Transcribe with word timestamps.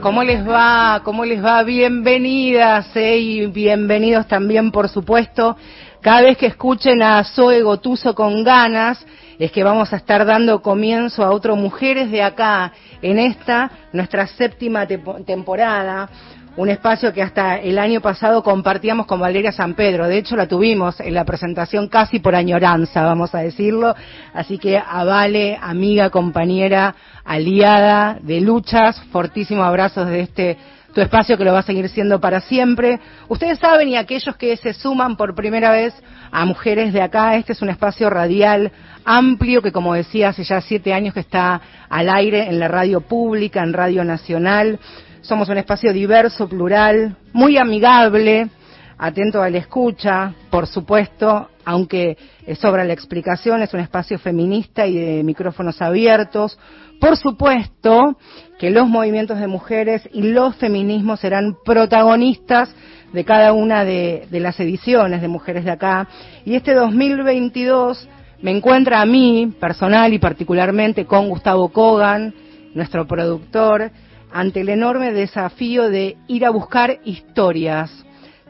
¿Cómo 0.00 0.22
les 0.22 0.46
va? 0.48 1.00
¿Cómo 1.02 1.24
les 1.24 1.44
va? 1.44 1.62
Bienvenidas 1.64 2.86
eh, 2.94 3.18
y 3.18 3.46
bienvenidos 3.46 4.28
también, 4.28 4.70
por 4.70 4.88
supuesto. 4.88 5.56
Cada 6.00 6.22
vez 6.22 6.38
que 6.38 6.46
escuchen 6.46 7.02
a 7.02 7.24
Zoe 7.24 7.62
Gotuso 7.62 8.14
con 8.14 8.44
ganas, 8.44 9.04
es 9.38 9.50
que 9.50 9.64
vamos 9.64 9.92
a 9.92 9.96
estar 9.96 10.24
dando 10.24 10.62
comienzo 10.62 11.24
a 11.24 11.32
otro 11.32 11.56
Mujeres 11.56 12.10
de 12.10 12.22
acá, 12.22 12.72
en 13.02 13.18
esta, 13.18 13.70
nuestra 13.92 14.26
séptima 14.28 14.86
temporada 14.86 16.08
un 16.56 16.70
espacio 16.70 17.12
que 17.12 17.22
hasta 17.22 17.58
el 17.58 17.78
año 17.78 18.00
pasado 18.00 18.42
compartíamos 18.42 19.06
con 19.06 19.20
Valeria 19.20 19.52
San 19.52 19.74
Pedro. 19.74 20.08
De 20.08 20.16
hecho, 20.16 20.36
la 20.36 20.48
tuvimos 20.48 20.98
en 21.00 21.12
la 21.12 21.24
presentación 21.24 21.88
casi 21.88 22.18
por 22.18 22.34
añoranza, 22.34 23.02
vamos 23.02 23.34
a 23.34 23.40
decirlo. 23.40 23.94
Así 24.32 24.58
que 24.58 24.78
a 24.78 25.04
Vale, 25.04 25.58
amiga, 25.60 26.08
compañera, 26.08 26.94
aliada 27.24 28.18
de 28.22 28.40
luchas, 28.40 29.00
fortísimos 29.12 29.66
abrazos 29.66 30.08
de 30.08 30.20
este 30.20 30.58
tu 30.94 31.02
espacio 31.02 31.36
que 31.36 31.44
lo 31.44 31.52
va 31.52 31.58
a 31.58 31.62
seguir 31.62 31.90
siendo 31.90 32.22
para 32.22 32.40
siempre. 32.40 32.98
Ustedes 33.28 33.58
saben 33.58 33.90
y 33.90 33.96
aquellos 33.96 34.34
que 34.36 34.56
se 34.56 34.72
suman 34.72 35.18
por 35.18 35.34
primera 35.34 35.70
vez 35.70 35.92
a 36.32 36.46
Mujeres 36.46 36.94
de 36.94 37.02
Acá, 37.02 37.36
este 37.36 37.52
es 37.52 37.60
un 37.60 37.68
espacio 37.68 38.08
radial 38.08 38.72
amplio 39.04 39.60
que, 39.60 39.72
como 39.72 39.92
decía, 39.92 40.30
hace 40.30 40.42
ya 40.42 40.62
siete 40.62 40.94
años 40.94 41.12
que 41.12 41.20
está 41.20 41.60
al 41.90 42.08
aire 42.08 42.48
en 42.48 42.58
la 42.58 42.68
radio 42.68 43.02
pública, 43.02 43.62
en 43.62 43.74
Radio 43.74 44.04
Nacional. 44.04 44.80
Somos 45.26 45.48
un 45.48 45.58
espacio 45.58 45.92
diverso, 45.92 46.48
plural, 46.48 47.16
muy 47.32 47.58
amigable, 47.58 48.48
atento 48.96 49.42
a 49.42 49.50
la 49.50 49.58
escucha, 49.58 50.32
por 50.50 50.68
supuesto, 50.68 51.48
aunque 51.64 52.16
sobra 52.60 52.84
la 52.84 52.92
explicación, 52.92 53.60
es 53.60 53.74
un 53.74 53.80
espacio 53.80 54.20
feminista 54.20 54.86
y 54.86 54.94
de 54.96 55.24
micrófonos 55.24 55.82
abiertos. 55.82 56.56
Por 57.00 57.16
supuesto 57.16 58.16
que 58.60 58.70
los 58.70 58.86
movimientos 58.86 59.40
de 59.40 59.48
mujeres 59.48 60.08
y 60.12 60.22
los 60.22 60.54
feminismos 60.58 61.18
serán 61.18 61.56
protagonistas 61.64 62.72
de 63.12 63.24
cada 63.24 63.52
una 63.52 63.84
de, 63.84 64.28
de 64.30 64.38
las 64.38 64.60
ediciones 64.60 65.22
de 65.22 65.26
Mujeres 65.26 65.64
de 65.64 65.72
Acá. 65.72 66.06
Y 66.44 66.54
este 66.54 66.72
2022 66.72 68.08
me 68.42 68.52
encuentra 68.52 69.00
a 69.00 69.06
mí, 69.06 69.52
personal 69.58 70.12
y 70.12 70.20
particularmente, 70.20 71.04
con 71.04 71.28
Gustavo 71.28 71.70
Kogan, 71.70 72.32
nuestro 72.74 73.08
productor, 73.08 73.90
ante 74.36 74.60
el 74.60 74.68
enorme 74.68 75.14
desafío 75.14 75.88
de 75.88 76.18
ir 76.28 76.44
a 76.44 76.50
buscar 76.50 76.98
historias, 77.04 77.90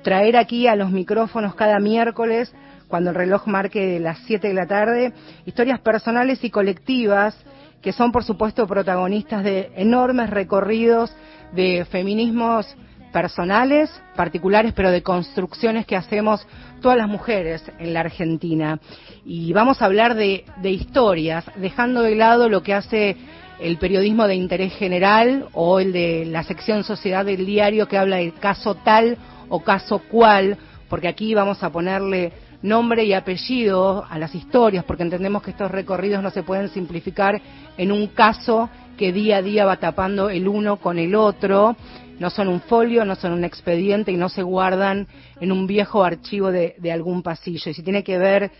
traer 0.02 0.36
aquí 0.36 0.66
a 0.66 0.74
los 0.74 0.90
micrófonos 0.90 1.54
cada 1.54 1.78
miércoles, 1.78 2.52
cuando 2.88 3.10
el 3.10 3.16
reloj 3.16 3.46
marque 3.46 4.00
las 4.00 4.18
7 4.26 4.48
de 4.48 4.54
la 4.54 4.66
tarde, 4.66 5.12
historias 5.44 5.78
personales 5.78 6.42
y 6.42 6.50
colectivas 6.50 7.36
que 7.80 7.92
son, 7.92 8.10
por 8.10 8.24
supuesto, 8.24 8.66
protagonistas 8.66 9.44
de 9.44 9.70
enormes 9.76 10.28
recorridos 10.28 11.14
de 11.52 11.84
feminismos 11.84 12.66
personales, 13.12 13.88
particulares, 14.16 14.72
pero 14.74 14.90
de 14.90 15.04
construcciones 15.04 15.86
que 15.86 15.94
hacemos 15.94 16.44
todas 16.82 16.98
las 16.98 17.08
mujeres 17.08 17.62
en 17.78 17.94
la 17.94 18.00
Argentina. 18.00 18.80
Y 19.24 19.52
vamos 19.52 19.80
a 19.80 19.84
hablar 19.84 20.16
de, 20.16 20.44
de 20.62 20.70
historias, 20.72 21.44
dejando 21.54 22.02
de 22.02 22.16
lado 22.16 22.48
lo 22.48 22.64
que 22.64 22.74
hace 22.74 23.16
el 23.60 23.78
periodismo 23.78 24.26
de 24.26 24.34
interés 24.34 24.74
general 24.74 25.48
o 25.52 25.80
el 25.80 25.92
de 25.92 26.24
la 26.26 26.42
sección 26.42 26.84
sociedad 26.84 27.24
del 27.24 27.46
diario 27.46 27.88
que 27.88 27.98
habla 27.98 28.16
de 28.16 28.32
caso 28.32 28.74
tal 28.74 29.16
o 29.48 29.60
caso 29.60 30.00
cual, 30.10 30.58
porque 30.88 31.08
aquí 31.08 31.34
vamos 31.34 31.62
a 31.62 31.70
ponerle 31.70 32.32
nombre 32.62 33.04
y 33.04 33.12
apellido 33.12 34.04
a 34.08 34.18
las 34.18 34.34
historias, 34.34 34.84
porque 34.84 35.02
entendemos 35.02 35.42
que 35.42 35.50
estos 35.50 35.70
recorridos 35.70 36.22
no 36.22 36.30
se 36.30 36.42
pueden 36.42 36.68
simplificar 36.68 37.40
en 37.76 37.92
un 37.92 38.08
caso 38.08 38.68
que 38.96 39.12
día 39.12 39.38
a 39.38 39.42
día 39.42 39.64
va 39.64 39.76
tapando 39.76 40.30
el 40.30 40.48
uno 40.48 40.78
con 40.78 40.98
el 40.98 41.14
otro, 41.14 41.76
no 42.18 42.30
son 42.30 42.48
un 42.48 42.60
folio, 42.62 43.04
no 43.04 43.14
son 43.14 43.32
un 43.32 43.44
expediente 43.44 44.10
y 44.10 44.16
no 44.16 44.30
se 44.30 44.42
guardan 44.42 45.06
en 45.38 45.52
un 45.52 45.66
viejo 45.66 46.02
archivo 46.02 46.50
de, 46.50 46.74
de 46.78 46.92
algún 46.92 47.22
pasillo. 47.22 47.70
Y 47.70 47.74
si 47.74 47.82
tiene 47.82 48.02
que 48.02 48.16
ver 48.16 48.50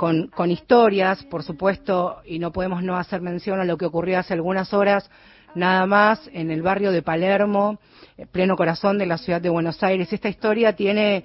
con, 0.00 0.50
historias, 0.50 1.22
por 1.24 1.42
supuesto, 1.42 2.22
y 2.24 2.38
no 2.38 2.52
podemos 2.52 2.82
no 2.82 2.96
hacer 2.96 3.20
mención 3.20 3.60
a 3.60 3.66
lo 3.66 3.76
que 3.76 3.84
ocurrió 3.84 4.18
hace 4.18 4.32
algunas 4.32 4.72
horas, 4.72 5.10
nada 5.54 5.84
más, 5.84 6.26
en 6.32 6.50
el 6.50 6.62
barrio 6.62 6.90
de 6.90 7.02
Palermo, 7.02 7.78
pleno 8.32 8.56
corazón 8.56 8.96
de 8.96 9.04
la 9.04 9.18
ciudad 9.18 9.42
de 9.42 9.50
Buenos 9.50 9.82
Aires. 9.82 10.10
Esta 10.10 10.30
historia 10.30 10.74
tiene 10.74 11.24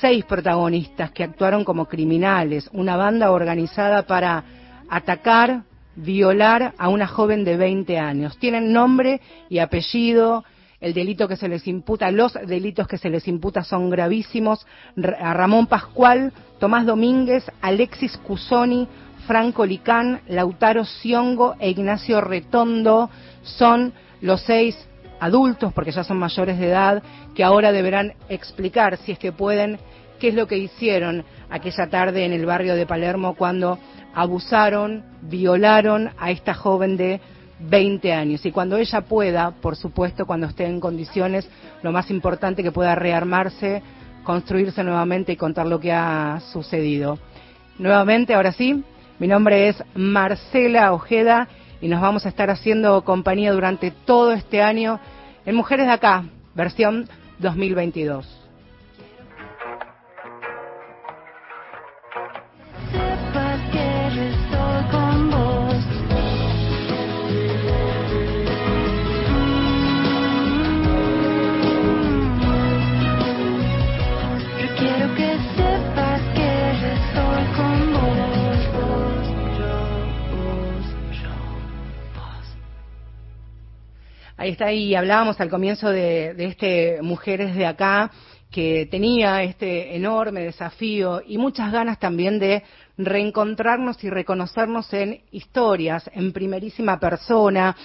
seis 0.00 0.24
protagonistas 0.24 1.10
que 1.10 1.24
actuaron 1.24 1.64
como 1.64 1.86
criminales, 1.86 2.70
una 2.72 2.96
banda 2.96 3.32
organizada 3.32 4.06
para 4.06 4.44
atacar, 4.88 5.64
violar 5.96 6.74
a 6.78 6.90
una 6.90 7.08
joven 7.08 7.42
de 7.42 7.56
20 7.56 7.98
años. 7.98 8.38
Tienen 8.38 8.72
nombre 8.72 9.20
y 9.48 9.58
apellido, 9.58 10.44
el 10.82 10.94
delito 10.94 11.28
que 11.28 11.36
se 11.36 11.48
les 11.48 11.66
imputa, 11.68 12.10
los 12.10 12.34
delitos 12.34 12.88
que 12.88 12.98
se 12.98 13.08
les 13.08 13.26
imputa 13.28 13.62
son 13.62 13.88
gravísimos. 13.88 14.66
A 15.20 15.32
Ramón 15.32 15.68
Pascual, 15.68 16.32
Tomás 16.62 16.86
Domínguez, 16.86 17.42
Alexis 17.60 18.16
Cusoni, 18.18 18.86
Franco 19.26 19.66
Licán, 19.66 20.20
Lautaro 20.28 20.84
Siongo 20.84 21.56
e 21.58 21.68
Ignacio 21.70 22.20
Retondo 22.20 23.10
son 23.42 23.92
los 24.20 24.42
seis 24.42 24.78
adultos, 25.18 25.72
porque 25.72 25.90
ya 25.90 26.04
son 26.04 26.18
mayores 26.18 26.60
de 26.60 26.68
edad, 26.68 27.02
que 27.34 27.42
ahora 27.42 27.72
deberán 27.72 28.12
explicar, 28.28 28.96
si 28.98 29.10
es 29.10 29.18
que 29.18 29.32
pueden, 29.32 29.80
qué 30.20 30.28
es 30.28 30.34
lo 30.34 30.46
que 30.46 30.56
hicieron 30.56 31.24
aquella 31.50 31.88
tarde 31.88 32.24
en 32.24 32.32
el 32.32 32.46
barrio 32.46 32.76
de 32.76 32.86
Palermo 32.86 33.34
cuando 33.34 33.80
abusaron, 34.14 35.02
violaron 35.22 36.10
a 36.16 36.30
esta 36.30 36.54
joven 36.54 36.96
de 36.96 37.20
20 37.58 38.12
años. 38.12 38.46
Y 38.46 38.52
cuando 38.52 38.76
ella 38.76 39.00
pueda, 39.00 39.50
por 39.50 39.74
supuesto, 39.74 40.26
cuando 40.26 40.46
esté 40.46 40.66
en 40.66 40.78
condiciones, 40.78 41.50
lo 41.82 41.90
más 41.90 42.08
importante 42.12 42.62
que 42.62 42.70
pueda 42.70 42.94
rearmarse, 42.94 43.82
construirse 44.24 44.82
nuevamente 44.84 45.32
y 45.32 45.36
contar 45.36 45.66
lo 45.66 45.80
que 45.80 45.92
ha 45.92 46.40
sucedido. 46.52 47.18
Nuevamente, 47.78 48.34
ahora 48.34 48.52
sí, 48.52 48.82
mi 49.18 49.26
nombre 49.28 49.68
es 49.68 49.82
Marcela 49.94 50.92
Ojeda 50.92 51.48
y 51.80 51.88
nos 51.88 52.00
vamos 52.00 52.26
a 52.26 52.28
estar 52.28 52.50
haciendo 52.50 53.02
compañía 53.04 53.52
durante 53.52 53.90
todo 53.90 54.32
este 54.32 54.62
año 54.62 55.00
en 55.44 55.54
Mujeres 55.54 55.86
de 55.86 55.92
Acá, 55.92 56.24
versión 56.54 57.08
2022. 57.38 58.41
Ahí 84.42 84.50
está, 84.50 84.72
y 84.72 84.92
hablábamos 84.96 85.40
al 85.40 85.48
comienzo 85.48 85.88
de, 85.88 86.34
este 86.36 87.00
Mujeres 87.00 87.54
de 87.54 87.64
Acá, 87.64 88.10
que 88.50 88.88
tenía 88.90 89.44
este 89.44 89.94
enorme 89.94 90.40
desafío 90.40 91.22
y 91.24 91.38
muchas 91.38 91.70
ganas 91.70 92.00
también 92.00 92.40
de 92.40 92.64
reencontrarnos 92.98 94.02
y 94.02 94.10
reconocernos 94.10 94.92
en 94.94 95.20
historias, 95.30 96.10
en 96.12 96.32
primerísima 96.32 96.98
persona. 96.98 97.76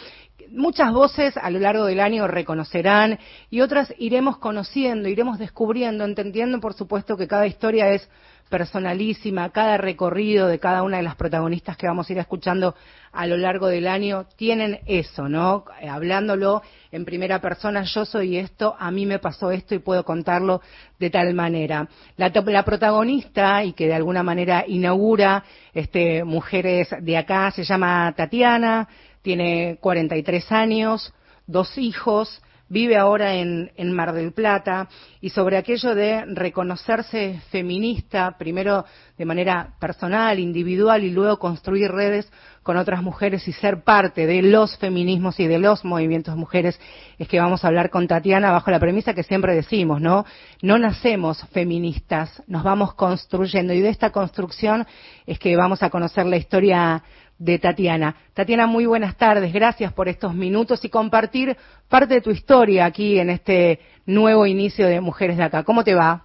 Muchas 0.51 0.91
voces 0.94 1.35
a 1.38 1.49
lo 1.49 1.59
largo 1.59 1.85
del 1.85 1.99
año 1.99 2.27
reconocerán 2.27 3.19
y 3.49 3.61
otras 3.61 3.94
iremos 3.97 4.38
conociendo, 4.38 5.09
iremos 5.09 5.39
descubriendo, 5.39 6.05
entendiendo 6.05 6.59
por 6.59 6.73
supuesto 6.73 7.17
que 7.17 7.27
cada 7.27 7.47
historia 7.47 7.89
es 7.89 8.09
personalísima, 8.49 9.49
cada 9.49 9.77
recorrido 9.77 10.47
de 10.47 10.59
cada 10.59 10.83
una 10.83 10.97
de 10.97 11.03
las 11.03 11.15
protagonistas 11.15 11.77
que 11.77 11.88
vamos 11.88 12.09
a 12.09 12.13
ir 12.13 12.19
escuchando 12.19 12.75
a 13.11 13.25
lo 13.25 13.38
largo 13.38 13.67
del 13.67 13.88
año 13.88 14.25
tienen 14.35 14.79
eso, 14.85 15.27
¿no? 15.27 15.65
Eh, 15.81 15.89
hablándolo 15.89 16.61
en 16.91 17.03
primera 17.03 17.41
persona, 17.41 17.83
yo 17.83 18.05
soy 18.05 18.38
esto, 18.38 18.75
a 18.79 18.91
mí 18.91 19.05
me 19.05 19.19
pasó 19.19 19.51
esto 19.51 19.75
y 19.75 19.79
puedo 19.79 20.03
contarlo 20.03 20.61
de 20.99 21.09
tal 21.09 21.33
manera. 21.33 21.88
La, 22.15 22.29
la 22.29 22.63
protagonista 22.63 23.63
y 23.63 23.73
que 23.73 23.88
de 23.88 23.95
alguna 23.95 24.23
manera 24.23 24.63
inaugura 24.67 25.44
este 25.73 26.23
Mujeres 26.23 26.89
de 27.01 27.17
acá 27.17 27.51
se 27.51 27.63
llama 27.63 28.13
Tatiana, 28.15 28.88
tiene 29.27 29.77
43 29.81 30.53
años, 30.53 31.13
dos 31.47 31.77
hijos, 31.77 32.41
vive 32.69 32.95
ahora 32.95 33.33
en, 33.33 33.91
Mar 33.91 34.13
del 34.13 34.31
Plata, 34.31 34.88
y 35.19 35.31
sobre 35.31 35.57
aquello 35.57 35.94
de 35.95 36.24
reconocerse 36.27 37.41
feminista, 37.51 38.38
primero 38.38 38.85
de 39.18 39.25
manera 39.25 39.74
personal, 39.81 40.39
individual, 40.39 41.03
y 41.03 41.12
luego 41.12 41.39
construir 41.39 41.91
redes 41.91 42.31
con 42.63 42.77
otras 42.77 43.03
mujeres 43.03 43.45
y 43.50 43.51
ser 43.51 43.83
parte 43.83 44.25
de 44.25 44.41
los 44.41 44.77
feminismos 44.77 45.38
y 45.41 45.47
de 45.47 45.59
los 45.59 45.83
movimientos 45.83 46.38
mujeres, 46.38 46.80
es 47.19 47.27
que 47.27 47.41
vamos 47.41 47.65
a 47.65 47.68
hablar 47.68 47.89
con 47.89 48.07
Tatiana 48.07 48.51
bajo 48.51 48.71
la 48.71 48.80
premisa 48.80 49.13
que 49.13 49.23
siempre 49.23 49.56
decimos, 49.56 50.00
¿no? 50.00 50.25
No 50.62 50.77
nacemos 50.77 51.45
feministas, 51.51 52.41
nos 52.47 52.63
vamos 52.63 52.94
construyendo, 52.94 53.73
y 53.73 53.81
de 53.81 53.89
esta 53.89 54.12
construcción 54.12 54.88
es 55.25 55.38
que 55.38 55.57
vamos 55.57 55.83
a 55.83 55.89
conocer 55.89 56.25
la 56.27 56.38
historia 56.38 57.03
de 57.39 57.60
Tatiana. 57.60 58.16
Tatiana, 58.34 58.68
muy 58.68 58.86
buenas 58.86 59.16
tardes. 59.16 59.54
Gracias 59.54 59.94
por 59.94 60.07
estos 60.07 60.34
minutos 60.34 60.84
y 60.84 60.89
compartir 60.89 61.56
parte 61.88 62.16
de 62.16 62.22
tu 62.22 62.31
historia 62.31 62.86
aquí 62.86 63.19
en 63.19 63.30
este 63.30 63.80
nuevo 64.06 64.45
inicio 64.45 64.88
de 64.88 65.01
Mujeres 65.01 65.38
de 65.38 65.44
Acá. 65.44 65.63
¿Cómo 65.63 65.84
te 65.84 65.94
va? 65.94 66.24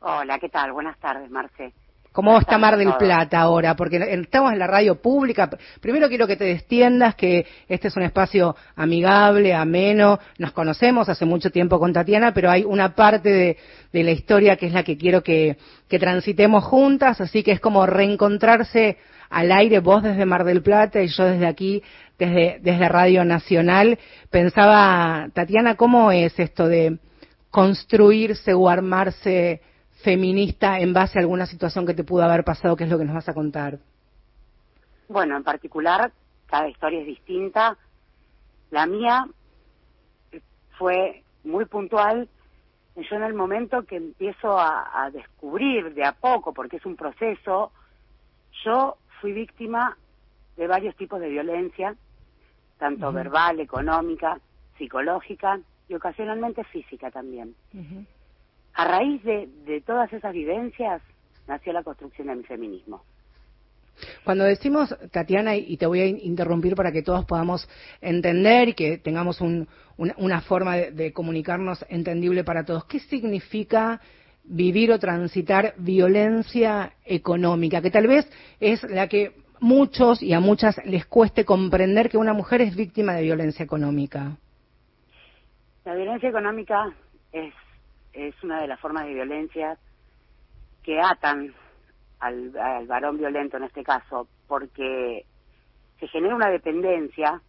Hola, 0.00 0.38
¿qué 0.38 0.48
tal? 0.48 0.72
Buenas 0.72 0.98
tardes, 0.98 1.30
Marce. 1.30 1.72
¿Cómo 2.12 2.36
está 2.38 2.58
Mar 2.58 2.76
del 2.76 2.94
Plata 2.94 3.38
ahora? 3.38 3.76
Porque 3.76 3.96
estamos 3.96 4.52
en 4.52 4.58
la 4.58 4.66
radio 4.66 5.00
pública. 5.00 5.48
Primero 5.80 6.08
quiero 6.08 6.26
que 6.26 6.36
te 6.36 6.46
destiendas, 6.46 7.14
que 7.14 7.46
este 7.68 7.88
es 7.88 7.96
un 7.96 8.02
espacio 8.02 8.56
amigable, 8.74 9.54
ameno. 9.54 10.18
Nos 10.38 10.50
conocemos 10.52 11.08
hace 11.08 11.24
mucho 11.24 11.50
tiempo 11.50 11.78
con 11.78 11.92
Tatiana, 11.92 12.34
pero 12.34 12.50
hay 12.50 12.64
una 12.64 12.94
parte 12.94 13.30
de, 13.30 13.56
de 13.92 14.02
la 14.02 14.10
historia 14.10 14.56
que 14.56 14.66
es 14.66 14.72
la 14.72 14.82
que 14.82 14.96
quiero 14.96 15.22
que, 15.22 15.58
que 15.88 15.98
transitemos 16.00 16.64
juntas, 16.64 17.20
así 17.20 17.44
que 17.44 17.52
es 17.52 17.60
como 17.60 17.86
reencontrarse 17.86 18.98
al 19.30 19.52
aire, 19.52 19.80
vos 19.80 20.02
desde 20.02 20.26
Mar 20.26 20.44
del 20.44 20.62
Plata 20.62 21.02
y 21.02 21.08
yo 21.08 21.24
desde 21.24 21.46
aquí, 21.46 21.82
desde, 22.18 22.58
desde 22.60 22.88
Radio 22.88 23.24
Nacional. 23.24 23.98
Pensaba, 24.30 25.28
Tatiana, 25.32 25.76
¿cómo 25.76 26.10
es 26.12 26.38
esto 26.38 26.66
de 26.66 26.98
construirse 27.50 28.54
o 28.54 28.68
armarse 28.68 29.62
feminista 30.02 30.78
en 30.78 30.92
base 30.92 31.18
a 31.18 31.22
alguna 31.22 31.46
situación 31.46 31.86
que 31.86 31.94
te 31.94 32.04
pudo 32.04 32.22
haber 32.22 32.44
pasado? 32.44 32.76
¿Qué 32.76 32.84
es 32.84 32.90
lo 32.90 32.98
que 32.98 33.04
nos 33.04 33.14
vas 33.14 33.28
a 33.28 33.34
contar? 33.34 33.78
Bueno, 35.08 35.36
en 35.36 35.44
particular, 35.44 36.12
cada 36.46 36.68
historia 36.68 37.00
es 37.00 37.06
distinta. 37.06 37.76
La 38.70 38.86
mía 38.86 39.26
fue 40.78 41.22
muy 41.44 41.64
puntual. 41.66 42.28
Yo 42.96 43.16
en 43.16 43.22
el 43.22 43.34
momento 43.34 43.84
que 43.84 43.96
empiezo 43.96 44.58
a, 44.58 45.04
a 45.04 45.10
descubrir 45.10 45.94
de 45.94 46.04
a 46.04 46.12
poco, 46.12 46.52
porque 46.52 46.76
es 46.76 46.84
un 46.84 46.96
proceso, 46.96 47.70
yo 48.64 48.96
fui 49.20 49.32
víctima 49.32 49.96
de 50.56 50.66
varios 50.66 50.96
tipos 50.96 51.20
de 51.20 51.28
violencia, 51.28 51.94
tanto 52.78 53.12
verbal, 53.12 53.60
económica, 53.60 54.38
psicológica 54.76 55.60
y 55.88 55.94
ocasionalmente 55.94 56.64
física 56.64 57.10
también. 57.10 57.54
A 58.74 58.84
raíz 58.84 59.22
de, 59.24 59.48
de 59.64 59.80
todas 59.80 60.12
esas 60.12 60.32
vivencias 60.32 61.02
nació 61.46 61.72
la 61.72 61.82
construcción 61.82 62.28
de 62.28 62.36
mi 62.36 62.44
feminismo. 62.44 63.02
Cuando 64.22 64.44
decimos, 64.44 64.94
Tatiana, 65.10 65.56
y 65.56 65.76
te 65.76 65.86
voy 65.86 66.00
a 66.00 66.06
interrumpir 66.06 66.76
para 66.76 66.92
que 66.92 67.02
todos 67.02 67.24
podamos 67.24 67.68
entender 68.00 68.68
y 68.68 68.74
que 68.74 68.98
tengamos 68.98 69.40
un, 69.40 69.66
una, 69.96 70.14
una, 70.18 70.40
forma 70.40 70.76
de, 70.76 70.92
de, 70.92 71.12
comunicarnos 71.12 71.84
entendible 71.88 72.44
para 72.44 72.64
todos, 72.64 72.84
¿qué 72.84 73.00
significa 73.00 74.00
vivir 74.48 74.90
o 74.92 74.98
transitar 74.98 75.74
violencia 75.76 76.92
económica, 77.04 77.82
que 77.82 77.90
tal 77.90 78.06
vez 78.06 78.30
es 78.60 78.82
la 78.84 79.08
que 79.08 79.32
muchos 79.60 80.22
y 80.22 80.32
a 80.32 80.40
muchas 80.40 80.76
les 80.84 81.06
cueste 81.06 81.44
comprender 81.44 82.08
que 82.08 82.18
una 82.18 82.32
mujer 82.32 82.60
es 82.60 82.76
víctima 82.76 83.14
de 83.14 83.22
violencia 83.22 83.64
económica. 83.64 84.36
La 85.84 85.94
violencia 85.94 86.28
económica 86.28 86.92
es, 87.32 87.52
es 88.12 88.34
una 88.42 88.60
de 88.60 88.68
las 88.68 88.80
formas 88.80 89.06
de 89.06 89.14
violencia 89.14 89.78
que 90.82 91.00
atan 91.00 91.54
al, 92.20 92.56
al 92.58 92.86
varón 92.86 93.18
violento 93.18 93.56
en 93.56 93.64
este 93.64 93.82
caso, 93.82 94.28
porque 94.46 95.24
se 96.00 96.08
genera 96.08 96.34
una 96.34 96.50
dependencia 96.50 97.40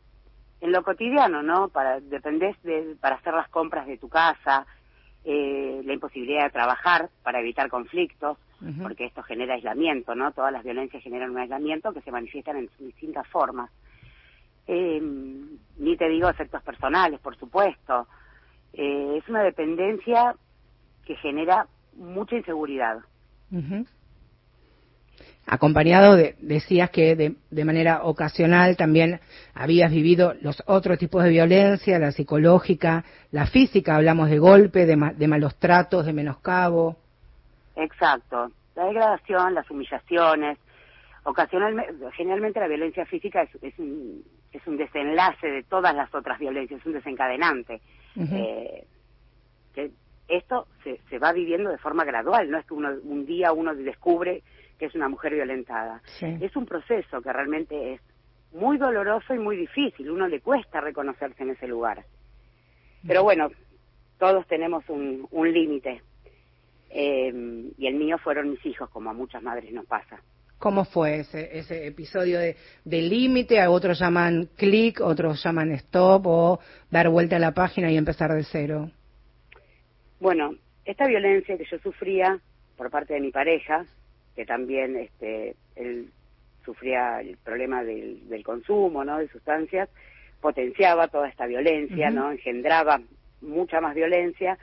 en 0.62 0.72
lo 0.72 0.84
cotidiano, 0.84 1.42
¿no? 1.42 1.70
Para 1.70 2.00
depender 2.00 2.56
de, 2.64 2.96
para 3.00 3.16
hacer 3.16 3.34
las 3.34 3.50
compras 3.50 3.88
de 3.88 3.98
tu 3.98 4.10
casa, 4.10 4.66
eh, 5.26 5.82
la 5.84 5.94
imposibilidad 5.94 6.46
de 6.46 6.52
trabajar 6.52 7.10
para 7.24 7.40
evitar 7.40 7.70
conflictos, 7.70 8.38
uh 8.62 8.66
-huh. 8.66 8.84
porque 8.84 9.06
esto 9.06 9.22
genera 9.24 9.56
aislamiento, 9.56 10.16
¿no? 10.16 10.32
Todas 10.32 10.52
las 10.52 10.64
violencias 10.64 11.04
generan 11.04 11.32
un 11.32 11.40
aislamiento 11.40 11.94
que 11.94 12.02
se 12.02 12.12
manifiestan 12.12 12.58
en 12.58 12.70
distintas 12.80 13.28
formas. 13.28 13.70
Eh, 14.68 15.02
ni 15.78 15.98
te 15.98 16.08
digo 16.08 16.30
efectos 16.30 16.62
personales, 16.64 17.20
por 17.20 17.36
supuesto. 17.38 18.08
Eh, 18.74 19.18
es 19.18 19.28
una 19.28 19.44
dependencia 19.44 20.36
que 21.06 21.16
genera 21.16 21.68
mucha 21.96 22.36
inseguridad. 22.36 23.00
Uh 23.52 23.58
-huh 23.58 23.86
acompañado 25.50 26.16
de, 26.16 26.36
decías 26.40 26.92
que 26.92 27.16
de, 27.16 27.36
de, 27.50 27.66
manera 27.66 28.04
ocasional 28.04 28.78
también 28.78 29.20
habías 29.56 29.92
vivido 29.92 30.36
los 30.42 30.62
otros 30.68 31.00
tipos 31.00 31.24
de 31.24 31.32
violencia, 31.32 31.98
la 31.98 32.12
psicológica, 32.12 33.04
la 33.32 33.48
física, 33.48 33.96
hablamos 33.96 34.30
de 34.30 34.38
golpe, 34.38 34.86
de, 34.86 34.96
de 35.16 35.28
malos 35.28 35.58
tratos, 35.58 36.06
de 36.06 36.14
menoscabo. 36.14 36.98
Exacto, 37.76 38.52
la 38.76 38.86
degradación, 38.86 39.56
las 39.56 39.70
humillaciones, 39.72 40.60
ocasionalmente, 41.24 41.94
generalmente 42.16 42.60
la 42.60 42.68
violencia 42.68 43.06
física 43.08 43.42
es, 43.42 43.50
es, 43.64 43.80
un, 43.80 44.24
es 44.54 44.66
un 44.68 44.78
desenlace 44.78 45.48
de 45.48 45.64
todas 45.64 45.96
las 45.96 46.14
otras 46.14 46.38
violencias, 46.38 46.80
es 46.80 46.86
un 46.86 46.94
desencadenante. 46.94 47.82
Uh 48.16 48.22
-huh. 48.22 48.34
eh, 48.34 48.88
que 49.74 49.92
esto 50.28 50.68
se, 50.84 51.00
se 51.10 51.18
va 51.18 51.34
viviendo 51.34 51.72
de 51.72 51.80
forma 51.80 52.06
gradual, 52.06 52.52
no 52.52 52.60
es 52.60 52.66
que 52.68 52.76
uno, 52.76 52.90
un 53.04 53.26
día 53.26 53.52
uno 53.52 53.74
descubre 53.74 54.44
que 54.80 54.86
es 54.86 54.96
una 54.96 55.10
mujer 55.10 55.34
violentada. 55.34 56.02
Sí. 56.20 56.38
Es 56.42 56.56
un 56.56 56.66
proceso 56.66 57.22
que 57.22 57.32
realmente 57.32 57.94
es 57.94 58.02
muy 58.54 58.78
doloroso 58.78 59.36
y 59.36 59.40
muy 59.40 59.58
difícil. 59.58 60.10
Uno 60.10 60.28
le 60.28 60.40
cuesta 60.40 60.82
reconocerse 60.82 61.44
en 61.44 61.52
ese 61.52 61.68
lugar. 61.68 62.06
Pero 63.06 63.24
bueno, 63.24 63.50
todos 64.18 64.48
tenemos 64.48 64.88
un, 64.90 65.28
un 65.30 65.52
límite. 65.52 66.02
Eh, 66.90 67.32
y 67.78 67.88
el 67.88 67.96
mío 67.96 68.18
fueron 68.18 68.50
mis 68.50 68.66
hijos, 68.66 68.90
como 68.90 69.10
a 69.10 69.14
muchas 69.14 69.44
madres 69.44 69.72
nos 69.72 69.86
pasa. 69.86 70.20
¿Cómo 70.58 70.84
fue 70.84 71.20
ese, 71.20 71.58
ese 71.58 71.88
episodio 71.88 72.40
de, 72.40 72.58
de 72.84 73.02
límite? 73.02 73.62
A 73.62 73.70
otros 73.70 74.00
llaman 74.00 74.50
clic, 74.58 75.00
otros 75.00 75.42
llaman 75.44 75.72
stop 75.74 76.26
o 76.28 76.60
dar 76.90 77.10
vuelta 77.10 77.38
a 77.38 77.40
la 77.40 77.54
página 77.54 77.92
y 77.92 77.98
empezar 77.98 78.34
de 78.34 78.44
cero. 78.44 78.90
Bueno, 80.20 80.56
esta 80.84 81.08
violencia 81.08 81.58
que 81.58 81.64
yo 81.64 81.80
sufría 81.80 82.40
por 82.76 82.90
parte 82.90 83.14
de 83.14 83.22
mi 83.22 83.32
pareja, 83.32 83.86
que 84.40 84.46
también 84.46 84.96
este, 84.96 85.58
él 85.76 86.12
sufría 86.64 87.20
el 87.20 87.36
problema 87.44 87.84
del, 87.84 88.30
del, 88.30 88.42
consumo, 88.42 89.04
¿no? 89.04 89.18
De 89.18 89.28
sustancias, 89.28 89.90
potenciaba 90.40 91.10
toda 91.10 91.28
esta 91.28 91.46
violencia, 91.46 92.08
uh 92.08 92.12
-huh. 92.12 92.14
¿no? 92.14 92.32
Engendraba 92.32 93.02
mucha 93.42 93.82
más 93.82 93.94
violencia. 93.96 94.58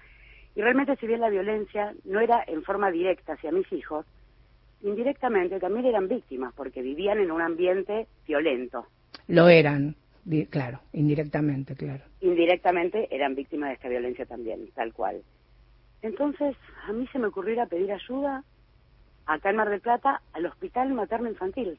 Y 0.54 0.62
realmente, 0.62 0.96
si 0.96 1.06
bien 1.06 1.20
la 1.20 1.28
violencia 1.28 1.92
no 2.06 2.20
era 2.20 2.42
en 2.46 2.62
forma 2.62 2.90
directa 2.90 3.34
hacia 3.34 3.52
mis 3.52 3.70
hijos, 3.70 4.06
indirectamente 4.80 5.60
también 5.60 5.84
eran 5.84 6.08
víctimas, 6.08 6.54
porque 6.54 6.80
vivían 6.80 7.18
en 7.18 7.30
un 7.30 7.42
ambiente 7.42 8.06
violento. 8.26 8.86
Lo 9.28 9.50
eran, 9.50 9.94
claro, 10.48 10.80
indirectamente, 10.94 11.74
claro. 11.74 12.02
Indirectamente 12.22 13.14
eran 13.14 13.34
víctimas 13.34 13.68
de 13.68 13.74
esta 13.74 13.90
violencia 13.90 14.24
también, 14.24 14.70
tal 14.74 14.94
cual. 14.94 15.20
Entonces, 16.00 16.56
a 16.88 16.94
mí 16.94 17.06
se 17.12 17.18
me 17.18 17.26
ocurrió 17.26 17.52
ir 17.52 17.60
a 17.60 17.66
pedir 17.66 17.92
ayuda 17.92 18.42
acá 19.26 19.50
en 19.50 19.56
Mar 19.56 19.68
del 19.68 19.80
Plata, 19.80 20.22
al 20.32 20.46
hospital 20.46 20.92
materno 20.94 21.28
infantil, 21.28 21.78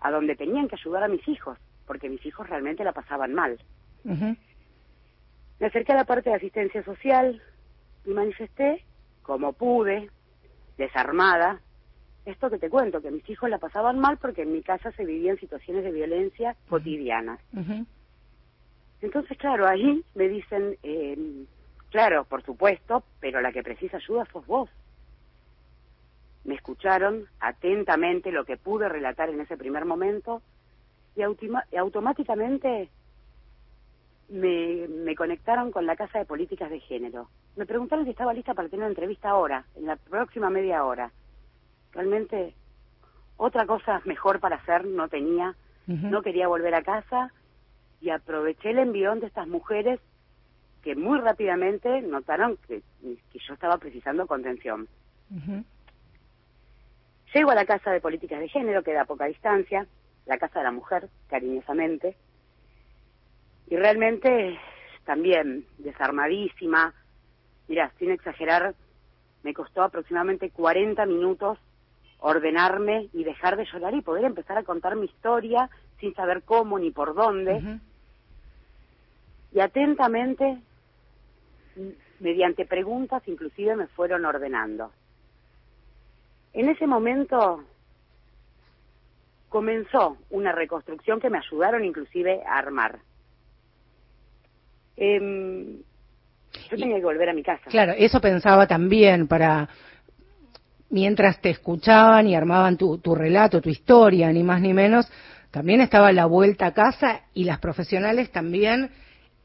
a 0.00 0.10
donde 0.10 0.36
tenían 0.36 0.68
que 0.68 0.76
ayudar 0.76 1.04
a 1.04 1.08
mis 1.08 1.26
hijos, 1.28 1.58
porque 1.86 2.08
mis 2.08 2.24
hijos 2.26 2.48
realmente 2.48 2.84
la 2.84 2.92
pasaban 2.92 3.32
mal. 3.34 3.58
Uh 4.04 4.12
-huh. 4.12 4.36
Me 5.60 5.66
acerqué 5.68 5.92
a 5.92 5.96
la 5.96 6.04
parte 6.04 6.30
de 6.30 6.36
asistencia 6.36 6.82
social 6.84 7.40
y 8.04 8.10
manifesté, 8.10 8.84
como 9.22 9.52
pude, 9.52 10.10
desarmada, 10.76 11.60
esto 12.26 12.50
que 12.50 12.58
te 12.58 12.68
cuento, 12.68 13.00
que 13.00 13.10
mis 13.10 13.28
hijos 13.30 13.48
la 13.48 13.58
pasaban 13.58 13.98
mal 13.98 14.18
porque 14.18 14.42
en 14.42 14.52
mi 14.52 14.62
casa 14.62 14.90
se 14.92 15.04
vivían 15.04 15.38
situaciones 15.38 15.84
de 15.84 15.92
violencia 15.92 16.56
cotidianas. 16.68 17.40
Uh 17.52 17.60
-huh. 17.60 17.86
Entonces, 19.00 19.38
claro, 19.38 19.66
ahí 19.68 20.04
me 20.14 20.28
dicen, 20.28 20.76
eh, 20.82 21.44
claro, 21.90 22.24
por 22.24 22.42
supuesto, 22.42 23.04
pero 23.20 23.40
la 23.40 23.52
que 23.52 23.62
precisa 23.62 23.98
ayuda 23.98 24.26
sos 24.32 24.44
vos 24.46 24.68
me 26.46 26.54
escucharon 26.54 27.26
atentamente 27.40 28.30
lo 28.32 28.44
que 28.44 28.56
pude 28.56 28.88
relatar 28.88 29.28
en 29.28 29.40
ese 29.40 29.56
primer 29.56 29.84
momento 29.84 30.42
y, 31.16 31.20
y 31.20 31.76
automáticamente 31.76 32.88
me, 34.28 34.86
me, 34.88 35.14
conectaron 35.14 35.72
con 35.72 35.86
la 35.86 35.96
Casa 35.96 36.18
de 36.18 36.24
Políticas 36.24 36.70
de 36.70 36.80
Género. 36.80 37.28
Me 37.56 37.66
preguntaron 37.66 38.04
si 38.04 38.12
estaba 38.12 38.32
lista 38.32 38.54
para 38.54 38.68
tener 38.68 38.84
una 38.84 38.90
entrevista 38.90 39.30
ahora, 39.30 39.64
en 39.76 39.86
la 39.86 39.96
próxima 39.96 40.50
media 40.50 40.84
hora. 40.84 41.10
Realmente 41.92 42.54
otra 43.36 43.66
cosa 43.66 44.00
mejor 44.04 44.40
para 44.40 44.56
hacer 44.56 44.84
no 44.84 45.08
tenía, 45.08 45.54
uh 45.88 45.92
-huh. 45.92 46.10
no 46.10 46.22
quería 46.22 46.48
volver 46.48 46.74
a 46.74 46.82
casa 46.82 47.32
y 48.00 48.10
aproveché 48.10 48.70
el 48.70 48.78
envión 48.78 49.20
de 49.20 49.26
estas 49.26 49.48
mujeres 49.48 50.00
que 50.82 50.94
muy 50.94 51.18
rápidamente 51.18 52.02
notaron 52.02 52.56
que, 52.68 52.82
que 53.02 53.38
yo 53.38 53.54
estaba 53.54 53.78
precisando 53.78 54.26
contención. 54.26 54.86
Llego 57.36 57.50
a 57.50 57.54
la 57.54 57.66
Casa 57.66 57.90
de 57.90 58.00
Políticas 58.00 58.40
de 58.40 58.48
Género, 58.48 58.82
que 58.82 58.94
da 58.94 59.02
a 59.02 59.04
poca 59.04 59.26
distancia, 59.26 59.86
la 60.24 60.38
Casa 60.38 60.60
de 60.60 60.64
la 60.64 60.72
Mujer, 60.72 61.10
cariñosamente, 61.28 62.16
y 63.68 63.76
realmente 63.76 64.58
también 65.04 65.66
desarmadísima. 65.76 66.94
Mira, 67.68 67.92
sin 67.98 68.10
exagerar, 68.10 68.74
me 69.42 69.52
costó 69.52 69.82
aproximadamente 69.82 70.48
40 70.48 71.04
minutos 71.04 71.58
ordenarme 72.20 73.10
y 73.12 73.22
dejar 73.22 73.58
de 73.58 73.66
llorar 73.66 73.94
y 73.94 74.00
poder 74.00 74.24
empezar 74.24 74.56
a 74.56 74.62
contar 74.62 74.96
mi 74.96 75.04
historia 75.04 75.68
sin 76.00 76.14
saber 76.14 76.42
cómo 76.42 76.78
ni 76.78 76.90
por 76.90 77.14
dónde. 77.14 77.80
Y 79.52 79.60
atentamente, 79.60 80.58
mediante 82.18 82.64
preguntas, 82.64 83.22
inclusive 83.28 83.76
me 83.76 83.88
fueron 83.88 84.24
ordenando. 84.24 84.90
En 86.56 86.70
ese 86.70 86.86
momento 86.86 87.62
comenzó 89.50 90.16
una 90.30 90.52
reconstrucción 90.52 91.20
que 91.20 91.28
me 91.28 91.36
ayudaron 91.36 91.84
inclusive 91.84 92.42
a 92.46 92.56
armar. 92.56 92.98
Eh, 94.96 95.76
yo 96.70 96.76
tenía 96.78 96.96
que 96.96 97.04
volver 97.04 97.28
a 97.28 97.34
mi 97.34 97.42
casa. 97.42 97.60
Claro, 97.66 97.92
eso 97.92 98.22
pensaba 98.22 98.66
también 98.66 99.28
para 99.28 99.68
mientras 100.88 101.42
te 101.42 101.50
escuchaban 101.50 102.26
y 102.26 102.34
armaban 102.34 102.78
tu, 102.78 102.96
tu 102.98 103.14
relato, 103.14 103.60
tu 103.60 103.68
historia, 103.68 104.32
ni 104.32 104.42
más 104.42 104.62
ni 104.62 104.72
menos, 104.72 105.12
también 105.50 105.82
estaba 105.82 106.10
la 106.10 106.24
vuelta 106.24 106.66
a 106.66 106.72
casa 106.72 107.20
y 107.34 107.44
las 107.44 107.58
profesionales 107.58 108.30
también 108.32 108.90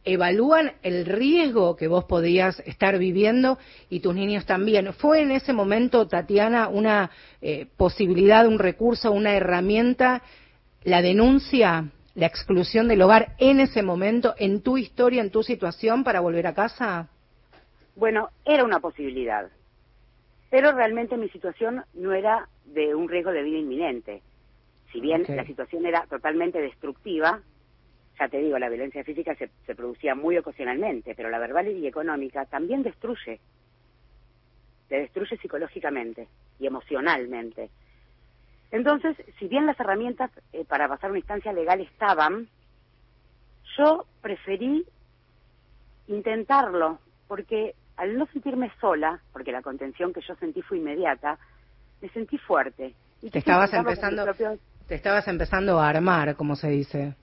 evalúan 0.03 0.73
el 0.81 1.05
riesgo 1.05 1.75
que 1.75 1.87
vos 1.87 2.05
podías 2.05 2.59
estar 2.61 2.97
viviendo 2.97 3.57
y 3.89 3.99
tus 3.99 4.15
niños 4.15 4.45
también. 4.45 4.93
¿Fue 4.93 5.21
en 5.21 5.31
ese 5.31 5.53
momento, 5.53 6.07
Tatiana, 6.07 6.67
una 6.67 7.11
eh, 7.41 7.67
posibilidad, 7.77 8.47
un 8.47 8.59
recurso, 8.59 9.11
una 9.11 9.35
herramienta, 9.35 10.23
la 10.83 11.01
denuncia, 11.01 11.85
la 12.15 12.25
exclusión 12.25 12.87
del 12.87 13.01
hogar 13.01 13.35
en 13.37 13.59
ese 13.59 13.83
momento, 13.83 14.33
en 14.37 14.61
tu 14.61 14.77
historia, 14.77 15.21
en 15.21 15.31
tu 15.31 15.43
situación 15.43 16.03
para 16.03 16.19
volver 16.19 16.47
a 16.47 16.53
casa? 16.53 17.07
Bueno, 17.95 18.29
era 18.45 18.63
una 18.63 18.79
posibilidad, 18.79 19.49
pero 20.49 20.71
realmente 20.71 21.17
mi 21.17 21.29
situación 21.29 21.83
no 21.93 22.13
era 22.13 22.47
de 22.65 22.95
un 22.95 23.07
riesgo 23.07 23.31
de 23.31 23.43
vida 23.43 23.59
inminente. 23.59 24.21
Si 24.91 24.99
bien 24.99 25.25
la 25.29 25.45
situación 25.45 25.85
era 25.85 26.05
totalmente 26.07 26.59
destructiva, 26.59 27.41
ya 28.21 28.29
te 28.29 28.37
digo, 28.37 28.59
la 28.59 28.69
violencia 28.69 29.03
física 29.03 29.33
se, 29.33 29.49
se 29.65 29.73
producía 29.73 30.13
muy 30.13 30.37
ocasionalmente, 30.37 31.15
pero 31.15 31.31
la 31.31 31.39
verbal 31.39 31.67
y 31.69 31.87
económica 31.87 32.45
también 32.45 32.83
destruye. 32.83 33.39
Te 34.89 34.99
destruye 34.99 35.37
psicológicamente 35.37 36.27
y 36.59 36.67
emocionalmente. 36.67 37.71
Entonces, 38.69 39.17
si 39.39 39.47
bien 39.47 39.65
las 39.65 39.79
herramientas 39.79 40.29
eh, 40.53 40.63
para 40.65 40.87
pasar 40.87 41.09
una 41.09 41.17
instancia 41.17 41.51
legal 41.51 41.81
estaban, 41.81 42.47
yo 43.75 44.05
preferí 44.21 44.85
intentarlo, 46.07 46.99
porque 47.27 47.73
al 47.97 48.19
no 48.19 48.27
sentirme 48.27 48.71
sola, 48.79 49.19
porque 49.33 49.51
la 49.51 49.63
contención 49.63 50.13
que 50.13 50.21
yo 50.21 50.35
sentí 50.35 50.61
fue 50.61 50.77
inmediata, 50.77 51.39
me 52.01 52.09
sentí 52.09 52.37
fuerte. 52.37 52.93
Y 53.23 53.31
te 53.31 53.39
estabas 53.39 53.73
empezando, 53.73 54.25
te 54.87 54.95
estabas 54.95 55.27
empezando 55.27 55.79
a 55.79 55.89
armar, 55.89 56.35
como 56.35 56.55
se 56.55 56.69
dice. 56.69 57.15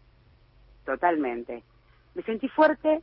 Totalmente. 0.88 1.62
Me 2.14 2.22
sentí 2.22 2.48
fuerte 2.48 3.02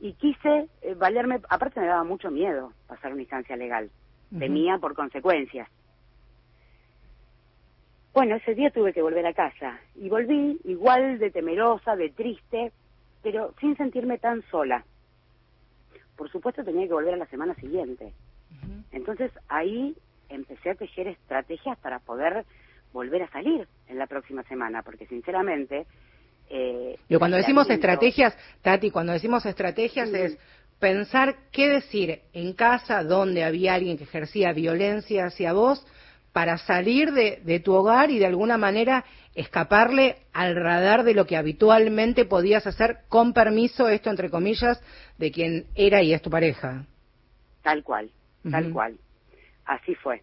y 0.00 0.14
quise 0.14 0.70
eh, 0.80 0.94
valerme, 0.94 1.38
aparte 1.50 1.80
me 1.80 1.86
daba 1.86 2.02
mucho 2.02 2.30
miedo 2.30 2.72
pasar 2.86 3.12
una 3.12 3.20
instancia 3.20 3.54
legal, 3.56 3.90
temía 4.38 4.78
por 4.78 4.94
consecuencias. 4.94 5.68
Bueno, 8.14 8.36
ese 8.36 8.54
día 8.54 8.70
tuve 8.70 8.94
que 8.94 9.02
volver 9.02 9.26
a 9.26 9.34
casa 9.34 9.78
y 9.96 10.08
volví 10.08 10.58
igual 10.64 11.18
de 11.18 11.30
temerosa, 11.30 11.94
de 11.94 12.08
triste, 12.08 12.72
pero 13.22 13.52
sin 13.60 13.76
sentirme 13.76 14.16
tan 14.16 14.40
sola. 14.50 14.82
Por 16.16 16.30
supuesto 16.30 16.64
tenía 16.64 16.86
que 16.86 16.94
volver 16.94 17.12
a 17.12 17.18
la 17.18 17.26
semana 17.26 17.54
siguiente. 17.56 18.14
Entonces 18.92 19.30
ahí 19.48 19.94
empecé 20.30 20.70
a 20.70 20.74
tejer 20.74 21.08
estrategias 21.08 21.76
para 21.80 21.98
poder 21.98 22.46
volver 22.94 23.24
a 23.24 23.30
salir 23.30 23.68
en 23.88 23.98
la 23.98 24.06
próxima 24.06 24.42
semana, 24.44 24.80
porque 24.80 25.06
sinceramente... 25.06 25.86
Eh, 26.50 26.96
Yo 27.08 27.18
cuando 27.18 27.36
decimos 27.36 27.68
estrategias, 27.70 28.36
Tati, 28.62 28.90
cuando 28.90 29.12
decimos 29.12 29.44
estrategias 29.46 30.08
es 30.10 30.38
pensar 30.78 31.36
qué 31.52 31.68
decir 31.68 32.20
en 32.32 32.52
casa 32.52 33.02
donde 33.02 33.44
había 33.44 33.74
alguien 33.74 33.96
que 33.96 34.04
ejercía 34.04 34.52
violencia 34.52 35.26
hacia 35.26 35.52
vos, 35.52 35.84
para 36.36 36.58
salir 36.58 37.12
de, 37.12 37.60
tu 37.60 37.72
hogar 37.72 38.10
y 38.10 38.18
de 38.18 38.26
alguna 38.26 38.58
manera 38.58 39.06
escaparle 39.34 40.16
al 40.34 40.54
radar 40.54 41.02
de 41.02 41.14
lo 41.14 41.26
que 41.26 41.34
habitualmente 41.34 42.26
podías 42.26 42.66
hacer 42.66 42.98
con 43.08 43.32
permiso, 43.32 43.88
esto 43.88 44.10
entre 44.10 44.28
comillas, 44.28 44.78
de 45.16 45.30
quien 45.32 45.64
era 45.74 46.02
y 46.02 46.12
es 46.12 46.20
tu 46.20 46.28
pareja. 46.28 46.84
Tal 47.62 47.82
cual, 47.82 48.10
tal 48.50 48.70
cual. 48.70 48.98
Así 49.64 49.94
fue. 49.94 50.20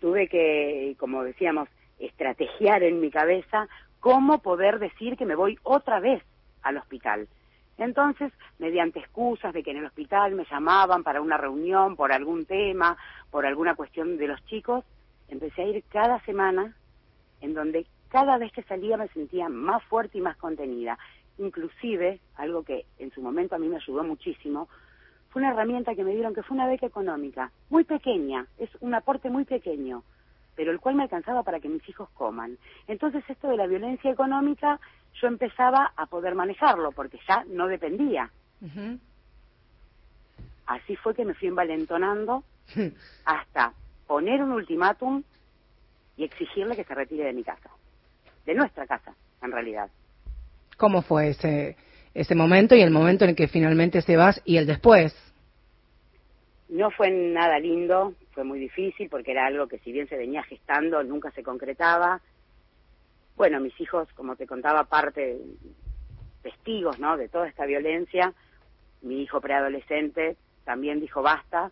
Tuve 0.00 0.26
que, 0.26 0.96
como 0.98 1.22
decíamos, 1.22 1.68
estrategiar 2.00 2.82
en 2.82 3.00
mi 3.00 3.12
cabeza 3.12 3.68
cómo 4.00 4.40
poder 4.40 4.78
decir 4.78 5.16
que 5.16 5.26
me 5.26 5.36
voy 5.36 5.58
otra 5.62 6.00
vez 6.00 6.22
al 6.62 6.78
hospital. 6.78 7.28
Entonces, 7.78 8.32
mediante 8.58 8.98
excusas 8.98 9.54
de 9.54 9.62
que 9.62 9.70
en 9.70 9.78
el 9.78 9.86
hospital 9.86 10.34
me 10.34 10.44
llamaban 10.50 11.02
para 11.02 11.22
una 11.22 11.38
reunión 11.38 11.96
por 11.96 12.12
algún 12.12 12.44
tema, 12.44 12.96
por 13.30 13.46
alguna 13.46 13.74
cuestión 13.74 14.18
de 14.18 14.26
los 14.26 14.44
chicos, 14.46 14.84
empecé 15.28 15.62
a 15.62 15.66
ir 15.66 15.84
cada 15.88 16.20
semana, 16.24 16.74
en 17.40 17.54
donde 17.54 17.86
cada 18.10 18.36
vez 18.36 18.52
que 18.52 18.62
salía 18.64 18.96
me 18.98 19.08
sentía 19.08 19.48
más 19.48 19.82
fuerte 19.84 20.18
y 20.18 20.20
más 20.20 20.36
contenida. 20.36 20.98
Inclusive, 21.38 22.20
algo 22.36 22.64
que 22.64 22.84
en 22.98 23.10
su 23.12 23.22
momento 23.22 23.54
a 23.54 23.58
mí 23.58 23.68
me 23.68 23.76
ayudó 23.76 24.04
muchísimo, 24.04 24.68
fue 25.30 25.40
una 25.40 25.52
herramienta 25.52 25.94
que 25.94 26.04
me 26.04 26.12
dieron 26.12 26.34
que 26.34 26.42
fue 26.42 26.56
una 26.56 26.66
beca 26.66 26.86
económica, 26.86 27.50
muy 27.70 27.84
pequeña, 27.84 28.46
es 28.58 28.68
un 28.80 28.94
aporte 28.94 29.30
muy 29.30 29.44
pequeño, 29.44 30.02
pero 30.60 30.72
el 30.72 30.78
cual 30.78 30.94
me 30.94 31.04
alcanzaba 31.04 31.42
para 31.42 31.58
que 31.58 31.70
mis 31.70 31.88
hijos 31.88 32.10
coman. 32.10 32.58
Entonces 32.86 33.24
esto 33.30 33.48
de 33.48 33.56
la 33.56 33.66
violencia 33.66 34.10
económica 34.10 34.78
yo 35.14 35.26
empezaba 35.26 35.94
a 35.96 36.04
poder 36.04 36.34
manejarlo, 36.34 36.92
porque 36.92 37.18
ya 37.26 37.44
no 37.48 37.66
dependía. 37.66 38.30
Así 40.66 40.96
fue 40.96 41.14
que 41.14 41.24
me 41.24 41.32
fui 41.32 41.48
envalentonando 41.48 42.44
hasta 43.24 43.72
poner 44.06 44.42
un 44.42 44.52
ultimátum 44.52 45.22
y 46.18 46.24
exigirle 46.24 46.76
que 46.76 46.84
se 46.84 46.94
retire 46.94 47.24
de 47.24 47.32
mi 47.32 47.42
casa, 47.42 47.70
de 48.44 48.54
nuestra 48.54 48.86
casa, 48.86 49.14
en 49.40 49.52
realidad. 49.52 49.88
¿Cómo 50.76 51.00
fue 51.00 51.30
ese, 51.30 51.78
ese 52.12 52.34
momento 52.34 52.74
y 52.74 52.82
el 52.82 52.90
momento 52.90 53.24
en 53.24 53.30
el 53.30 53.36
que 53.36 53.48
finalmente 53.48 54.02
se 54.02 54.14
vas 54.14 54.42
y 54.44 54.58
el 54.58 54.66
después? 54.66 55.29
No 56.70 56.90
fue 56.90 57.10
nada 57.10 57.58
lindo, 57.58 58.14
fue 58.32 58.44
muy 58.44 58.58
difícil 58.58 59.08
porque 59.08 59.32
era 59.32 59.46
algo 59.46 59.66
que 59.66 59.78
si 59.80 59.92
bien 59.92 60.08
se 60.08 60.16
venía 60.16 60.42
gestando, 60.44 61.02
nunca 61.02 61.30
se 61.32 61.42
concretaba. 61.42 62.20
Bueno, 63.36 63.60
mis 63.60 63.78
hijos, 63.80 64.08
como 64.14 64.36
te 64.36 64.46
contaba, 64.46 64.84
parte 64.84 65.38
testigos, 66.42 66.98
¿no? 66.98 67.16
De 67.16 67.28
toda 67.28 67.48
esta 67.48 67.66
violencia. 67.66 68.32
Mi 69.02 69.22
hijo 69.22 69.40
preadolescente 69.40 70.36
también 70.64 71.00
dijo 71.00 71.22
basta 71.22 71.70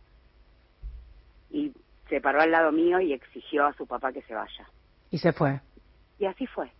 y 1.50 1.72
se 2.08 2.20
paró 2.20 2.40
al 2.40 2.50
lado 2.50 2.72
mío 2.72 3.00
y 3.00 3.12
exigió 3.12 3.66
a 3.66 3.74
su 3.74 3.86
papá 3.86 4.12
que 4.12 4.22
se 4.22 4.34
vaya. 4.34 4.68
Y 5.10 5.18
se 5.18 5.32
fue. 5.32 5.60
Y 6.18 6.26
así 6.26 6.46
fue. 6.46 6.70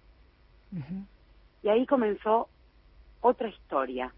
Y 1.62 1.68
ahí 1.68 1.86
comenzó 1.86 2.48
otra 3.20 3.48
historia, 3.48 4.12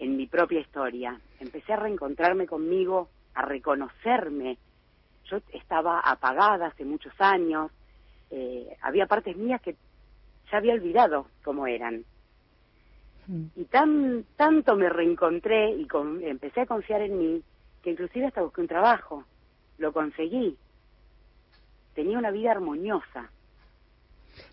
en 0.00 0.16
mi 0.16 0.26
propia 0.26 0.60
historia. 0.60 1.20
Empecé 1.38 1.74
a 1.74 1.76
reencontrarme 1.76 2.46
conmigo, 2.46 3.08
a 3.34 3.42
reconocerme. 3.42 4.58
Yo 5.26 5.38
estaba 5.52 6.00
apagada 6.00 6.68
hace 6.68 6.84
muchos 6.84 7.12
años, 7.18 7.70
eh, 8.30 8.76
había 8.80 9.06
partes 9.06 9.36
mías 9.36 9.60
que 9.60 9.76
ya 10.50 10.58
había 10.58 10.74
olvidado 10.74 11.26
cómo 11.44 11.66
eran. 11.66 12.04
Y 13.54 13.64
tan 13.66 14.24
tanto 14.36 14.74
me 14.74 14.88
reencontré 14.88 15.70
y 15.70 15.86
empecé 16.22 16.62
a 16.62 16.66
confiar 16.66 17.02
en 17.02 17.16
mí 17.16 17.42
que 17.80 17.90
inclusive 17.90 18.26
hasta 18.26 18.42
busqué 18.42 18.60
un 18.62 18.66
trabajo 18.66 19.24
lo 19.78 19.92
conseguí. 19.92 20.56
Tenía 21.94 22.18
una 22.18 22.32
vida 22.32 22.50
armoniosa. 22.50 23.30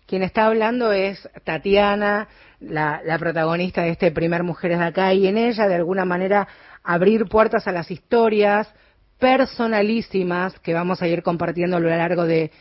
Quien 0.08 0.22
está 0.22 0.46
hablando 0.46 0.90
es 0.90 1.28
Tatiana, 1.44 2.28
la, 2.60 3.18
protagonista 3.18 3.82
de 3.82 3.90
este 3.90 4.10
primer 4.10 4.42
Mujeres 4.42 4.78
de 4.78 4.86
Acá, 4.86 5.12
y 5.12 5.26
en 5.26 5.36
ella, 5.36 5.68
de 5.68 5.74
alguna 5.74 6.06
manera, 6.06 6.48
abrir 6.82 7.26
puertas 7.26 7.68
a 7.68 7.72
las 7.72 7.90
historias, 7.90 8.74
personalísimas 9.18 10.58
que 10.60 10.74
vamos 10.74 11.02
a 11.02 11.08
ir 11.08 11.22
compartiendo 11.22 11.76
a 11.76 11.80
lo 11.80 11.88
largo 11.88 12.24
de, 12.24 12.52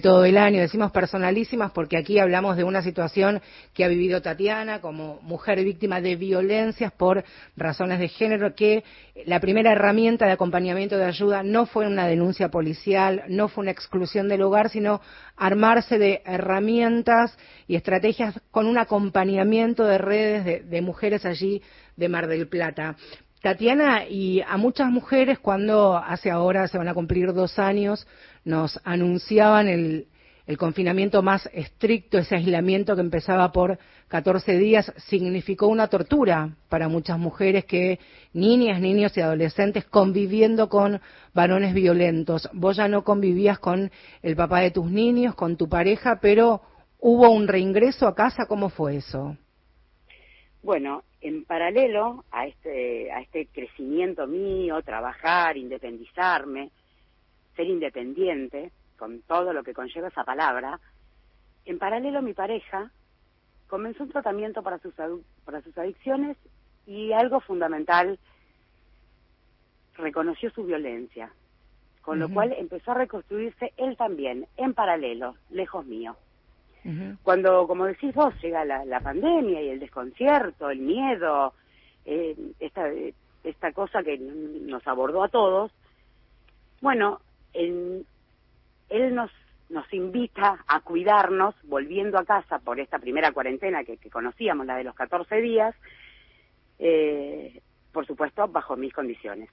todo 0.00 0.24
el 0.24 0.38
año. 0.38 0.60
Decimos 0.60 0.92
personalísimas 0.92 1.72
porque 1.72 1.96
aquí 1.96 2.18
hablamos 2.18 2.56
de 2.56 2.64
una 2.64 2.82
situación 2.82 3.42
que 3.74 3.84
ha 3.84 3.88
vivido 3.88 4.22
Tatiana 4.22 4.80
como 4.80 5.20
mujer 5.22 5.62
víctima 5.62 6.00
de 6.00 6.16
violencias 6.16 6.92
por 6.92 7.24
razones 7.56 7.98
de 7.98 8.08
género, 8.08 8.54
que 8.54 8.84
la 9.26 9.40
primera 9.40 9.72
herramienta 9.72 10.26
de 10.26 10.32
acompañamiento 10.32 10.96
de 10.96 11.04
ayuda 11.04 11.42
no 11.42 11.66
fue 11.66 11.86
una 11.86 12.06
denuncia 12.06 12.48
policial, 12.48 13.24
no 13.28 13.48
fue 13.48 13.62
una 13.62 13.72
exclusión 13.72 14.28
del 14.28 14.42
hogar, 14.42 14.70
sino 14.70 15.00
armarse 15.36 15.98
de 15.98 16.22
herramientas 16.24 17.36
y 17.66 17.76
estrategias 17.76 18.40
con 18.50 18.66
un 18.66 18.78
acompañamiento 18.78 19.84
de 19.84 19.98
redes 19.98 20.44
de, 20.44 20.60
de 20.60 20.80
mujeres 20.80 21.26
allí 21.26 21.60
de 21.96 22.08
Mar 22.08 22.26
del 22.26 22.48
Plata. 22.48 22.96
Tatiana, 23.44 24.06
y 24.08 24.40
a 24.40 24.56
muchas 24.56 24.90
mujeres 24.90 25.38
cuando 25.38 25.98
hace 25.98 26.30
ahora 26.30 26.66
se 26.66 26.78
van 26.78 26.88
a 26.88 26.94
cumplir 26.94 27.34
dos 27.34 27.58
años, 27.58 28.06
nos 28.42 28.80
anunciaban 28.84 29.68
el, 29.68 30.06
confinamiento 30.56 31.20
más 31.20 31.50
estricto, 31.52 32.16
ese 32.16 32.36
aislamiento 32.36 32.94
que 32.94 33.02
empezaba 33.02 33.52
por 33.52 33.78
14 34.08 34.56
días, 34.56 34.90
significó 34.96 35.66
una 35.66 35.88
tortura 35.88 36.56
para 36.70 36.88
muchas 36.88 37.18
mujeres 37.18 37.66
que, 37.66 37.98
niñas, 38.32 38.80
niños 38.80 39.14
y 39.18 39.20
adolescentes, 39.20 39.84
conviviendo 39.84 40.70
con 40.70 41.02
varones 41.34 41.74
violentos. 41.74 42.48
Vos 42.54 42.78
ya 42.78 42.88
no 42.88 43.04
convivías 43.04 43.58
con 43.58 43.90
el 44.22 44.36
papá 44.36 44.60
de 44.60 44.70
tus 44.70 44.90
niños, 44.90 45.34
con 45.34 45.58
tu 45.58 45.68
pareja, 45.68 46.18
pero 46.22 46.62
hubo 46.98 47.28
un 47.28 47.46
reingreso 47.46 48.06
a 48.06 48.14
casa, 48.14 48.46
¿cómo 48.46 48.70
fue 48.70 48.96
eso? 48.96 49.36
Bueno, 50.62 51.02
en 51.24 51.46
paralelo 51.46 52.22
a 52.30 52.46
este, 52.46 53.10
a 53.10 53.22
este 53.22 53.46
crecimiento 53.46 54.26
mío, 54.26 54.82
trabajar, 54.82 55.56
independizarme, 55.56 56.70
ser 57.56 57.66
independiente, 57.66 58.70
con 58.98 59.22
todo 59.22 59.54
lo 59.54 59.64
que 59.64 59.72
conlleva 59.72 60.08
esa 60.08 60.22
palabra, 60.22 60.78
en 61.64 61.78
paralelo 61.78 62.20
mi 62.20 62.34
pareja 62.34 62.90
comenzó 63.68 64.02
un 64.02 64.10
tratamiento 64.10 64.62
para 64.62 64.78
sus, 64.78 64.92
para 65.46 65.62
sus 65.62 65.76
adicciones 65.78 66.36
y 66.86 67.12
algo 67.12 67.40
fundamental, 67.40 68.18
reconoció 69.96 70.50
su 70.50 70.64
violencia, 70.64 71.32
con 72.02 72.18
lo 72.18 72.28
cual 72.28 72.52
empezó 72.52 72.90
a 72.90 72.96
reconstruirse 72.96 73.72
él 73.78 73.96
también, 73.96 74.46
en 74.58 74.74
paralelo, 74.74 75.36
lejos 75.48 75.86
mío. 75.86 76.16
Cuando, 77.22 77.66
como 77.66 77.86
decís 77.86 78.14
vos, 78.14 78.34
llega 78.42 78.64
la, 78.64 79.00
pandemia 79.00 79.62
y 79.62 79.70
el 79.70 79.80
desconcierto, 79.80 80.68
el 80.68 80.80
miedo, 80.80 81.54
eh, 82.04 82.36
esta, 82.60 82.90
esta 83.42 83.72
cosa 83.72 84.02
que 84.02 84.18
nos 84.18 84.86
abordó 84.86 85.24
a 85.24 85.28
todos, 85.28 85.72
bueno, 86.82 87.20
él 87.54 88.04
nos, 88.90 89.30
nos 89.70 89.92
invita 89.92 90.64
a 90.66 90.80
cuidarnos 90.80 91.54
volviendo 91.64 92.18
a 92.18 92.24
casa 92.24 92.58
por 92.58 92.78
esta 92.80 92.98
primera 92.98 93.32
cuarentena 93.32 93.84
que, 93.84 93.96
conocíamos, 94.10 94.66
la 94.66 94.76
de 94.76 94.84
los 94.84 94.94
14 94.94 95.40
días, 95.40 95.74
eh, 96.78 97.60
por 97.92 98.06
supuesto, 98.06 98.46
bajo 98.48 98.76
mis 98.76 98.92
condiciones, 98.92 99.48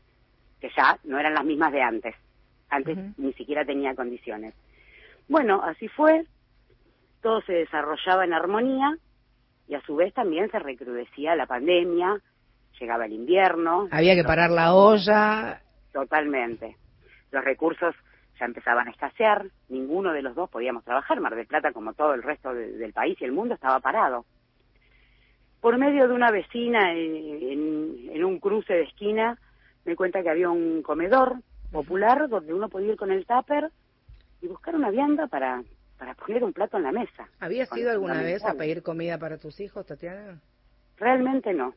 que 0.60 0.70
ya 0.76 1.00
no 1.04 1.20
eran 1.20 1.34
las 1.34 1.46
mismas 1.46 1.72
de 1.72 1.82
antes. 1.82 2.16
Antes 2.70 2.98
ni 3.18 3.34
siquiera 3.34 3.66
tenía 3.66 3.96
condiciones. 3.96 4.54
Bueno, 5.28 5.62
así 5.64 5.88
fue, 5.88 6.26
todo 7.22 7.42
se 7.42 7.54
desarrollaba 7.54 8.26
en 8.26 8.34
armonía 8.34 8.98
y 9.68 9.76
a 9.76 9.82
su 9.82 9.96
vez 9.96 10.14
también 10.14 10.50
se 10.52 10.60
recrudecía 10.60 11.36
la 11.36 11.46
pandemia, 11.46 12.20
llegaba 12.80 13.06
el 13.06 13.14
invierno. 13.14 13.88
Había 13.92 14.16
que 14.16 14.24
parar 14.24 14.50
la 14.50 14.74
olla. 14.74 15.62
Totalmente. 15.94 16.78
Los 17.32 17.44
recursos 17.44 17.96
ya 18.40 18.46
empezaban 18.46 18.88
a 18.88 18.92
escasear, 18.92 19.46
ninguno 19.70 20.14
de 20.14 20.22
los 20.22 20.36
dos 20.36 20.50
podíamos 20.50 20.84
trabajar. 20.84 21.20
Mar 21.22 21.36
del 21.36 21.46
Plata, 21.46 21.72
como 21.72 21.94
todo 21.94 22.14
el 22.14 22.24
resto 22.24 22.54
del 22.54 22.92
país 22.92 23.18
y 23.22 23.26
el 23.26 23.32
mundo, 23.32 23.54
estaba 23.54 23.80
parado. 23.80 24.26
Por 25.62 25.78
medio 25.78 26.08
de 26.08 26.14
una 26.14 26.32
vecina 26.32 26.92
en, 26.94 28.10
en 28.12 28.24
un 28.26 28.40
cruce 28.40 28.74
de 28.74 28.84
esquina, 28.84 29.38
me 29.86 29.96
cuenta 29.96 30.24
que 30.24 30.30
había 30.30 30.50
un 30.50 30.82
comedor 30.82 31.36
popular 31.72 32.28
donde 32.28 32.54
uno 32.54 32.68
podía 32.68 32.92
ir 32.92 32.98
con 32.98 33.12
el 33.12 33.26
tupper 33.26 33.70
y 34.42 34.48
buscar 34.48 34.76
una 34.76 34.90
vianda 34.90 35.28
para, 35.28 35.62
para 36.02 36.16
poner 36.16 36.44
un 36.44 36.52
plato 36.52 36.78
en 36.78 36.84
la 36.84 36.92
mesa. 36.92 37.30
¿Habías 37.40 37.72
ido 37.78 37.92
alguna 37.92 38.24
vez 38.24 38.44
a 38.44 38.56
pedir 38.56 38.82
comida 38.82 39.20
para 39.20 39.38
tus 39.38 39.60
hijos, 39.60 39.86
Tatiana? 39.86 40.42
Realmente 40.98 41.54
no. 41.54 41.76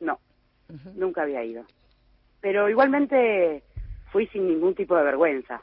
No, 0.00 0.20
nunca 0.94 1.22
había 1.22 1.42
ido. 1.42 1.64
Pero 2.42 2.68
igualmente 2.68 3.62
fui 4.12 4.26
sin 4.26 4.46
ningún 4.46 4.74
tipo 4.74 4.94
de 4.98 5.02
vergüenza. 5.02 5.62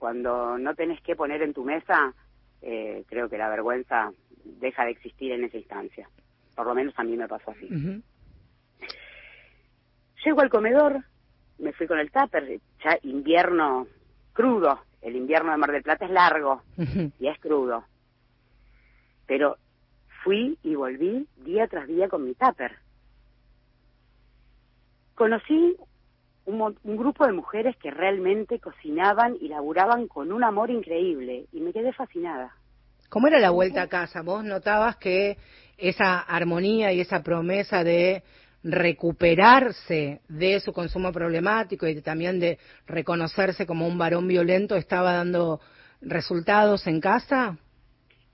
Cuando 0.00 0.58
no 0.58 0.74
tenés 0.74 1.00
que 1.02 1.14
poner 1.14 1.42
en 1.42 1.54
tu 1.54 1.62
mesa, 1.62 2.12
eh, 2.60 3.04
creo 3.06 3.28
que 3.28 3.38
la 3.38 3.48
vergüenza 3.48 4.10
deja 4.44 4.84
de 4.84 4.90
existir 4.90 5.30
en 5.30 5.44
esa 5.44 5.58
instancia. 5.58 6.08
Por 6.56 6.66
lo 6.66 6.74
menos 6.74 6.92
a 6.96 7.04
mí 7.04 7.16
me 7.16 7.28
pasó 7.28 7.52
así. 7.52 7.68
Llego 10.24 10.40
al 10.40 10.50
comedor, 10.50 11.04
me 11.60 11.72
fui 11.72 11.86
con 11.86 12.00
el 12.00 12.10
tupper, 12.10 12.58
ya 12.82 12.98
invierno 13.04 13.86
crudo, 14.32 14.80
el 15.02 15.16
invierno 15.16 15.52
de 15.52 15.58
Mar 15.58 15.72
del 15.72 15.82
Plata 15.82 16.04
es 16.04 16.10
largo 16.10 16.62
y 17.18 17.28
es 17.28 17.38
crudo. 17.38 17.84
Pero 19.26 19.56
fui 20.24 20.58
y 20.62 20.74
volví 20.74 21.26
día 21.38 21.66
tras 21.68 21.86
día 21.86 22.08
con 22.08 22.24
mi 22.24 22.34
tupper. 22.34 22.76
Conocí 25.14 25.76
un, 26.46 26.76
un, 26.82 26.96
grupo 26.96 27.26
de 27.26 27.32
mujeres 27.32 27.76
que 27.76 27.90
realmente 27.90 28.58
cocinaban 28.58 29.36
y 29.40 29.48
laburaban 29.48 30.08
con 30.08 30.32
un 30.32 30.42
amor 30.42 30.70
increíble 30.70 31.46
y 31.52 31.60
me 31.60 31.72
quedé 31.72 31.92
fascinada. 31.92 32.54
¿Cómo 33.08 33.26
era 33.26 33.38
la 33.38 33.50
vuelta 33.50 33.82
a 33.82 33.88
casa? 33.88 34.22
¿Vos 34.22 34.44
notabas 34.44 34.96
que 34.96 35.36
esa 35.76 36.20
armonía 36.20 36.92
y 36.92 37.00
esa 37.00 37.22
promesa 37.22 37.82
de 37.82 38.22
recuperarse 38.62 40.20
de 40.28 40.60
su 40.60 40.72
consumo 40.72 41.12
problemático 41.12 41.86
y 41.86 42.00
también 42.02 42.40
de 42.40 42.58
reconocerse 42.86 43.66
como 43.66 43.86
un 43.86 43.96
varón 43.96 44.28
violento 44.28 44.76
estaba 44.76 45.14
dando 45.14 45.60
resultados 46.00 46.86
en 46.86 47.00
casa? 47.00 47.56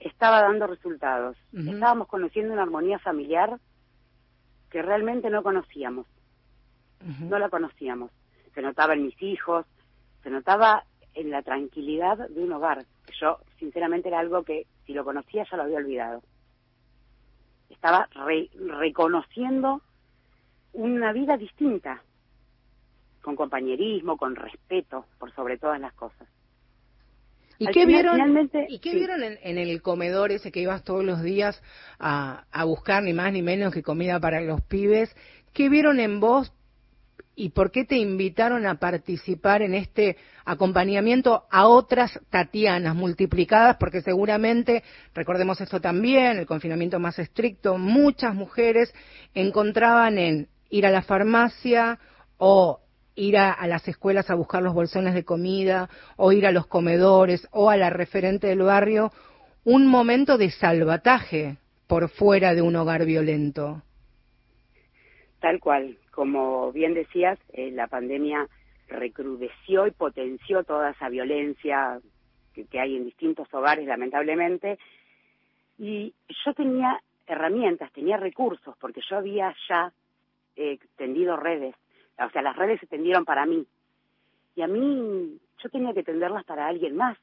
Estaba 0.01 0.43
dando 0.43 0.67
resultados. 0.67 1.37
Estábamos 1.53 2.09
conociendo 2.09 2.53
una 2.53 2.63
armonía 2.63 2.99
familiar 2.99 3.59
que 4.71 4.83
realmente 4.83 5.31
no 5.31 5.43
conocíamos. 5.43 6.07
No 7.21 7.39
la 7.39 7.49
conocíamos. 7.49 8.11
Se 8.55 8.63
notaba 8.63 8.95
en 8.95 9.05
mis 9.05 9.23
hijos, 9.23 9.67
se 10.23 10.31
notaba 10.31 10.85
en 11.15 11.31
la 11.31 11.43
tranquilidad 11.43 12.29
de 12.29 12.43
un 12.43 12.53
hogar. 12.53 12.85
Yo, 13.21 13.39
sinceramente, 13.59 14.09
era 14.09 14.19
algo 14.19 14.43
que 14.43 14.67
si 14.85 14.93
lo 14.93 15.05
conocía 15.05 15.47
ya 15.51 15.57
lo 15.57 15.65
había 15.65 15.79
olvidado. 15.79 16.23
Estaba 17.71 18.09
reconociendo 18.79 19.83
una 20.77 21.13
vida 21.13 21.37
distinta, 21.37 22.03
con 23.23 23.35
compañerismo, 23.35 24.17
con 24.17 24.37
respeto, 24.37 25.07
por 25.19 25.35
sobre 25.35 25.59
todas 25.59 25.81
las 25.81 25.93
cosas. 25.95 26.29
¿Y 27.59 27.67
qué 27.69 27.87
vieron, 27.87 28.51
¿y 28.69 28.79
qué 28.81 28.95
vieron 28.95 29.23
en, 29.23 29.59
el 29.59 29.81
comedor 29.81 30.31
ese 30.31 30.53
que 30.53 30.61
ibas 30.61 30.85
todos 30.85 31.03
los 31.03 31.23
días 31.23 31.63
a, 31.99 32.45
a 32.53 32.65
buscar 32.65 33.03
ni 33.03 33.15
más 33.15 33.33
ni 33.33 33.41
menos 33.41 33.73
que 33.73 33.83
comida 33.83 34.21
para 34.21 34.43
los 34.43 34.61
pibes? 34.61 35.17
¿Qué 35.55 35.71
vieron 35.71 35.99
en 35.99 36.21
vos 36.21 36.53
y 37.39 37.51
por 37.51 37.71
qué 37.71 37.85
te 37.85 37.99
invitaron 37.99 38.67
a 38.67 38.81
participar 38.81 39.61
en 39.61 39.75
este 39.75 40.17
acompañamiento 40.45 41.45
a 41.51 41.69
otras 41.69 42.19
Tatianas 42.31 42.95
multiplicadas, 42.95 43.77
porque 43.79 44.01
seguramente, 44.01 44.83
recordemos 45.15 45.61
esto 45.61 45.81
también, 45.81 46.39
el 46.39 46.47
confinamiento 46.47 46.99
más 46.99 47.19
estricto, 47.19 47.77
muchas 47.77 48.35
mujeres 48.35 48.93
encontraban 49.35 50.19
en 50.19 50.49
ir 50.71 50.87
a 50.87 50.91
la 50.91 51.03
farmacia 51.03 51.99
o 52.39 52.81
ir 53.15 53.39
a, 53.39 53.67
las 53.67 53.89
escuelas 53.89 54.31
a 54.31 54.35
buscar 54.35 54.63
los 54.63 54.75
bolsones 54.75 55.15
de 55.15 55.25
comida 55.25 55.89
o 56.17 56.33
ir 56.33 56.47
a 56.47 56.53
los 56.53 56.67
comedores 56.67 57.49
o 57.51 57.71
a 57.71 57.77
la 57.77 57.91
referente 57.91 58.47
del 58.49 58.63
barrio, 58.63 59.11
un 59.65 59.87
momento 59.87 60.39
de 60.39 60.51
salvataje 60.51 61.57
por 61.87 62.09
fuera 62.11 62.55
de 62.55 62.63
un 62.63 62.77
hogar 62.77 63.05
violento. 63.07 63.83
Tal 65.41 65.61
cual, 65.61 65.99
como 66.11 66.73
bien 66.73 66.95
decías, 66.95 67.39
eh, 67.53 67.71
la 67.71 67.87
pandemia 67.87 68.49
recrudeció 68.89 69.87
y 69.87 69.91
potenció 69.91 70.63
toda 70.65 70.91
esa 70.91 71.09
violencia 71.09 72.01
que 72.71 72.81
hay 72.81 72.97
en 72.97 73.05
distintos 73.05 73.53
hogares, 73.53 73.87
lamentablemente, 73.87 74.79
y 75.79 76.15
yo 76.45 76.55
tenía 76.55 77.01
herramientas, 77.27 77.93
tenía 77.93 78.17
recursos, 78.17 78.75
porque 78.81 79.01
yo 79.09 79.17
había 79.19 79.55
ya 79.69 79.93
eh, 80.57 80.79
tendido 80.97 81.37
redes, 81.37 81.75
o 82.19 82.31
sea, 82.31 82.43
las 82.43 82.57
redes 82.57 82.81
se 82.81 82.87
tendieron 82.87 83.25
para 83.25 83.47
mí. 83.47 83.67
Y 84.55 84.63
a 84.63 84.67
mí 84.67 85.39
yo 85.63 85.69
tenía 85.69 85.93
que 85.93 86.03
tenderlas 86.03 86.45
para 86.45 86.67
alguien 86.67 86.97
más. 86.97 87.19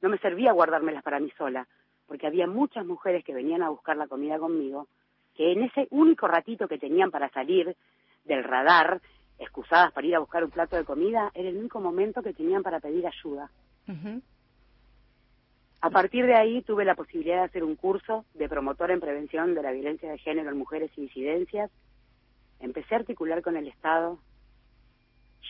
No 0.00 0.08
me 0.08 0.18
servía 0.18 0.52
guardármelas 0.52 1.02
para 1.02 1.20
mí 1.20 1.30
sola, 1.36 1.66
porque 2.06 2.26
había 2.26 2.46
muchas 2.46 2.84
mujeres 2.86 3.24
que 3.24 3.34
venían 3.34 3.62
a 3.62 3.68
buscar 3.68 3.96
la 3.96 4.08
comida 4.08 4.38
conmigo, 4.38 4.88
que 5.34 5.52
en 5.52 5.62
ese 5.62 5.86
único 5.90 6.26
ratito 6.26 6.68
que 6.68 6.78
tenían 6.78 7.10
para 7.10 7.28
salir 7.30 7.76
del 8.24 8.44
radar, 8.44 9.00
excusadas 9.38 9.92
para 9.92 10.06
ir 10.06 10.14
a 10.14 10.20
buscar 10.20 10.44
un 10.44 10.50
plato 10.50 10.76
de 10.76 10.84
comida, 10.84 11.30
era 11.34 11.48
el 11.48 11.56
único 11.56 11.80
momento 11.80 12.22
que 12.22 12.34
tenían 12.34 12.62
para 12.62 12.80
pedir 12.80 13.06
ayuda. 13.06 13.50
A 15.80 15.90
partir 15.90 16.26
de 16.26 16.34
ahí 16.34 16.62
tuve 16.62 16.84
la 16.84 16.94
posibilidad 16.94 17.38
de 17.38 17.44
hacer 17.44 17.64
un 17.64 17.74
curso 17.74 18.24
de 18.34 18.48
promotor 18.48 18.92
en 18.92 19.00
prevención 19.00 19.54
de 19.54 19.62
la 19.62 19.72
violencia 19.72 20.10
de 20.10 20.18
género 20.18 20.50
en 20.50 20.56
mujeres 20.56 20.90
y 20.96 21.02
disidencias. 21.02 21.70
Empecé 22.62 22.94
a 22.94 22.98
articular 22.98 23.42
con 23.42 23.56
el 23.56 23.68
Estado. 23.68 24.18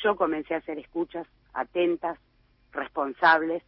Yo 0.03 0.17
comencé 0.17 0.55
a 0.55 0.59
hacer 0.59 0.79
escuchas 0.79 1.27
atentas, 1.53 2.19
responsables, 2.73 3.63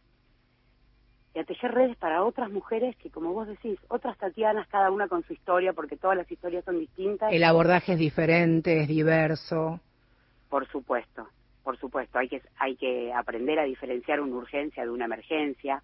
y 1.35 1.39
a 1.39 1.43
tejer 1.43 1.73
redes 1.73 1.97
para 1.97 2.23
otras 2.23 2.49
mujeres 2.49 2.95
que, 2.95 3.09
como 3.09 3.33
vos 3.33 3.47
decís, 3.47 3.77
otras 3.89 4.17
Tatianas, 4.17 4.67
cada 4.69 4.89
una 4.89 5.07
con 5.07 5.23
su 5.23 5.33
historia, 5.33 5.73
porque 5.73 5.97
todas 5.97 6.17
las 6.17 6.31
historias 6.31 6.63
son 6.63 6.79
distintas. 6.79 7.31
El 7.31 7.43
abordaje 7.43 7.93
es 7.93 7.99
diferente, 7.99 8.81
es 8.81 8.87
diverso. 8.87 9.79
Por 10.49 10.65
supuesto, 10.69 11.27
por 11.61 11.77
supuesto. 11.77 12.19
Hay 12.19 12.29
que, 12.29 12.41
hay 12.57 12.77
que 12.77 13.13
aprender 13.13 13.59
a 13.59 13.63
diferenciar 13.63 14.21
una 14.21 14.37
urgencia 14.37 14.83
de 14.83 14.89
una 14.89 15.05
emergencia. 15.05 15.83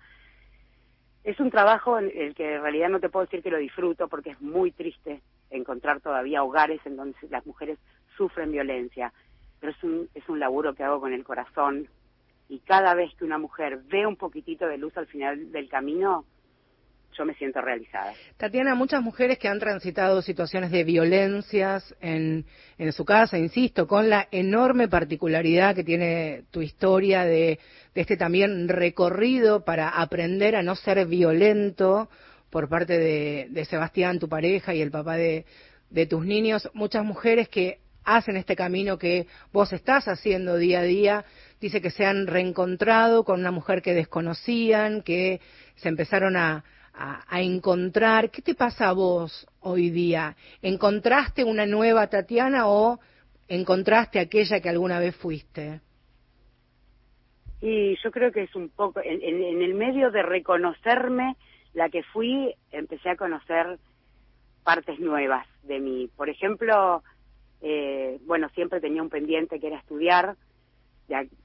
Es 1.24 1.40
un 1.40 1.52
trabajo 1.52 2.00
en 2.00 2.12
el 2.16 2.34
que 2.34 2.56
en 2.56 2.62
realidad 2.62 2.90
no 2.90 3.00
te 3.00 3.10
puedo 3.10 3.26
decir 3.26 3.44
que 3.44 3.52
lo 3.52 3.58
disfruto 3.58 4.08
porque 4.08 4.32
es 4.32 4.42
muy 4.42 4.72
triste 4.72 5.22
encontrar 5.52 6.02
todavía 6.02 6.44
hogares 6.44 6.82
en 6.86 6.96
donde 6.96 7.16
las 7.30 7.46
mujeres 7.46 7.78
sufren 8.18 8.52
violencia, 8.52 9.14
pero 9.60 9.72
es 9.72 9.84
un, 9.84 10.10
es 10.16 10.28
un 10.30 10.40
laburo 10.40 10.74
que 10.74 10.84
hago 10.84 11.00
con 11.00 11.14
el 11.14 11.24
corazón, 11.24 11.88
y 12.50 12.60
cada 12.60 12.96
vez 12.96 13.14
que 13.16 13.24
una 13.24 13.38
mujer 13.38 13.80
ve 13.86 14.06
un 14.06 14.18
poquitito 14.18 14.68
de 14.68 14.78
luz 14.78 14.98
al 14.98 15.08
final 15.08 15.52
del 15.54 15.70
camino, 15.70 16.26
yo 17.18 17.26
me 17.26 17.34
siento 17.36 17.62
realizada. 17.62 18.14
Tatiana, 18.38 18.76
muchas 18.76 19.02
mujeres 19.02 19.38
que 19.38 19.48
han 19.48 19.60
transitado 19.60 20.22
situaciones 20.22 20.72
de 20.72 20.84
violencias 20.84 21.94
en, 22.02 22.46
en 22.78 22.92
su 22.94 23.06
casa, 23.06 23.38
insisto, 23.38 23.88
con 23.88 24.10
la 24.10 24.28
enorme 24.32 24.88
particularidad 24.88 25.76
que 25.76 25.84
tiene 25.84 26.44
tu 26.52 26.62
historia 26.62 27.24
de, 27.24 27.60
de 27.94 28.02
este 28.02 28.18
también 28.18 28.68
recorrido 28.68 29.64
para 29.66 29.90
aprender 29.90 30.56
a 30.56 30.64
no 30.64 30.76
ser 30.76 31.06
violento 31.06 32.10
por 32.50 32.70
parte 32.70 32.98
de, 32.98 33.48
de 33.50 33.66
Sebastián, 33.66 34.20
tu 34.20 34.28
pareja, 34.28 34.74
y 34.74 34.82
el 34.82 34.92
papá 34.92 35.16
de, 35.16 35.46
de 35.90 36.06
tus 36.06 36.26
niños, 36.26 36.70
muchas 36.74 37.04
mujeres 37.04 37.48
que 37.50 37.80
hacen 38.04 38.36
este 38.36 38.56
camino 38.56 38.98
que 38.98 39.28
vos 39.54 39.72
estás 39.74 40.08
haciendo 40.08 40.58
día 40.58 40.80
a 40.80 40.84
día. 40.84 41.26
Dice 41.60 41.82
que 41.82 41.92
se 41.92 42.06
han 42.06 42.28
reencontrado 42.28 43.24
con 43.24 43.40
una 43.40 43.52
mujer 43.52 43.82
que 43.82 43.94
desconocían, 43.94 45.04
que 45.04 45.40
se 45.76 45.90
empezaron 45.90 46.36
a, 46.36 46.64
a, 47.28 47.42
encontrar. 47.42 48.30
¿Qué 48.30 48.42
te 48.42 48.56
pasa 48.56 48.90
a 48.90 48.94
vos 48.94 49.48
hoy 49.62 49.90
día? 49.90 50.36
¿Encontraste 50.62 51.44
una 51.44 51.66
nueva 51.66 52.08
Tatiana 52.08 52.68
o 52.68 53.00
encontraste 53.48 54.20
aquella 54.20 54.60
que 54.60 54.70
alguna 54.70 55.00
vez 55.00 55.16
fuiste? 55.16 55.82
Y 57.62 57.96
yo 58.04 58.12
creo 58.12 58.32
que 58.32 58.44
es 58.44 58.56
un 58.56 58.70
poco, 58.70 59.02
en, 59.04 59.22
en 59.22 59.62
el 59.62 59.74
medio 59.74 60.12
de 60.12 60.24
reconocerme 60.24 61.36
la 61.74 61.90
que 61.90 62.04
fui, 62.04 62.54
empecé 62.72 63.10
a 63.10 63.16
conocer 63.16 63.78
partes 64.64 65.00
nuevas 65.00 65.48
de 65.64 65.80
mí. 65.80 66.10
Por 66.16 66.30
ejemplo, 66.30 67.04
eh, 67.62 68.20
bueno, 68.26 68.50
siempre 68.50 68.80
tenía 68.80 69.02
un 69.02 69.10
pendiente 69.10 69.60
que 69.60 69.68
era 69.68 69.78
estudiar, 69.78 70.36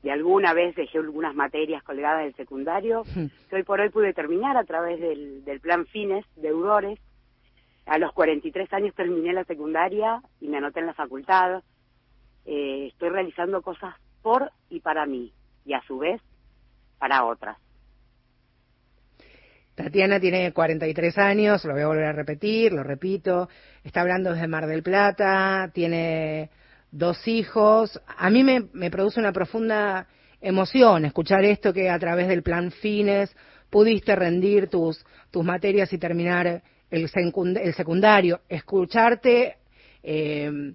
de, 0.03 0.11
alguna 0.11 0.55
vez 0.55 0.75
dejé 0.77 0.99
algunas 0.99 1.35
materias 1.35 1.83
colgadas 1.83 2.25
del 2.25 2.35
secundario, 2.35 3.03
que 3.51 3.57
hoy 3.57 3.63
por 3.65 3.81
hoy 3.81 3.91
pude 3.91 4.13
terminar 4.13 4.57
a 4.57 4.65
través 4.65 5.01
del, 5.01 5.45
del 5.45 5.61
plan 5.61 5.87
Fines 5.87 6.25
de 6.37 6.49
Eudores. 6.49 6.99
A 7.87 7.99
los 7.99 8.13
43 8.13 8.73
años 8.73 8.95
terminé 8.95 9.33
la 9.33 9.45
secundaria 9.45 10.21
y 10.41 10.49
me 10.49 10.59
anoté 10.59 10.81
en 10.81 10.87
la 10.87 10.95
facultad. 10.95 11.63
Eh, 12.45 12.89
estoy 12.93 13.11
realizando 13.11 13.63
cosas 13.63 13.95
por 14.23 14.51
y 14.71 14.81
para 14.81 15.07
mí, 15.07 15.33
y 15.65 15.73
a 15.75 15.83
su 15.83 15.99
vez 15.99 16.21
para 16.99 17.25
otras. 17.25 17.59
Tatiana 19.75 20.19
tiene 20.19 20.53
43 20.53 21.19
años, 21.19 21.65
lo 21.65 21.75
voy 21.75 21.83
a 21.83 21.87
volver 21.89 22.07
a 22.07 22.13
repetir, 22.13 22.73
lo 22.73 22.83
repito, 22.83 23.49
está 23.85 24.01
hablando 24.01 24.33
desde 24.33 24.49
Mar 24.49 24.67
del 24.67 24.83
Plata, 24.83 25.71
tiene 25.75 26.49
dos 26.97 27.27
hijos. 27.29 28.01
A 28.17 28.31
mí 28.31 28.43
me, 28.43 28.91
produce 28.91 29.21
una 29.21 29.33
profunda 29.33 30.07
emoción 30.41 31.05
escuchar 31.05 31.45
esto 31.45 31.73
que 31.73 31.91
a 31.91 31.99
través 31.99 32.29
del 32.29 32.43
plan 32.43 32.71
Fines 32.71 33.35
pudiste 33.71 34.15
rendir 34.15 34.69
tus, 34.69 35.05
materias 35.35 35.93
y 35.93 35.99
terminar 35.99 36.63
el, 36.91 37.11
el 37.11 37.75
secundario, 37.75 38.41
escucharte 38.49 39.57
eh, 40.03 40.73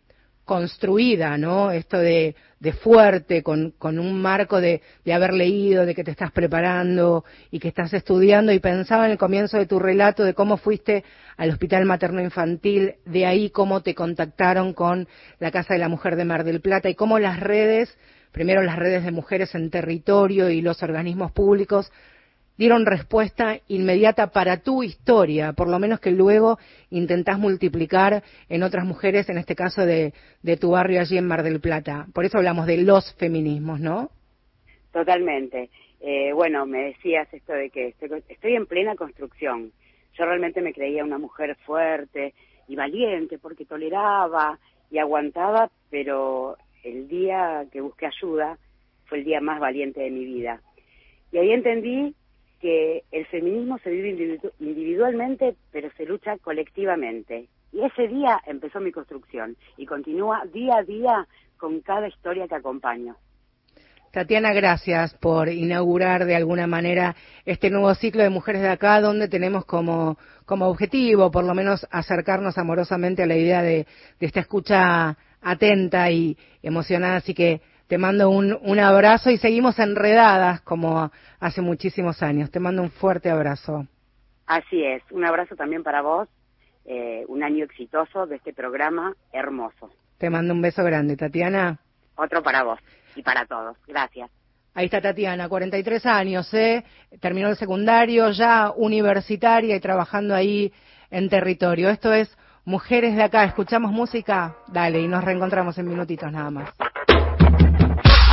construida, 0.51 1.37
¿no? 1.37 1.71
Esto 1.71 1.97
de, 1.97 2.35
fuerte, 2.83 3.41
con, 3.41 3.71
con, 3.79 3.97
un 3.99 4.21
marco 4.21 4.59
de, 4.59 4.81
haber 5.09 5.31
leído, 5.33 5.85
de 5.85 5.95
que 5.95 6.03
te 6.03 6.11
estás 6.11 6.33
preparando 6.33 7.23
y 7.51 7.59
que 7.59 7.69
estás 7.69 7.93
estudiando. 7.93 8.51
Y 8.51 8.59
pensaba 8.59 9.05
en 9.05 9.13
el 9.13 9.17
comienzo 9.17 9.57
de 9.57 9.65
tu 9.65 9.79
relato 9.79 10.25
de 10.25 10.33
cómo 10.33 10.57
fuiste 10.57 11.05
al 11.37 11.51
Hospital 11.51 11.85
Materno 11.85 12.19
Infantil, 12.21 12.95
de 13.05 13.25
ahí 13.25 13.49
cómo 13.49 13.79
te 13.79 13.95
contactaron 13.95 14.73
con 14.73 15.07
la 15.39 15.51
Casa 15.51 15.73
de 15.73 15.79
la 15.79 15.87
Mujer 15.87 16.17
de 16.17 16.25
Mar 16.25 16.43
del 16.43 16.59
Plata 16.59 16.89
y 16.89 16.95
cómo 16.95 17.17
las 17.17 17.39
redes, 17.39 17.97
primero 18.33 18.61
las 18.61 18.75
redes 18.75 19.05
de 19.05 19.11
mujeres 19.11 19.55
en 19.55 19.69
territorio 19.69 20.49
y 20.49 20.61
los 20.61 20.83
organismos 20.83 21.31
públicos, 21.31 21.93
dieron 22.61 22.85
respuesta 22.85 23.57
inmediata 23.69 24.27
para 24.27 24.61
tu 24.61 24.83
historia, 24.83 25.51
por 25.53 25.67
lo 25.67 25.79
menos 25.79 25.99
que 25.99 26.11
luego 26.11 26.59
intentás 26.91 27.39
multiplicar 27.39 28.21
en 28.49 28.61
otras 28.61 28.85
mujeres, 28.85 29.27
en 29.29 29.39
este 29.39 29.55
caso 29.55 29.83
de, 29.83 30.13
tu 30.59 30.69
barrio 30.69 31.01
allí 31.01 31.17
en 31.17 31.25
Mar 31.25 31.41
del 31.41 31.59
Plata. 31.59 32.05
Por 32.13 32.23
eso 32.23 32.37
hablamos 32.37 32.67
de 32.67 32.77
los 32.77 33.15
feminismos, 33.15 33.79
¿no? 33.79 34.11
Totalmente. 34.93 35.71
Eh, 36.01 36.33
bueno, 36.33 36.67
me 36.67 36.83
decías 36.83 37.33
esto 37.33 37.51
de 37.51 37.71
que 37.71 37.87
estoy, 37.87 38.23
estoy 38.29 38.53
en 38.53 38.67
plena 38.67 38.95
construcción. 38.95 39.71
Yo 40.15 40.25
realmente 40.25 40.61
me 40.61 40.71
creía 40.71 41.03
una 41.03 41.17
mujer 41.17 41.55
fuerte 41.65 42.35
y 42.67 42.75
valiente 42.75 43.39
porque 43.39 43.65
toleraba 43.65 44.59
y 44.91 44.99
aguantaba, 44.99 45.71
pero 45.89 46.57
el 46.83 47.07
día 47.07 47.65
que 47.71 47.81
busqué 47.81 48.05
ayuda 48.05 48.59
fue 49.05 49.17
el 49.17 49.23
día 49.23 49.41
más 49.41 49.59
valiente 49.59 50.01
de 50.01 50.11
mi 50.11 50.25
vida. 50.25 50.61
Y 51.31 51.39
ahí 51.39 51.53
entendí 51.53 52.13
que 52.61 53.03
el 53.11 53.25
feminismo 53.25 53.79
se 53.79 53.89
vive 53.89 54.39
individualmente, 54.59 55.55
pero 55.71 55.89
se 55.97 56.05
lucha 56.05 56.37
colectivamente. 56.37 57.47
Y 57.73 57.83
ese 57.83 58.07
día 58.07 58.39
empezó 58.45 58.79
mi 58.79 58.91
construcción 58.91 59.57
y 59.77 59.85
continúa 59.85 60.43
día 60.53 60.77
a 60.77 60.83
día 60.83 61.27
con 61.57 61.81
cada 61.81 62.07
historia 62.07 62.47
que 62.47 62.55
acompaño. 62.55 63.15
Tatiana, 64.11 64.51
gracias 64.51 65.13
por 65.15 65.47
inaugurar 65.47 66.25
de 66.25 66.35
alguna 66.35 66.67
manera 66.67 67.15
este 67.45 67.69
nuevo 67.69 67.93
ciclo 67.95 68.23
de 68.23 68.29
Mujeres 68.29 68.61
de 68.61 68.67
Acá, 68.67 68.99
donde 68.99 69.29
tenemos 69.29 69.63
como, 69.63 70.17
como 70.45 70.67
objetivo, 70.67 71.31
por 71.31 71.45
lo 71.45 71.53
menos, 71.53 71.87
acercarnos 71.91 72.57
amorosamente 72.57 73.23
a 73.23 73.25
la 73.25 73.37
idea 73.37 73.61
de, 73.61 73.87
de 74.19 74.25
esta 74.25 74.41
escucha 74.41 75.17
atenta 75.41 76.11
y 76.11 76.37
emocionada. 76.61 77.15
Así 77.15 77.33
que 77.33 77.61
te 77.91 77.97
mando 77.97 78.29
un, 78.29 78.57
un 78.61 78.79
abrazo 78.79 79.31
y 79.31 79.37
seguimos 79.37 79.77
enredadas 79.77 80.61
como 80.61 81.11
hace 81.41 81.59
muchísimos 81.59 82.23
años. 82.23 82.49
Te 82.49 82.61
mando 82.61 82.81
un 82.81 82.89
fuerte 82.89 83.29
abrazo. 83.29 83.85
Así 84.47 84.81
es, 84.81 85.03
un 85.11 85.25
abrazo 85.25 85.57
también 85.57 85.83
para 85.83 86.01
vos, 86.01 86.29
eh, 86.85 87.25
un 87.27 87.43
año 87.43 87.65
exitoso 87.65 88.27
de 88.27 88.37
este 88.37 88.53
programa 88.53 89.13
hermoso. 89.33 89.89
Te 90.17 90.29
mando 90.29 90.53
un 90.53 90.61
beso 90.61 90.85
grande, 90.85 91.17
Tatiana. 91.17 91.79
Otro 92.15 92.41
para 92.41 92.63
vos 92.63 92.79
y 93.17 93.23
para 93.23 93.45
todos. 93.45 93.75
Gracias. 93.85 94.31
Ahí 94.73 94.85
está 94.85 95.01
Tatiana, 95.01 95.49
43 95.49 96.05
años, 96.05 96.53
¿eh? 96.53 96.85
terminó 97.19 97.49
el 97.49 97.57
secundario, 97.57 98.31
ya 98.31 98.71
universitaria 98.73 99.75
y 99.75 99.81
trabajando 99.81 100.33
ahí 100.33 100.71
en 101.09 101.27
territorio. 101.27 101.89
Esto 101.89 102.13
es 102.13 102.37
Mujeres 102.63 103.17
de 103.17 103.23
Acá. 103.23 103.43
¿Escuchamos 103.43 103.91
música? 103.91 104.55
Dale, 104.67 105.01
y 105.01 105.09
nos 105.09 105.25
reencontramos 105.25 105.77
en 105.77 105.89
minutitos 105.89 106.31
nada 106.31 106.51
más. 106.51 106.69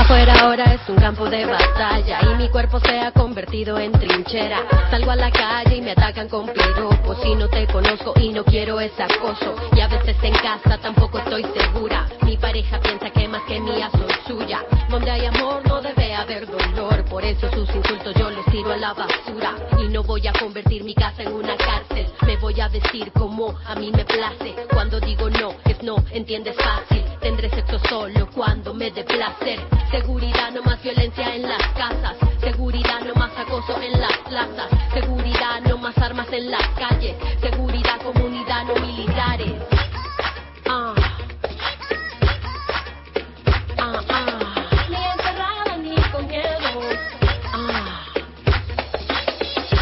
Afuera 0.09 0.41
ahora 0.41 0.65
es 0.73 0.89
un 0.89 0.97
campo 0.97 1.29
de 1.29 1.45
batalla 1.45 2.21
y 2.23 2.35
mi 2.37 2.49
cuerpo 2.49 2.81
se 2.81 2.99
ha 2.99 3.13
convertido 3.13 3.79
en 3.79 3.93
trinchera. 3.93 4.63
Salgo 4.91 5.11
a 5.11 5.17
la 5.17 5.31
calle 5.31 5.77
y 5.77 5.83
me 5.83 5.91
atacan 5.91 6.31
con 6.31 6.47
piropos 6.47 7.19
y 7.27 7.35
no 7.35 7.47
te 7.47 7.67
conozco 7.67 8.15
y 8.19 8.31
no 8.31 8.43
quiero 8.43 8.81
ese 8.81 9.03
acoso. 9.03 9.55
Y 9.77 9.81
a 9.81 9.87
veces 9.87 10.17
en 10.23 10.33
casa 10.33 10.79
tampoco 10.81 11.19
estoy 11.19 11.45
segura. 11.55 12.09
Mi 12.23 12.39
pareja 12.39 12.81
piensa 12.81 13.11
que 13.11 13.29
más 13.29 13.43
que 13.43 13.61
mía 13.61 13.91
son 13.91 14.09
suya. 14.27 14.65
Donde 14.89 15.11
hay 15.11 15.27
amor 15.27 15.61
no 15.69 15.83
debe 15.83 16.15
haber 16.15 16.47
dolor. 16.47 17.05
Por 17.05 17.23
eso 17.23 17.51
sus 17.53 17.69
insultos 17.75 18.15
yo 18.15 18.31
los 18.31 18.47
tiro 18.47 18.73
a 18.73 18.79
la 18.79 18.95
basura. 18.95 19.57
Y 19.79 19.89
no 19.89 20.05
voy 20.05 20.27
a 20.27 20.33
convertir 20.33 20.85
mi 20.85 20.95
casa 20.95 21.23
en 21.23 21.35
una 21.35 21.55
cárcel. 21.59 22.07
Me 22.27 22.39
voy 22.39 22.59
a 22.63 22.71
decir 22.71 23.13
como 23.13 23.59
a 23.67 23.75
mí 23.75 23.93
me 23.95 24.07
place. 24.07 24.57
Cuando 24.73 25.01
digo 25.01 25.29
no, 25.29 25.51
es 25.67 25.83
no, 25.83 25.97
entiendes 26.13 26.57
fácil. 26.57 27.05
Tendré 27.21 27.51
sexo 27.51 27.79
solo 27.91 28.27
cuando 28.35 28.73
me 28.73 28.91
dé 28.91 29.05
placer. 29.05 29.61
Seguridad, 29.99 30.53
no 30.53 30.63
más 30.63 30.81
violencia 30.81 31.35
en 31.35 31.43
las 31.43 31.73
casas. 31.75 32.15
Seguridad, 32.41 33.01
no 33.01 33.15
más 33.15 33.37
acoso 33.37 33.83
en 33.83 34.01
las 34.01 34.17
plazas. 34.19 34.69
Seguridad, 34.95 35.61
no 35.69 35.77
más 35.79 35.99
armas 35.99 36.29
en 36.33 36.53
las 36.53 36.69
calles. 36.79 37.17
Seguridad, 37.41 38.01
comunidad, 38.03 38.65
no 38.67 38.77
militares. 38.77 39.55
Ah. 40.69 40.95
Ah, 43.77 44.01
ah. 44.09 44.87
Ni 44.89 45.05
encerrada 45.05 45.77
ni 45.79 45.97
con 46.13 46.29
miedo. 46.29 46.81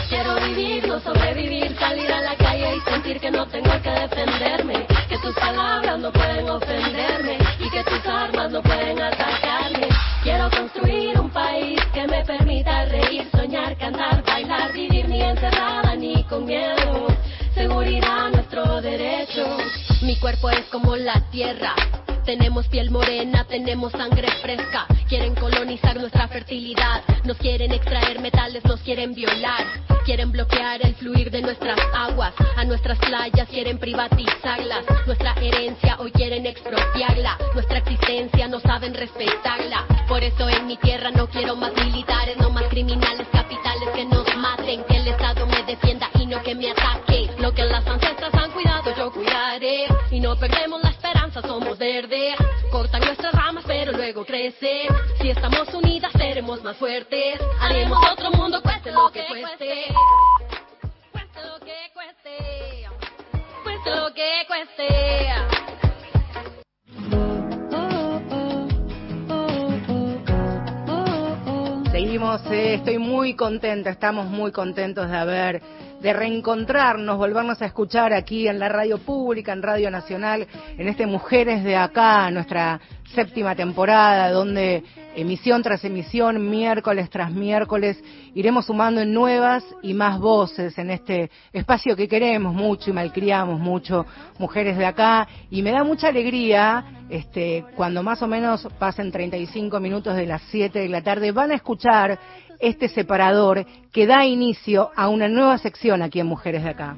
Quiero 0.09 0.35
vivir, 0.47 0.89
no 0.89 0.99
sobrevivir, 1.01 1.77
salir 1.79 2.11
a 2.11 2.23
la 2.23 2.37
calle 2.37 2.77
y 2.77 2.91
sentir 2.91 3.21
que 3.21 3.31
no 3.31 3.47
tengo 3.49 3.83
que 3.83 3.91
defenderme. 3.91 4.87
Que 5.11 5.19
tus 5.19 5.35
palabras 5.35 5.99
no 5.99 6.11
pueden 6.11 6.49
ofenderme 6.49 7.56
armas 8.07 8.51
no 8.51 8.63
pueden 8.63 9.01
atacarme. 9.01 9.89
Quiero 10.23 10.51
construir 10.51 11.19
un 11.21 11.31
país 11.31 11.81
que 11.93 12.07
me 12.07 12.25
permita 12.25 12.87
reír, 12.87 13.29
soñar, 13.33 13.77
cantar, 13.77 14.23
bailar, 14.25 14.73
vivir 14.73 15.09
ni 15.09 15.21
encerrada 15.21 15.95
ni 15.95 16.23
con 16.25 16.45
miedo. 16.47 17.07
Seguridad, 17.55 18.36
Mi 20.03 20.17
cuerpo 20.17 20.49
es 20.51 20.65
como 20.67 20.95
la 20.97 21.21
tierra 21.31 21.75
tenemos 22.27 22.67
piel 22.67 22.91
morena, 22.91 23.45
tenemos 23.45 23.93
sangre 23.93 24.29
fresca. 24.43 24.87
Quieren 25.09 25.37
colonizar 25.37 25.97
nuestra 25.97 26.27
fertilidad. 26.27 27.03
Nos 27.23 27.37
quieren 27.37 27.71
extraer 27.71 28.21
metales, 28.21 28.65
nos 28.65 28.81
quieren 28.81 29.15
violar. 29.15 29.65
Quieren 30.05 30.33
bloquear 30.33 30.85
el 30.85 30.97
fluir 30.97 31.31
de 31.31 31.41
nuestras 31.41 31.79
aguas. 31.95 32.35
A 32.57 32.65
nuestras 32.65 32.99
playas 32.99 33.49
quieren 33.49 33.79
privatizarlas. 33.79 34.85
Nuestra 35.07 35.35
herencia 35.41 35.97
hoy 36.01 36.11
quieren 36.11 36.47
expropiarla. 36.47 37.39
Nuestra 37.55 37.79
existencia 37.79 38.49
no 38.49 38.59
saben 38.59 38.95
respetarla. 38.95 39.87
Por 40.09 40.25
eso 40.25 40.49
en 40.49 40.67
mi 40.67 40.77
tierra 40.79 41.13
no 41.13 41.29
quiero 41.29 41.55
más 41.55 41.73
militares, 41.75 42.37
no 42.39 42.51
más 42.51 42.65
criminales 42.65 43.29
capitales 43.31 43.89
que 43.95 44.05
nos 44.05 44.37
maten. 44.37 44.83
Que 44.85 44.97
el 44.97 45.07
Estado 45.07 45.47
me 45.47 45.63
defienda 45.63 46.11
y 46.19 46.27
no 46.27 46.43
que 46.43 46.57
me 46.57 46.73
ataque. 46.73 47.31
Lo 47.39 47.53
que 47.55 47.63
las 47.65 47.87
ancestras 47.87 48.26
perdemos 50.49 50.83
la 50.83 50.91
esperanza, 50.91 51.43
somos 51.43 51.79
verdes. 51.79 52.37
Cortan 52.71 53.01
nuestras 53.01 53.33
ramas, 53.33 53.65
pero 53.67 53.93
luego 53.93 54.25
crecen. 54.25 54.89
Si 55.21 55.31
estamos 55.31 55.73
unidas, 55.75 56.13
seremos 56.13 56.63
más 56.63 56.77
fuertes. 56.77 57.39
Haremos 57.61 57.99
otro 58.13 58.31
mundo, 58.33 58.63
cueste 58.63 58.93
lo 58.93 59.11
que 59.11 59.25
cueste. 59.27 59.87
Cueste 61.13 61.41
lo 61.43 61.59
que 61.61 61.91
cueste. 61.95 62.89
Cueste 63.65 63.91
lo 63.91 64.15
que 64.15 64.47
cueste. 64.47 64.87
Seguimos, 71.91 72.43
eh, 72.51 72.75
estoy 72.75 72.99
muy 72.99 73.35
contenta, 73.35 73.91
estamos 73.91 74.27
muy 74.27 74.53
contentos 74.53 75.11
de 75.11 75.17
haber 75.17 75.63
de 76.07 76.13
reencontrarnos, 76.13 77.19
volvernos 77.19 77.61
a 77.61 77.67
escuchar 77.67 78.13
aquí 78.13 78.47
en 78.47 78.61
la 78.61 78.69
radio 78.69 78.99
pública, 78.99 79.53
en 79.53 79.61
Radio 79.61 79.91
Nacional, 79.91 80.47
en 80.79 80.87
este 80.87 81.05
Mujeres 81.05 81.65
de 81.65 81.75
Acá, 81.75 82.31
nuestra 82.31 82.81
séptima 83.13 83.57
temporada, 83.57 84.31
donde 84.31 84.85
emisión 85.17 85.65
tras 85.65 85.85
emisión, 85.85 86.49
miércoles 86.49 87.11
tras 87.11 87.33
miércoles, 87.33 88.01
iremos 88.35 88.67
sumando 88.67 89.01
en 89.01 89.13
nuevas 89.13 89.65
y 89.83 89.95
más 89.95 90.21
voces 90.21 90.79
en 90.79 90.91
este 90.91 91.29
espacio 91.53 91.97
que 91.97 92.07
queremos 92.07 92.55
mucho 92.55 92.91
y 92.91 92.93
malcriamos 92.93 93.59
mucho, 93.59 94.07
mujeres 94.39 94.79
de 94.79 94.87
acá, 94.87 95.27
y 95.51 95.61
me 95.61 95.73
da 95.73 95.83
mucha 95.83 96.07
alegría 96.07 96.85
este, 97.09 97.65
cuando 97.75 98.05
más 98.05 98.23
o 98.23 98.29
menos 98.29 98.69
pasen 98.79 99.11
35 99.11 99.81
minutos 99.81 100.15
de 100.15 100.27
las 100.27 100.43
7 100.51 100.79
de 100.79 100.89
la 100.89 101.03
tarde, 101.03 101.33
van 101.33 101.51
a 101.51 101.55
escuchar 101.55 102.17
este 102.61 102.89
separador 102.89 103.67
que 103.93 104.07
da 104.07 104.25
inicio 104.25 104.91
a 104.97 105.09
una 105.09 105.29
nueva 105.29 105.59
sección 105.59 106.03
aquí 106.03 106.21
en 106.21 106.27
Mujeres 106.27 106.63
de 106.63 106.71
Acá. 106.71 106.97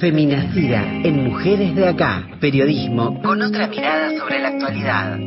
Feminacida 0.00 0.82
en 1.02 1.24
Mujeres 1.24 1.74
de 1.74 1.88
Acá, 1.88 2.28
periodismo 2.40 3.22
con 3.22 3.40
otra 3.40 3.68
mirada 3.68 4.18
sobre 4.18 4.38
la 4.40 4.48
actualidad. 4.48 5.18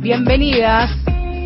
Bienvenidas, 0.00 0.90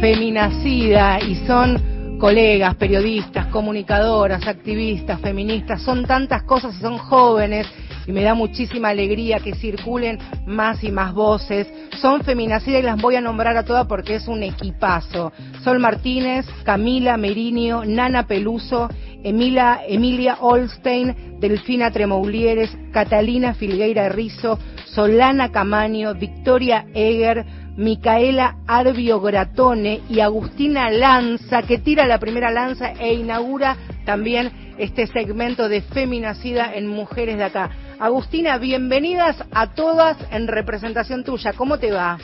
Feminacida, 0.01 1.19
y 1.21 1.35
son 1.47 2.19
colegas, 2.19 2.77
periodistas, 2.77 3.47
comunicadoras, 3.47 4.47
activistas, 4.47 5.21
feministas, 5.21 5.83
son 5.83 6.05
tantas 6.05 6.43
cosas 6.43 6.77
y 6.77 6.81
son 6.81 6.99
jóvenes 6.99 7.67
y 8.07 8.13
me 8.13 8.23
da 8.23 8.35
muchísima 8.35 8.89
alegría 8.89 9.41
que 9.41 9.55
circulen 9.55 10.19
más 10.47 10.83
y 10.85 10.91
más 10.91 11.13
voces. 11.15 11.67
Son 12.01 12.23
feminacidas 12.23 12.81
y 12.81 12.85
las 12.85 13.01
voy 13.01 13.17
a 13.17 13.21
nombrar 13.21 13.57
a 13.57 13.65
todas 13.65 13.87
porque 13.87 14.17
es 14.17 14.29
un 14.29 14.43
equipazo. 14.43 15.33
Sol 15.63 15.79
Martínez, 15.79 16.47
Camila 16.65 17.17
Merinio, 17.17 17.85
Nana 17.85 18.27
Peluso, 18.27 18.89
Emilia, 19.23 19.81
Emilia 19.87 20.39
Olstein, 20.41 21.39
Delfina 21.41 21.91
Tremoulieres, 21.91 22.77
Catalina 22.93 23.55
Filgueira 23.55 24.09
Rizo, 24.09 24.59
Solana 24.87 25.53
Camaño, 25.53 26.15
Victoria 26.15 26.87
Eger, 26.95 27.45
Micaela 27.77 28.57
Arbio 28.67 29.21
Gratone 29.21 30.01
y 30.09 30.21
Agustina 30.21 30.91
Lanza, 30.91 31.63
que 31.63 31.79
tira 31.79 32.07
la 32.07 32.19
primera 32.19 32.51
lanza 32.51 32.93
e 32.93 33.15
inaugura 33.15 33.77
también 34.05 34.75
este 34.79 35.07
segmento 35.07 35.69
de 35.69 35.83
Feminacida 35.83 36.75
en 36.75 36.89
Mujeres 36.89 37.39
de 37.39 37.45
Acá. 37.45 37.71
Agustina, 38.01 38.57
bienvenidas 38.57 39.37
a 39.53 39.75
todas 39.75 40.17
en 40.31 40.49
representación 40.49 41.23
tuya. 41.23 41.53
¿Cómo 41.53 41.79
te 41.79 41.93
va? 41.93 42.17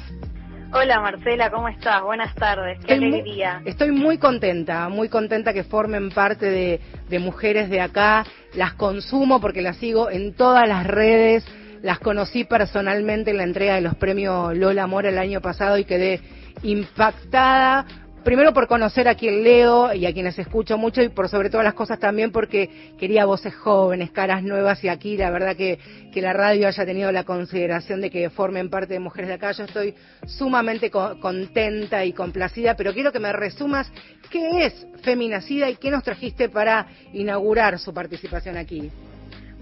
Hola 0.73 1.01
Marcela, 1.01 1.51
¿cómo 1.51 1.69
estás? 1.69 2.03
Buenas 2.03 2.35
tardes, 2.35 2.79
qué 2.87 2.95
alegría. 2.95 3.61
estoy 3.67 3.91
muy 3.91 4.17
contenta, 4.17 4.89
muy 4.89 5.11
contenta 5.11 5.53
que 5.53 5.65
formen 5.65 6.09
parte 6.11 6.47
de, 6.47 6.81
de 7.11 7.19
Mujeres 7.19 7.69
de 7.69 7.83
Acá. 7.83 8.25
Las 8.55 8.73
consumo 8.73 9.39
porque 9.39 9.61
las 9.61 9.77
sigo 9.77 10.09
en 10.09 10.33
todas 10.33 10.67
las 10.67 10.87
redes. 10.87 11.45
Las 11.83 11.99
conocí 11.99 12.45
personalmente 12.45 13.33
en 13.33 13.37
la 13.37 13.45
entrega 13.45 13.75
de 13.75 13.83
los 13.83 13.97
premios 13.97 14.57
Lola 14.57 14.87
Mora 14.87 15.11
el 15.11 15.19
año 15.19 15.43
pasado 15.43 15.77
y 15.77 15.85
quedé 15.85 16.23
impactada 16.63 17.85
primero 18.27 18.53
por 18.53 18.67
conocer 18.67 19.07
a 19.07 19.15
quien 19.15 19.45
leo 19.45 19.95
y 19.95 20.05
a 20.05 20.13
quienes 20.13 20.37
escucho 20.37 20.77
mucho 20.77 21.01
y 21.01 21.11
por 21.11 21.29
sobre 21.29 21.49
todas 21.49 21.63
las 21.63 21.75
cosas 21.75 22.01
también 22.01 22.33
porque 22.33 22.93
quería 22.99 23.25
voces 23.25 23.55
jóvenes, 23.55 24.11
caras 24.11 24.43
nuevas 24.43 24.83
y 24.83 24.89
aquí 24.89 25.17
la 25.17 25.31
verdad 25.31 25.55
que, 25.55 25.79
que 26.13 26.21
la 26.21 26.33
radio 26.33 26.67
haya 26.67 26.85
tenido 26.85 27.13
la 27.13 27.23
consideración 27.23 28.01
de 28.01 28.11
que 28.11 28.29
formen 28.29 28.69
parte 28.69 28.95
de 28.95 28.99
Mujeres 28.99 29.29
de 29.29 29.35
Acá. 29.35 29.53
Yo 29.53 29.63
estoy 29.63 29.95
sumamente 30.27 30.91
contenta 30.91 32.05
y 32.05 32.13
complacida, 32.13 32.75
pero 32.75 32.93
quiero 32.93 33.13
que 33.13 33.21
me 33.21 33.33
resumas 33.33 33.93
qué 34.29 34.67
es 34.67 34.89
Feminacida 35.05 35.71
y 35.71 35.77
qué 35.77 35.93
nos 35.93 36.03
trajiste 36.03 36.49
para 36.49 36.89
inaugurar 37.13 37.79
su 37.79 37.95
participación 37.95 38.57
aquí. 38.57 38.91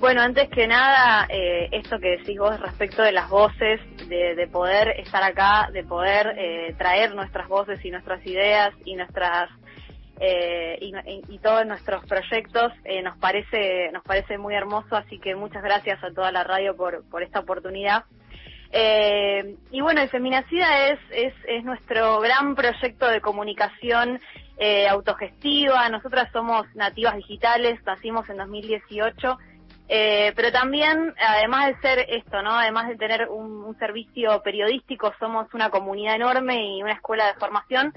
Bueno, 0.04 0.20
antes 0.20 0.50
que 0.50 0.66
nada, 0.66 1.26
eh, 1.30 1.70
esto 1.72 1.98
que 1.98 2.18
decís 2.18 2.38
vos 2.38 2.60
respecto 2.60 3.02
de 3.02 3.10
las 3.10 3.30
voces, 3.30 3.80
de, 4.06 4.46
poder 4.52 5.00
estar 5.00 5.22
acá, 5.22 5.70
de 5.72 5.82
poder 5.82 6.34
eh, 6.36 6.74
traer 6.76 7.14
nuestras 7.14 7.48
voces 7.48 7.82
y 7.82 7.90
nuestras 7.90 8.20
ideas 8.26 8.74
y 8.84 8.96
nuestras 8.96 9.48
eh, 10.20 10.78
y, 10.78 11.38
todos 11.38 11.64
nuestros 11.64 12.04
proyectos 12.04 12.70
nos 13.02 13.16
parece 13.16 13.90
nos 13.92 14.02
parece 14.02 14.36
muy 14.36 14.54
hermoso, 14.54 14.94
así 14.94 15.18
que 15.18 15.34
muchas 15.34 15.62
gracias 15.62 16.04
a 16.04 16.12
toda 16.12 16.30
la 16.30 16.44
radio 16.44 16.76
por, 16.76 17.22
esta 17.22 17.40
oportunidad. 17.40 18.04
y 19.70 19.80
bueno, 19.80 20.02
el 20.02 20.10
Feminacida 20.10 20.88
es, 20.88 20.98
es, 21.12 21.34
es 21.48 21.64
nuestro 21.64 22.20
gran 22.20 22.54
proyecto 22.54 23.08
de 23.08 23.22
comunicación 23.22 24.20
autogestiva. 24.90 25.88
Nosotras 25.88 26.30
somos 26.30 26.66
nativas 26.74 27.16
digitales, 27.16 27.82
nacimos 27.86 28.28
en 28.28 28.36
2018 28.36 29.38
eh, 29.88 30.32
pero 30.34 30.50
también, 30.50 31.14
además 31.18 31.68
de 31.68 31.80
ser 31.80 32.06
esto, 32.08 32.42
¿no? 32.42 32.52
Además 32.52 32.88
de 32.88 32.96
tener 32.96 33.28
un, 33.28 33.76
servicio 33.78 34.40
periodístico, 34.42 35.12
somos 35.18 35.52
una 35.52 35.68
comunidad 35.68 36.14
enorme 36.14 36.76
y 36.76 36.82
una 36.82 36.92
escuela 36.92 37.26
de 37.26 37.34
formación. 37.34 37.92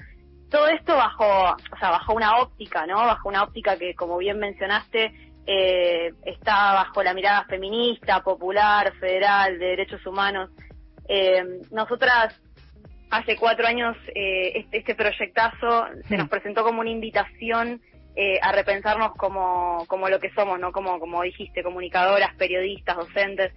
Todo 0.50 0.66
esto 0.68 0.96
bajo, 0.96 1.24
o 1.24 1.78
sea, 1.78 1.90
bajo 1.90 2.14
una 2.14 2.38
óptica, 2.38 2.86
¿no? 2.86 2.96
Bajo 2.96 3.28
una 3.28 3.44
óptica 3.44 3.78
que, 3.78 3.94
como 3.94 4.18
bien 4.18 4.38
mencionaste, 4.38 5.12
eh, 5.46 6.12
está 6.26 6.74
bajo 6.74 7.02
la 7.02 7.14
mirada 7.14 7.44
feminista, 7.44 8.22
popular, 8.22 8.92
federal, 8.98 9.58
de 9.58 9.66
derechos 9.66 10.04
humanos. 10.04 10.50
Eh, 11.08 11.60
nosotras 11.70 12.38
hace 13.10 13.36
cuatro 13.36 13.66
años 13.66 13.96
este, 14.14 14.78
este 14.78 14.94
proyectazo 14.94 15.86
se 16.06 16.16
nos 16.18 16.28
presentó 16.28 16.62
como 16.64 16.80
una 16.80 16.90
invitación 16.90 17.80
eh, 18.20 18.40
a 18.42 18.50
repensarnos 18.50 19.14
como, 19.14 19.84
como 19.86 20.08
lo 20.08 20.18
que 20.18 20.30
somos, 20.30 20.58
¿no? 20.58 20.72
Como, 20.72 20.98
como 20.98 21.22
dijiste, 21.22 21.62
comunicadoras, 21.62 22.34
periodistas, 22.34 22.96
docentes. 22.96 23.52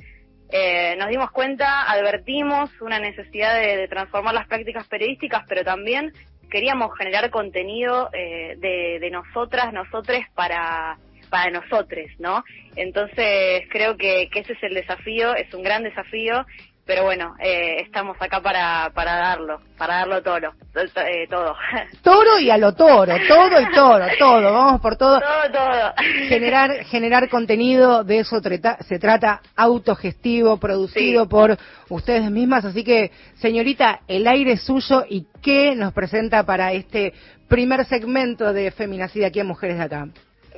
Eh, 0.52 0.96
nos 0.98 1.10
dimos 1.10 1.32
cuenta, 1.32 1.90
advertimos 1.92 2.70
una 2.80 3.00
necesidad 3.00 3.60
de, 3.60 3.88
transformar 3.88 4.36
las 4.36 4.48
prácticas 4.48 4.88
periodísticas, 4.88 5.46
pero 5.50 5.64
también 5.64 6.14
queríamos 6.52 6.96
generar 6.96 7.32
contenido 7.32 8.12
eh, 8.14 8.54
de, 8.60 9.00
de 9.00 9.10
nosotras, 9.10 9.74
nosotres 9.74 10.28
para, 10.36 11.00
para 11.32 11.50
nosotros, 11.50 12.06
¿no? 12.20 12.44
Entonces 12.76 13.64
creo 13.72 13.98
que, 13.98 14.30
que 14.32 14.42
ese 14.42 14.54
es 14.54 14.62
el 14.62 14.76
desafío, 14.76 15.34
es 15.34 15.52
un 15.56 15.64
gran 15.64 15.82
desafío 15.82 16.46
pero 16.86 17.04
bueno, 17.04 17.36
eh, 17.40 17.82
estamos 17.82 18.18
acá 18.20 18.42
para, 18.42 18.92
para 18.94 19.16
darlo, 19.16 19.62
para 19.78 19.98
darlo 19.98 20.22
todo, 20.24 20.38
eh, 20.38 21.28
todo. 21.30 21.56
Toro 22.04 22.40
y 22.40 22.50
a 22.50 22.58
lo 22.58 22.74
toro, 22.74 23.14
todo 23.28 23.62
y 23.62 23.72
todo, 23.72 24.00
todo, 24.18 24.54
vamos 24.54 24.82
por 24.82 24.98
todo. 24.98 25.20
Todo, 25.20 25.52
todo. 25.52 25.94
Generar, 26.28 26.84
generar 26.86 27.30
contenido, 27.30 28.04
de 28.04 28.20
eso 28.20 28.42
se 28.42 29.00
trata, 29.00 29.42
autogestivo, 29.56 30.58
producido 30.58 31.30
por 31.30 31.58
ustedes 31.90 32.30
mismas, 32.32 32.66
así 32.66 32.84
que, 32.84 33.12
señorita, 33.36 34.02
el 34.08 34.28
aire 34.28 34.54
es 34.54 34.64
suyo 34.64 35.06
y 35.08 35.28
qué 35.42 35.76
nos 35.76 35.94
presenta 35.94 36.44
para 36.46 36.74
este 36.74 37.14
primer 37.48 37.86
segmento 37.86 38.54
de 38.54 38.72
Feminacida 38.72 39.28
aquí 39.28 39.40
en 39.40 39.48
Mujeres 39.48 39.78
de 39.78 39.84
Acá. 39.84 40.08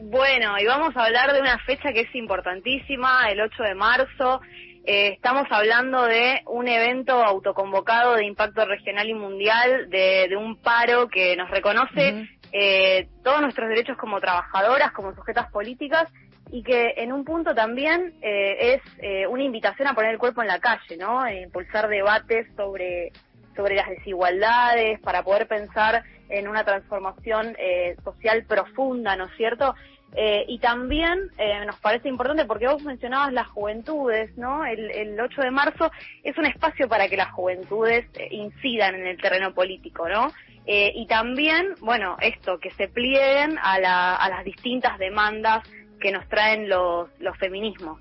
Bueno, 0.01 0.57
y 0.59 0.65
vamos 0.65 0.95
a 0.97 1.05
hablar 1.05 1.33
de 1.33 1.41
una 1.41 1.57
fecha 1.59 1.91
que 1.93 2.01
es 2.01 2.15
importantísima, 2.15 3.29
el 3.29 3.41
8 3.41 3.63
de 3.63 3.75
marzo. 3.75 4.41
Eh, 4.85 5.13
estamos 5.13 5.47
hablando 5.49 6.03
de 6.03 6.41
un 6.45 6.67
evento 6.67 7.13
autoconvocado 7.23 8.15
de 8.15 8.25
impacto 8.25 8.65
regional 8.65 9.07
y 9.07 9.13
mundial, 9.13 9.89
de, 9.89 10.35
un 10.37 10.57
paro 10.57 11.07
que 11.07 11.35
nos 11.35 11.49
reconoce 11.49 12.27
eh, 12.51 13.07
todos 13.23 13.41
nuestros 13.41 13.69
derechos 13.69 13.97
como 13.97 14.19
trabajadoras, 14.19 14.91
como 14.91 15.15
sujetas 15.15 15.49
políticas, 15.51 16.11
y 16.51 16.63
que 16.63 16.93
en 16.97 17.11
un 17.11 17.23
punto 17.23 17.55
también 17.55 18.13
eh, 18.21 18.79
es 18.99 19.27
una 19.29 19.43
invitación 19.43 19.87
a 19.87 19.95
poner 19.95 20.11
el 20.11 20.19
cuerpo 20.19 20.41
en 20.41 20.47
la 20.47 20.59
calle, 20.59 20.97
¿no? 20.97 21.27
impulsar 21.29 21.87
debates 21.87 22.47
sobre 22.55 23.11
sobre 23.55 23.75
las 23.75 23.89
desigualdades, 23.89 24.99
para 25.01 25.23
poder 25.23 25.47
pensar 25.47 26.03
en 26.29 26.47
una 26.47 26.63
transformación 26.63 27.55
eh, 27.59 27.95
social 28.03 28.43
profunda, 28.45 29.15
¿no 29.15 29.25
es 29.25 29.35
cierto? 29.37 29.75
Eh, 30.15 30.45
y 30.47 30.59
también 30.59 31.31
eh, 31.37 31.65
nos 31.65 31.79
parece 31.79 32.07
importante 32.07 32.45
porque 32.45 32.67
vos 32.67 32.83
mencionabas 32.83 33.33
las 33.33 33.47
juventudes, 33.47 34.37
¿no? 34.37 34.63
El, 34.65 34.91
el 34.91 35.19
8 35.19 35.41
de 35.41 35.51
marzo 35.51 35.91
es 36.23 36.37
un 36.37 36.45
espacio 36.45 36.87
para 36.87 37.07
que 37.07 37.17
las 37.17 37.31
juventudes 37.31 38.05
incidan 38.29 38.95
en 38.95 39.07
el 39.07 39.17
terreno 39.19 39.53
político, 39.53 40.07
¿no? 40.07 40.31
y 40.65 41.05
también, 41.07 41.75
bueno, 41.81 42.15
esto, 42.21 42.57
que 42.57 42.71
se 42.71 42.87
plieguen 42.87 43.59
a, 43.61 43.79
la, 43.79 44.15
a 44.15 44.29
las 44.29 44.45
distintas 44.45 44.97
demandas 44.97 45.61
que 45.99 46.09
nos 46.09 46.25
traen 46.29 46.69
los, 46.69 47.09
los 47.19 47.37
feminismos 47.37 47.99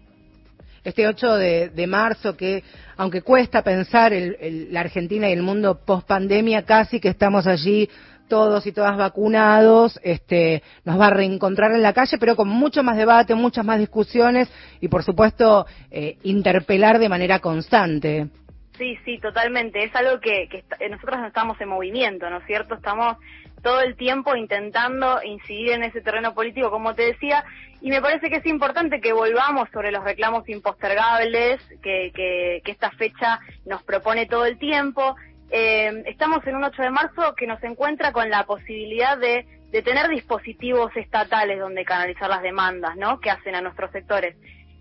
este 0.85 1.07
8 1.07 1.37
de, 1.37 1.87
marzo 1.87 2.37
que, 2.37 2.65
aunque 2.97 3.23
cuesta 3.23 3.63
pensar 3.63 4.13
la 4.13 4.81
Argentina 4.81 5.29
y 5.29 5.33
el 5.33 5.43
mundo 5.43 5.81
post 5.85 6.07
pandemia, 6.07 6.65
casi 6.65 6.99
que 6.99 7.09
estamos 7.09 7.47
allí 7.47 7.89
todos 8.33 8.67
y 8.67 8.73
todas 8.73 8.97
vacunados, 8.97 10.01
este, 10.03 10.63
nos 10.87 10.99
va 10.99 11.09
a 11.09 11.11
reencontrar 11.11 11.73
en 11.73 11.83
la 11.83 11.93
calle, 11.93 12.17
pero 12.17 12.35
con 12.35 12.49
mucho 12.49 12.83
más 12.83 12.97
debate, 12.97 13.35
muchas 13.35 13.63
más 13.63 13.79
discusiones 13.79 14.51
y, 14.81 14.89
por 14.89 15.03
supuesto, 15.03 15.67
eh, 15.91 16.17
interpelar 16.23 16.99
de 16.99 17.11
manera 17.11 17.41
constante. 17.41 18.29
Sí, 18.79 18.97
sí, 19.05 19.19
totalmente. 19.19 19.85
Es 19.85 19.95
algo 19.95 20.19
que, 20.19 20.49
que 20.49 20.89
nosotros 20.89 21.21
estamos 21.27 21.61
en 21.61 21.69
movimiento, 21.69 22.31
¿no 22.31 22.39
es 22.39 22.47
cierto? 22.47 22.77
Estamos 22.77 23.19
todo 23.63 23.81
el 23.83 23.97
tiempo 23.97 24.35
intentando 24.35 25.23
incidir 25.23 25.73
en 25.73 25.85
ese 25.85 26.01
terreno 26.01 26.33
político, 26.33 26.71
como 26.71 26.95
te 26.95 27.03
decía, 27.03 27.45
y 27.81 27.91
me 27.91 28.01
parece 28.01 28.31
que 28.31 28.37
es 28.37 28.47
importante 28.47 29.01
que 29.01 29.13
volvamos 29.13 29.69
sobre 29.73 29.93
los 29.93 30.05
reclamos 30.05 30.49
impostergables 30.49 31.61
que, 31.83 32.13
que, 32.15 32.63
esta 32.65 32.91
fecha 32.93 33.41
nos 33.67 33.83
propone 33.83 34.27
todo 34.27 34.47
el 34.47 34.59
tiempo. 34.59 35.17
Eh, 35.55 36.05
estamos 36.07 36.47
en 36.47 36.57
un 36.57 36.65
8 36.65 36.81
de 36.81 36.91
marzo 36.91 37.35
que 37.37 37.47
nos 37.47 37.63
encuentra 37.63 38.11
con 38.11 38.31
la 38.31 38.45
posibilidad 38.47 39.19
de, 39.19 39.47
tener 39.85 40.09
dispositivos 40.09 40.95
estatales 40.97 41.59
donde 41.59 41.85
canalizar 41.85 42.29
las 42.29 42.43
demandas, 42.43 42.97
¿no? 42.97 43.21
Que 43.21 43.31
hacen 43.31 43.55
a 43.55 43.61
nuestros 43.61 43.91
sectores. 43.91 44.35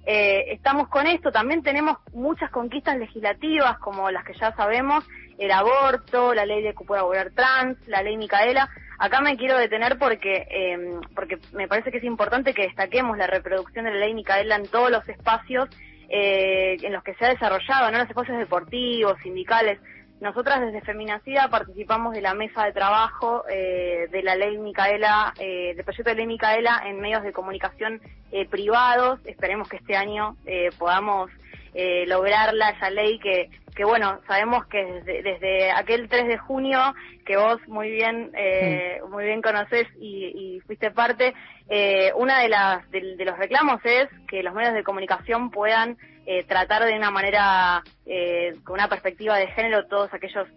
Eh, 0.05 0.45
estamos 0.47 0.87
con 0.87 1.07
esto, 1.07 1.31
también 1.31 1.61
tenemos 1.61 1.97
muchas 2.13 2.49
conquistas 2.51 2.97
legislativas 2.97 3.77
como 3.79 4.09
las 4.11 4.23
que 4.23 4.33
ya 4.33 4.53
sabemos, 4.55 5.05
el 5.37 5.51
aborto, 5.51 6.33
la 6.33 6.45
ley 6.45 6.63
de 6.63 6.73
cupo 6.73 6.95
laboral 6.95 7.33
trans, 7.33 7.77
la 7.87 8.01
ley 8.01 8.15
Micaela. 8.15 8.69
Acá 8.97 9.19
me 9.21 9.37
quiero 9.37 9.57
detener 9.57 9.97
porque 9.97 10.47
eh, 10.49 10.99
porque 11.15 11.37
me 11.53 11.67
parece 11.67 11.91
que 11.91 11.97
es 11.97 12.03
importante 12.03 12.53
que 12.53 12.63
destaquemos 12.63 13.17
la 13.17 13.27
reproducción 13.27 13.85
de 13.85 13.91
la 13.91 13.99
ley 13.99 14.13
Micaela 14.13 14.55
en 14.55 14.67
todos 14.67 14.89
los 14.89 15.07
espacios 15.09 15.69
eh, 16.13 16.75
en 16.81 16.91
los 16.91 17.03
que 17.03 17.13
se 17.15 17.25
ha 17.25 17.29
desarrollado, 17.29 17.89
¿no? 17.89 17.97
los 17.97 18.09
espacios 18.09 18.37
deportivos, 18.37 19.17
sindicales. 19.23 19.79
Nosotras 20.21 20.61
desde 20.61 20.81
Feminacida 20.81 21.49
participamos 21.49 22.13
de 22.13 22.21
la 22.21 22.35
mesa 22.35 22.63
de 22.63 22.73
trabajo 22.73 23.43
eh, 23.49 24.07
de 24.11 24.21
la 24.21 24.35
ley 24.35 24.55
Micaela, 24.59 25.33
eh, 25.39 25.73
del 25.75 25.83
proyecto 25.83 26.11
de 26.11 26.15
ley 26.15 26.27
Micaela 26.27 26.83
en 26.85 26.99
medios 26.99 27.23
de 27.23 27.33
comunicación 27.33 27.99
eh, 28.31 28.47
privados. 28.47 29.19
Esperemos 29.25 29.67
que 29.67 29.77
este 29.77 29.95
año 29.95 30.37
eh, 30.45 30.69
podamos 30.77 31.31
eh, 31.73 32.05
lograrla, 32.05 32.69
esa 32.69 32.91
ley 32.91 33.17
que, 33.17 33.49
que 33.75 33.83
bueno, 33.83 34.19
sabemos 34.27 34.67
que 34.67 34.85
desde, 34.85 35.23
desde, 35.23 35.71
aquel 35.71 36.07
3 36.07 36.27
de 36.27 36.37
junio, 36.37 36.93
que 37.25 37.37
vos 37.37 37.59
muy 37.67 37.89
bien, 37.89 38.29
eh, 38.35 39.01
muy 39.09 39.25
bien 39.25 39.41
conocés 39.41 39.87
y, 39.99 40.25
y 40.35 40.59
fuiste 40.67 40.91
parte, 40.91 41.33
eh, 41.67 42.11
una 42.15 42.41
de 42.41 42.49
las, 42.49 42.91
de, 42.91 43.15
de 43.15 43.25
los 43.25 43.39
reclamos 43.39 43.81
es 43.85 44.07
que 44.27 44.43
los 44.43 44.53
medios 44.53 44.75
de 44.75 44.83
comunicación 44.83 45.49
puedan 45.49 45.97
eh, 46.25 46.43
tratar 46.43 46.85
de 46.85 46.95
una 46.95 47.11
manera, 47.11 47.83
eh, 48.05 48.55
con 48.63 48.75
una 48.75 48.87
perspectiva 48.87 49.37
de 49.37 49.47
género, 49.47 49.87
todas 49.87 50.13
aquellas 50.13 50.47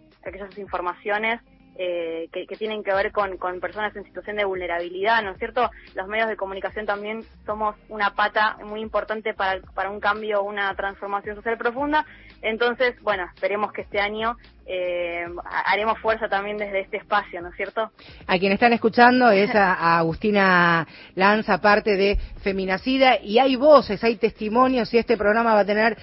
informaciones 0.57 1.41
eh, 1.77 2.29
que, 2.31 2.45
tienen 2.55 2.83
que 2.83 2.93
ver 2.93 3.11
con, 3.11 3.37
con, 3.37 3.59
personas 3.59 3.95
en 3.95 4.05
situación 4.05 4.37
de 4.37 4.45
vulnerabilidad, 4.45 5.21
¿no 5.23 5.31
es 5.31 5.37
cierto? 5.37 5.69
Los 5.93 6.07
medios 6.07 6.29
de 6.29 6.37
comunicación 6.37 6.85
también 6.85 7.23
somos 7.45 7.75
una 7.89 8.15
pata 8.15 8.57
muy 8.63 8.79
importante 8.79 9.33
para, 9.33 9.61
para 9.73 9.89
un 9.89 9.99
cambio, 9.99 10.43
una 10.43 10.73
transformación 10.75 11.35
social 11.35 11.57
profunda. 11.57 12.05
Entonces, 12.41 12.95
bueno, 13.01 13.25
esperemos 13.33 13.73
que 13.73 13.81
este 13.81 13.99
año 13.99 14.37
eh, 14.67 15.25
haremos 15.65 15.99
fuerza 15.99 16.27
también 16.29 16.57
desde 16.57 16.79
este 16.79 16.97
espacio, 16.97 17.41
¿no 17.41 17.49
es 17.49 17.55
cierto? 17.55 17.91
A 18.25 18.39
quien 18.39 18.51
están 18.51 18.73
escuchando 18.73 19.29
es 19.31 19.53
a, 19.53 19.97
Agustina 19.97 20.87
Lanza, 21.15 21.59
parte 21.59 21.95
de 21.95 22.17
Feminacida, 22.41 23.19
y 23.21 23.37
hay 23.37 23.55
voces, 23.55 24.03
hay 24.03 24.15
testimonios, 24.15 24.93
y 24.93 24.97
este 24.97 25.17
programa 25.17 25.53
va 25.53 25.61
a 25.61 25.65
tener 25.65 25.97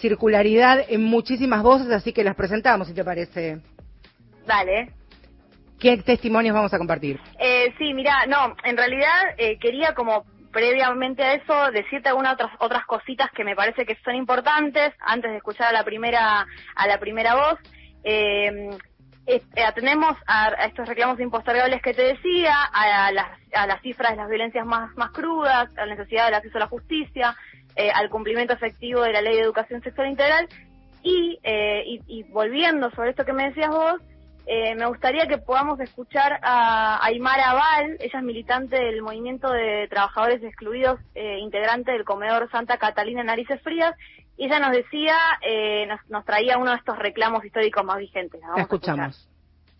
circularidad 0.00 0.84
en 0.88 1.02
muchísimas 1.02 1.62
voces, 1.62 1.90
así 1.90 2.12
que 2.12 2.24
las 2.24 2.34
presentamos, 2.34 2.88
si 2.88 2.94
te 2.94 3.04
parece. 3.04 3.58
Dale. 4.46 4.97
¿Qué 5.78 5.96
testimonios 5.98 6.54
vamos 6.54 6.74
a 6.74 6.78
compartir? 6.78 7.20
Eh, 7.38 7.72
sí, 7.78 7.94
mira, 7.94 8.26
no, 8.26 8.56
en 8.64 8.76
realidad 8.76 9.34
eh, 9.36 9.58
quería 9.58 9.94
como 9.94 10.24
previamente 10.52 11.22
a 11.22 11.34
eso 11.34 11.70
decirte 11.70 12.08
algunas 12.08 12.34
otras 12.34 12.50
otras 12.58 12.84
cositas 12.86 13.30
que 13.32 13.44
me 13.44 13.54
parece 13.54 13.84
que 13.84 13.96
son 14.04 14.16
importantes 14.16 14.92
antes 15.00 15.30
de 15.30 15.36
escuchar 15.36 15.68
a 15.68 15.72
la 15.72 15.84
primera 15.84 16.46
a 16.74 16.86
la 16.86 16.98
primera 16.98 17.34
voz. 17.34 17.58
Eh, 18.02 18.70
eh 19.26 19.64
atendemos 19.64 20.16
a, 20.26 20.48
estos 20.66 20.88
reclamos 20.88 21.20
impostergables 21.20 21.82
que 21.82 21.92
te 21.94 22.02
decía, 22.02 22.54
a, 22.72 23.12
las, 23.12 23.28
a 23.54 23.66
las 23.66 23.82
cifras 23.82 24.12
de 24.12 24.16
las 24.16 24.28
violencias 24.28 24.64
más, 24.66 24.96
más 24.96 25.10
crudas, 25.10 25.68
a 25.76 25.86
la 25.86 25.94
necesidad 25.94 26.24
del 26.24 26.34
acceso 26.34 26.56
a 26.56 26.60
la 26.60 26.66
justicia, 26.66 27.36
eh, 27.76 27.90
al 27.94 28.08
cumplimiento 28.08 28.54
efectivo 28.54 29.02
de 29.02 29.12
la 29.12 29.20
ley 29.20 29.36
de 29.36 29.42
educación 29.42 29.82
sexual 29.82 30.08
integral 30.08 30.48
y, 31.02 31.38
eh, 31.42 31.84
y 32.06 32.22
volviendo 32.24 32.90
sobre 32.92 33.10
esto 33.10 33.24
que 33.24 33.34
me 33.34 33.48
decías 33.48 33.68
vos, 33.68 34.00
eh, 34.50 34.74
me 34.74 34.86
gustaría 34.86 35.26
que 35.26 35.36
podamos 35.36 35.78
escuchar 35.78 36.40
a 36.42 37.04
Aymara 37.04 37.52
Val, 37.52 37.98
ella 38.00 38.18
es 38.18 38.24
militante 38.24 38.76
del 38.76 39.02
Movimiento 39.02 39.52
de 39.52 39.86
Trabajadores 39.88 40.42
Excluidos, 40.42 40.98
eh, 41.14 41.38
integrante 41.38 41.92
del 41.92 42.06
Comedor 42.06 42.50
Santa 42.50 42.78
Catalina 42.78 43.22
Narices 43.22 43.60
Frías, 43.60 43.94
y 44.38 44.46
ella 44.46 44.58
nos 44.58 44.72
decía, 44.72 45.18
eh, 45.42 45.86
nos, 46.08 46.24
traía 46.24 46.56
uno 46.56 46.70
de 46.70 46.78
estos 46.78 46.98
reclamos 46.98 47.44
históricos 47.44 47.84
más 47.84 47.98
vigentes. 47.98 48.40
La 48.56 48.62
escuchamos. 48.62 49.27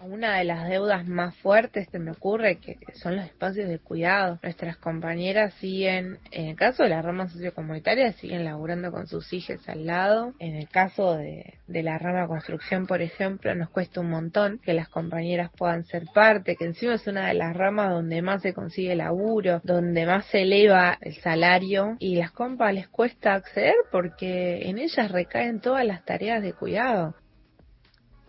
Una 0.00 0.38
de 0.38 0.44
las 0.44 0.68
deudas 0.68 1.08
más 1.08 1.34
fuertes 1.38 1.88
se 1.90 1.98
me 1.98 2.12
ocurre 2.12 2.58
que 2.58 2.78
son 2.94 3.16
los 3.16 3.24
espacios 3.24 3.68
de 3.68 3.80
cuidado. 3.80 4.38
Nuestras 4.44 4.76
compañeras 4.76 5.52
siguen, 5.54 6.18
en 6.30 6.46
el 6.46 6.56
caso 6.56 6.84
de 6.84 6.90
la 6.90 7.02
rama 7.02 7.28
sociocomunitaria, 7.28 8.12
siguen 8.12 8.44
laburando 8.44 8.92
con 8.92 9.08
sus 9.08 9.32
hijas 9.32 9.68
al 9.68 9.86
lado. 9.86 10.34
En 10.38 10.54
el 10.54 10.68
caso 10.68 11.16
de, 11.16 11.54
de 11.66 11.82
la 11.82 11.98
rama 11.98 12.28
construcción, 12.28 12.86
por 12.86 13.02
ejemplo, 13.02 13.52
nos 13.56 13.70
cuesta 13.70 14.00
un 14.00 14.10
montón 14.10 14.60
que 14.60 14.72
las 14.72 14.88
compañeras 14.88 15.50
puedan 15.56 15.84
ser 15.84 16.04
parte, 16.14 16.54
que 16.54 16.66
encima 16.66 16.94
es 16.94 17.06
una 17.08 17.26
de 17.26 17.34
las 17.34 17.56
ramas 17.56 17.90
donde 17.90 18.22
más 18.22 18.42
se 18.42 18.54
consigue 18.54 18.94
laburo, 18.94 19.60
donde 19.64 20.06
más 20.06 20.26
se 20.26 20.42
eleva 20.42 20.96
el 21.00 21.16
salario 21.16 21.96
y 21.98 22.14
las 22.14 22.30
compas 22.30 22.72
les 22.72 22.86
cuesta 22.86 23.34
acceder 23.34 23.74
porque 23.90 24.68
en 24.68 24.78
ellas 24.78 25.10
recaen 25.10 25.60
todas 25.60 25.84
las 25.84 26.04
tareas 26.04 26.40
de 26.40 26.52
cuidado. 26.52 27.16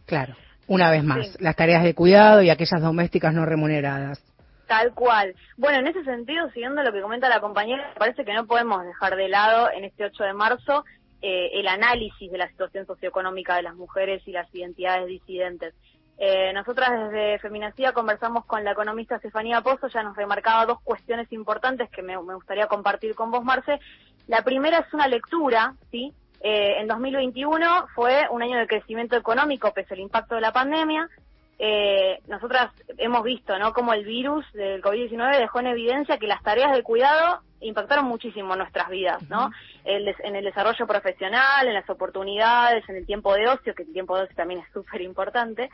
Claro. 0.08 0.36
Una 0.70 0.92
vez 0.92 1.04
más, 1.04 1.36
las 1.42 1.56
tareas 1.56 1.84
de 1.84 1.96
cuidado 1.96 2.44
y 2.44 2.52
aquellas 2.52 2.80
domésticas 2.80 3.34
no 3.34 3.44
remuneradas. 3.44 4.24
Tal 4.68 4.94
cual. 4.94 5.34
Bueno, 5.58 5.80
en 5.80 5.88
ese 5.88 6.04
sentido, 6.04 6.48
siguiendo 6.52 6.84
lo 6.84 6.94
que 6.94 7.02
comenta 7.02 7.28
la 7.28 7.42
compañera, 7.42 7.92
parece 7.98 8.24
que 8.24 8.36
no 8.36 8.46
podemos 8.46 8.86
dejar 8.86 9.16
de 9.16 9.30
lado 9.30 9.72
en 9.76 9.84
este 9.84 10.06
8 10.06 10.26
de 10.26 10.34
marzo 10.34 10.86
eh, 11.24 11.50
el 11.54 11.68
análisis 11.68 12.32
de 12.32 12.38
la 12.38 12.48
situación 12.50 12.86
socioeconómica 12.86 13.56
de 13.56 13.64
las 13.64 13.76
mujeres 13.76 14.22
y 14.28 14.32
las 14.32 14.48
identidades 14.54 15.08
disidentes. 15.08 15.74
Eh, 16.20 16.54
nosotras 16.54 16.92
desde 16.92 17.40
Feminacía 17.40 17.94
conversamos 17.94 18.46
con 18.46 18.64
la 18.64 18.74
economista 18.74 19.16
Estefanía 19.16 19.62
Pozo, 19.62 19.88
ya 19.88 20.04
nos 20.04 20.16
remarcaba 20.16 20.68
dos 20.68 20.82
cuestiones 20.82 21.32
importantes 21.32 21.90
que 21.90 22.04
me, 22.04 22.16
me 22.22 22.36
gustaría 22.36 22.68
compartir 22.68 23.16
con 23.16 23.32
vos, 23.32 23.44
Marce. 23.44 23.80
La 24.28 24.44
primera 24.44 24.80
es 24.80 24.94
una 24.94 25.08
lectura, 25.08 25.74
¿sí? 25.90 26.14
Eh, 26.42 26.80
en 26.80 26.88
2021 26.88 27.88
fue 27.94 28.28
un 28.30 28.42
año 28.42 28.58
de 28.58 28.68
crecimiento 28.68 29.16
económico 29.18 29.74
pese 29.74 29.94
al 29.94 30.00
impacto 30.00 30.36
de 30.36 30.42
la 30.42 30.54
pandemia. 30.54 31.10
Eh, 31.58 32.20
nosotras 32.28 32.72
hemos 32.98 33.24
visto, 33.24 33.58
¿no? 33.60 33.74
Como 33.74 33.94
el 33.94 34.06
virus 34.06 34.46
del 34.54 34.82
COVID-19 34.82 35.38
dejó 35.38 35.60
en 35.60 35.68
evidencia 35.68 36.18
que 36.18 36.28
las 36.28 36.42
tareas 36.42 36.72
de 36.72 36.84
cuidado 36.84 37.42
impactaron 37.60 38.06
muchísimo 38.06 38.56
nuestras 38.56 38.88
vidas, 38.90 39.22
¿no? 39.30 39.52
en 39.84 40.36
el 40.36 40.46
desarrollo 40.46 40.86
profesional, 40.88 41.68
en 41.68 41.74
las 41.74 41.90
oportunidades, 41.90 42.88
en 42.88 42.98
el 42.98 43.06
tiempo 43.06 43.34
de 43.34 43.48
ocio, 43.48 43.74
que 43.74 43.84
el 43.84 43.92
tiempo 43.92 44.16
de 44.16 44.24
ocio 44.24 44.36
también 44.36 44.62
es 44.62 44.68
súper 44.74 45.02
importante. 45.02 45.70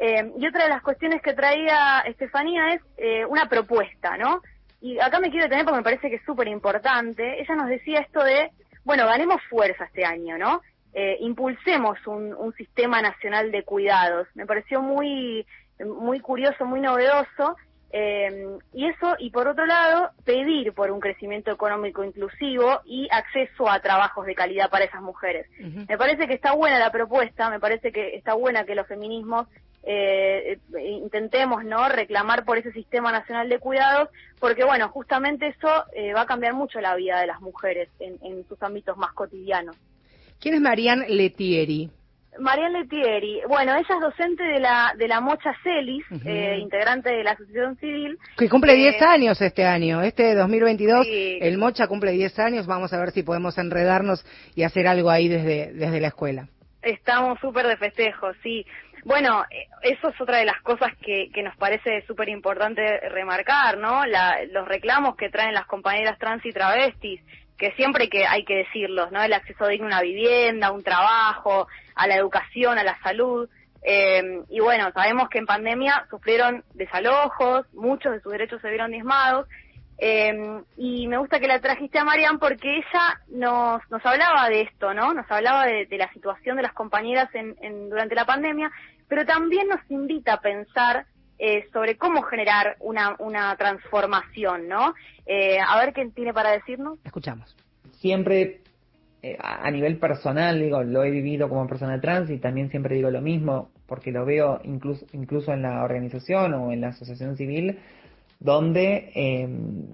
Eh, 0.00 0.32
y 0.38 0.46
otra 0.46 0.64
de 0.64 0.70
las 0.70 0.82
cuestiones 0.82 1.22
que 1.22 1.34
traía 1.34 2.00
Estefanía 2.00 2.74
es 2.74 2.82
eh, 2.96 3.24
una 3.26 3.48
propuesta, 3.48 4.16
¿no? 4.16 4.40
y 4.80 4.98
acá 4.98 5.20
me 5.20 5.30
quiero 5.30 5.44
detener 5.44 5.64
porque 5.64 5.78
me 5.78 5.84
parece 5.84 6.08
que 6.08 6.16
es 6.16 6.24
súper 6.24 6.48
importante, 6.48 7.40
ella 7.40 7.54
nos 7.54 7.68
decía 7.68 8.00
esto 8.00 8.24
de, 8.24 8.50
bueno, 8.90 9.06
ganemos 9.06 9.40
fuerza 9.48 9.84
este 9.84 10.04
año, 10.04 10.36
¿no? 10.36 10.62
Eh, 10.92 11.18
impulsemos 11.20 12.04
un, 12.08 12.34
un 12.34 12.52
sistema 12.54 13.00
nacional 13.00 13.52
de 13.52 13.62
cuidados. 13.62 14.26
Me 14.34 14.46
pareció 14.46 14.82
muy, 14.82 15.46
muy 15.78 16.18
curioso, 16.18 16.64
muy 16.64 16.80
novedoso, 16.80 17.56
eh, 17.92 18.58
y 18.72 18.86
eso, 18.88 19.14
y 19.20 19.30
por 19.30 19.46
otro 19.46 19.64
lado, 19.64 20.10
pedir 20.24 20.72
por 20.72 20.90
un 20.90 20.98
crecimiento 20.98 21.52
económico 21.52 22.02
inclusivo 22.02 22.80
y 22.84 23.06
acceso 23.12 23.70
a 23.70 23.78
trabajos 23.78 24.26
de 24.26 24.34
calidad 24.34 24.68
para 24.70 24.86
esas 24.86 25.02
mujeres. 25.02 25.46
Me 25.88 25.96
parece 25.96 26.26
que 26.26 26.34
está 26.34 26.50
buena 26.54 26.80
la 26.80 26.90
propuesta, 26.90 27.48
me 27.48 27.60
parece 27.60 27.92
que 27.92 28.16
está 28.16 28.34
buena 28.34 28.64
que 28.64 28.74
los 28.74 28.88
feminismos 28.88 29.46
eh, 29.82 30.58
intentemos 30.78 31.64
no 31.64 31.88
reclamar 31.88 32.44
por 32.44 32.58
ese 32.58 32.72
sistema 32.72 33.12
nacional 33.12 33.48
de 33.48 33.58
cuidados, 33.58 34.08
porque 34.38 34.64
bueno, 34.64 34.88
justamente 34.88 35.48
eso 35.48 35.84
eh, 35.94 36.12
va 36.12 36.22
a 36.22 36.26
cambiar 36.26 36.54
mucho 36.54 36.80
la 36.80 36.94
vida 36.96 37.20
de 37.20 37.26
las 37.26 37.40
mujeres 37.40 37.88
en, 37.98 38.18
en 38.22 38.46
sus 38.48 38.62
ámbitos 38.62 38.96
más 38.96 39.12
cotidianos. 39.12 39.76
¿Quién 40.40 40.54
es 40.54 40.60
Marianne 40.60 41.08
Letieri? 41.08 41.90
Marianne 42.38 42.80
Letieri, 42.80 43.40
bueno, 43.48 43.74
ella 43.74 43.94
es 43.94 44.00
docente 44.00 44.42
de 44.42 44.60
la 44.60 44.94
de 44.96 45.08
la 45.08 45.20
Mocha 45.20 45.52
Celis, 45.62 46.04
eh, 46.24 46.58
integrante 46.60 47.10
de 47.10 47.24
la 47.24 47.32
Asociación 47.32 47.76
Civil. 47.76 48.18
Que 48.38 48.48
cumple 48.48 48.74
10 48.74 48.94
eh, 48.94 49.04
años 49.04 49.40
este 49.42 49.64
año, 49.64 50.00
este 50.00 50.34
2022, 50.34 51.06
el 51.10 51.58
Mocha 51.58 51.88
cumple 51.88 52.12
10 52.12 52.38
años, 52.38 52.66
vamos 52.66 52.92
a 52.92 52.98
ver 52.98 53.10
si 53.10 53.22
podemos 53.22 53.58
enredarnos 53.58 54.24
y 54.54 54.62
hacer 54.62 54.86
algo 54.86 55.10
ahí 55.10 55.28
desde, 55.28 55.72
desde 55.72 56.00
la 56.00 56.08
escuela. 56.08 56.48
Estamos 56.82 57.38
súper 57.40 57.66
de 57.66 57.76
festejo, 57.76 58.28
sí. 58.42 58.64
Bueno, 59.04 59.44
eh, 59.50 59.66
eso 59.82 60.08
es 60.08 60.20
otra 60.20 60.38
de 60.38 60.44
las 60.44 60.60
cosas 60.62 60.90
que, 61.00 61.30
que 61.32 61.42
nos 61.42 61.56
parece 61.56 62.04
súper 62.06 62.28
importante 62.28 63.00
remarcar, 63.08 63.78
¿no? 63.78 64.04
La, 64.06 64.38
los 64.50 64.68
reclamos 64.68 65.16
que 65.16 65.30
traen 65.30 65.54
las 65.54 65.66
compañeras 65.66 66.18
trans 66.18 66.44
y 66.44 66.52
travestis, 66.52 67.20
que 67.56 67.72
siempre 67.72 68.08
que 68.08 68.26
hay 68.26 68.44
que 68.44 68.56
decirlos, 68.56 69.10
¿no? 69.12 69.22
El 69.22 69.32
acceso 69.32 69.66
digno 69.66 69.86
a 69.86 69.88
una 69.88 70.02
vivienda, 70.02 70.72
un 70.72 70.82
trabajo, 70.82 71.68
a 71.94 72.06
la 72.06 72.16
educación, 72.16 72.78
a 72.78 72.84
la 72.84 72.98
salud. 73.02 73.48
Eh, 73.82 74.42
y 74.50 74.60
bueno, 74.60 74.90
sabemos 74.92 75.28
que 75.30 75.38
en 75.38 75.46
pandemia 75.46 76.06
sufrieron 76.10 76.64
desalojos, 76.74 77.66
muchos 77.72 78.12
de 78.12 78.20
sus 78.20 78.32
derechos 78.32 78.60
se 78.60 78.68
vieron 78.68 78.90
diezmados. 78.90 79.46
Eh, 80.02 80.62
y 80.78 81.06
me 81.08 81.18
gusta 81.18 81.38
que 81.38 81.46
la 81.46 81.60
trajiste 81.60 81.98
a 81.98 82.04
Marian 82.04 82.38
porque 82.38 82.78
ella 82.78 83.20
nos, 83.28 83.82
nos 83.90 84.04
hablaba 84.06 84.48
de 84.48 84.62
esto, 84.62 84.94
¿no? 84.94 85.12
Nos 85.12 85.30
hablaba 85.30 85.66
de, 85.66 85.86
la 85.98 86.10
situación 86.14 86.56
de 86.56 86.62
las 86.62 86.72
compañeras 86.72 87.28
en, 87.34 87.90
durante 87.90 88.14
la 88.14 88.24
pandemia, 88.24 88.70
pero 89.08 89.26
también 89.26 89.68
nos 89.68 89.80
invita 89.90 90.34
a 90.34 90.40
pensar 90.40 91.04
eh, 91.38 91.66
sobre 91.70 91.98
cómo 91.98 92.22
generar 92.22 92.76
una, 92.80 93.14
una 93.18 93.54
transformación, 93.56 94.68
¿no? 94.68 94.94
Eh, 95.26 95.58
a 95.60 95.78
ver 95.78 95.92
qué 95.92 96.08
tiene 96.14 96.32
para 96.32 96.52
decirnos. 96.52 96.98
Escuchamos. 97.04 97.54
Siempre 97.98 98.62
eh, 99.22 99.36
a 99.38 99.70
nivel 99.70 99.98
personal, 99.98 100.58
digo, 100.58 100.82
lo 100.82 101.04
he 101.04 101.10
vivido 101.10 101.50
como 101.50 101.66
persona 101.66 102.00
trans 102.00 102.30
y 102.30 102.38
también 102.38 102.70
siempre 102.70 102.94
digo 102.94 103.10
lo 103.10 103.20
mismo, 103.20 103.70
porque 103.86 104.12
lo 104.12 104.24
veo 104.24 104.60
incluso, 104.64 105.04
incluso 105.12 105.52
en 105.52 105.60
la 105.60 105.84
organización 105.84 106.54
o 106.54 106.72
en 106.72 106.80
la 106.80 106.88
asociación 106.88 107.36
civil, 107.36 107.78
donde 108.40 109.12
em, 109.14 109.86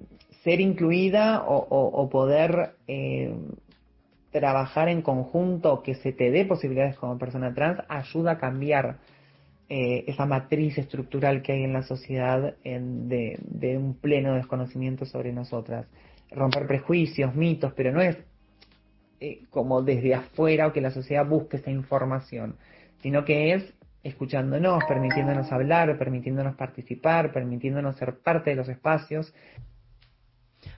ser 0.42 0.60
incluida 0.60 1.44
o, 1.46 2.08
poder 2.08 2.76
trabajar 4.30 4.88
en 4.88 5.02
conjunto, 5.02 5.82
que 5.82 5.94
se 5.94 6.12
te 6.12 6.30
dé 6.30 6.44
posibilidades 6.44 6.96
como 6.96 7.18
persona 7.18 7.52
trans, 7.54 7.80
ayuda 7.88 8.32
a 8.32 8.38
cambiar 8.38 8.98
eh, 9.68 10.04
esa 10.06 10.26
matriz 10.26 10.78
estructural 10.78 11.42
que 11.42 11.52
hay 11.52 11.64
en 11.64 11.72
la 11.72 11.82
sociedad 11.82 12.54
de, 12.62 13.76
un 13.76 13.94
pleno 13.94 14.34
desconocimiento 14.34 15.06
sobre 15.06 15.32
nosotras. 15.32 15.86
Romper 16.30 16.68
prejuicios, 16.68 17.34
mitos, 17.34 17.72
pero 17.74 17.92
no 17.92 18.00
es 18.00 18.16
eh, 19.20 19.40
como 19.50 19.82
desde 19.82 20.14
afuera 20.14 20.68
o 20.68 20.72
que 20.72 20.80
la 20.80 20.90
sociedad 20.92 21.26
busque 21.26 21.56
esa 21.56 21.72
información, 21.72 22.56
sino 23.02 23.24
que 23.24 23.54
es 23.54 23.74
escuchándonos, 24.06 24.84
permitiéndonos 24.84 25.50
hablar, 25.52 25.98
permitiéndonos 25.98 26.56
participar, 26.56 27.32
permitiéndonos 27.32 27.96
ser 27.96 28.18
parte 28.22 28.50
de 28.50 28.56
los 28.56 28.68
espacios 28.68 29.32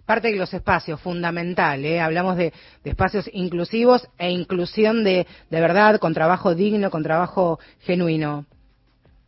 parte 0.05 0.29
de 0.29 0.37
los 0.37 0.53
espacios, 0.53 1.01
fundamental. 1.01 1.85
¿eh? 1.85 2.01
Hablamos 2.01 2.37
de, 2.37 2.53
espacios 2.85 3.29
inclusivos 3.33 4.09
e 4.19 4.31
inclusión 4.31 5.05
de, 5.05 5.27
de 5.51 5.61
verdad, 5.61 5.99
con 5.99 6.15
trabajo 6.15 6.55
digno, 6.55 6.91
con 6.91 7.03
trabajo 7.03 7.59
genuino. 7.81 8.47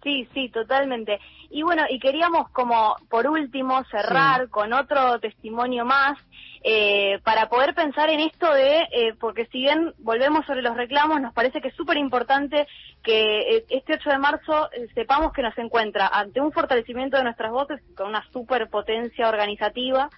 Sí, 0.03 0.27
sí, 0.33 0.49
totalmente. 0.49 1.21
Y 1.51 1.63
bueno, 1.63 1.85
y 1.89 1.99
queríamos 1.99 2.49
como 2.51 2.97
por 3.09 3.27
último 3.27 3.85
cerrar 3.85 4.49
con 4.49 4.73
otro 4.73 5.19
testimonio 5.21 5.85
más 5.85 6.19
eh, 6.63 7.19
para 7.23 7.49
poder 7.49 7.75
pensar 7.75 8.09
en 8.09 8.21
esto 8.21 8.53
de, 8.53 8.81
eh, 8.93 9.15
porque 9.19 9.47
si 9.47 9.59
bien 9.59 9.93
volvemos 9.99 10.47
sobre 10.47 10.63
los 10.63 10.77
reclamos, 10.77 11.21
nos 11.21 11.35
parece 11.35 11.61
que 11.61 11.69
es 11.69 11.75
súper 11.75 11.99
importante 11.99 12.67
que 13.03 13.57
eh, 13.57 13.65
este 13.69 13.95
8 13.95 14.11
de 14.11 14.19
marzo 14.19 14.71
sepamos 14.95 15.33
que 15.33 15.43
nos 15.43 15.57
encuentra 15.59 16.09
ante 16.09 16.41
un 16.41 16.53
fortalecimiento 16.53 17.17
de 17.17 17.25
nuestras 17.25 17.51
voces 17.51 17.81
con 17.95 18.09
una 18.09 18.25
superpotencia 18.33 19.29
organizativa 19.29 20.09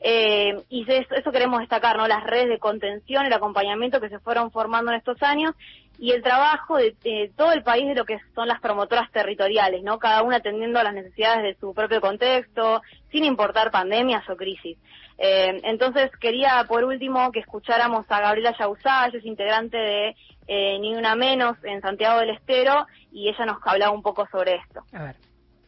eh, 0.00 0.54
y 0.70 0.90
eso, 0.90 1.14
eso, 1.14 1.30
queremos 1.30 1.60
destacar, 1.60 1.98
¿no? 1.98 2.08
Las 2.08 2.24
redes 2.24 2.48
de 2.48 2.58
contención, 2.58 3.26
el 3.26 3.32
acompañamiento 3.32 4.00
que 4.00 4.08
se 4.08 4.18
fueron 4.18 4.50
formando 4.50 4.90
en 4.90 4.96
estos 4.96 5.22
años 5.22 5.54
y 6.00 6.12
el 6.12 6.22
trabajo 6.22 6.78
de, 6.78 7.30
todo 7.36 7.52
el 7.52 7.62
país 7.62 7.86
de 7.86 7.94
lo 7.94 8.06
que 8.06 8.18
son 8.34 8.48
las 8.48 8.58
promotoras 8.60 9.12
territoriales, 9.12 9.82
¿no? 9.82 9.98
Cada 9.98 10.22
una 10.22 10.36
atendiendo 10.36 10.78
a 10.78 10.82
las 10.82 10.94
necesidades 10.94 11.42
de 11.42 11.60
su 11.60 11.74
propio 11.74 12.00
contexto, 12.00 12.80
sin 13.12 13.24
importar 13.24 13.70
pandemias 13.70 14.28
o 14.30 14.36
crisis. 14.36 14.78
Eh, 15.18 15.60
entonces 15.62 16.10
quería, 16.18 16.64
por 16.66 16.84
último, 16.84 17.30
que 17.32 17.40
escucháramos 17.40 18.06
a 18.08 18.20
Gabriela 18.20 18.56
Yausá, 18.58 19.08
ella 19.08 19.18
es 19.18 19.24
integrante 19.26 19.76
de 19.76 20.16
eh, 20.46 20.78
Ni 20.80 20.96
Una 20.96 21.14
Menos 21.16 21.58
en 21.64 21.82
Santiago 21.82 22.20
del 22.20 22.30
Estero, 22.30 22.86
y 23.12 23.28
ella 23.28 23.44
nos 23.44 23.58
hablaba 23.62 23.92
un 23.92 24.02
poco 24.02 24.26
sobre 24.32 24.54
esto. 24.54 24.82
A 24.94 25.02
ver. 25.02 25.16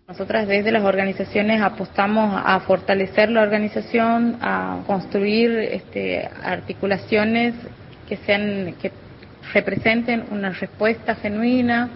Nosotras 0.09 0.49
desde 0.49 0.73
las 0.73 0.83
organizaciones 0.83 1.61
apostamos 1.61 2.43
a 2.43 2.59
fortalecer 2.61 3.31
la 3.31 3.43
organización, 3.43 4.39
a 4.41 4.83
construir 4.87 5.51
este, 5.59 6.27
articulaciones 6.43 7.55
que 8.09 8.17
sean 8.17 8.75
que 8.81 8.91
representen 9.53 10.25
una 10.31 10.51
respuesta 10.51 11.15
genuina, 11.17 11.89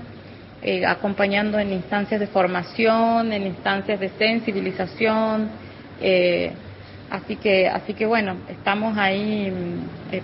eh, 0.62 0.84
acompañando 0.84 1.58
en 1.58 1.72
instancias 1.72 2.18
de 2.18 2.26
formación, 2.26 3.32
en 3.32 3.46
instancias 3.46 4.00
de 4.00 4.08
sensibilización. 4.10 5.48
Eh, 6.00 6.50
así 7.10 7.36
que, 7.36 7.68
así 7.68 7.94
que 7.94 8.06
bueno, 8.06 8.36
estamos 8.48 8.96
ahí 8.98 9.52
eh, 10.12 10.22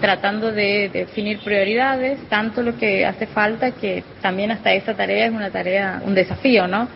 tratando 0.00 0.52
de, 0.52 0.88
definir 0.88 1.40
prioridades, 1.40 2.18
tanto 2.28 2.62
lo 2.62 2.76
que 2.76 3.04
hace 3.04 3.26
falta 3.26 3.72
que 3.72 4.04
también 4.22 4.50
hasta 4.50 4.72
esa 4.72 4.94
tarea 4.94 5.26
es 5.26 5.32
una 5.32 5.50
tarea, 5.50 6.00
un 6.04 6.14
desafío, 6.14 6.66
¿no? 6.66 6.88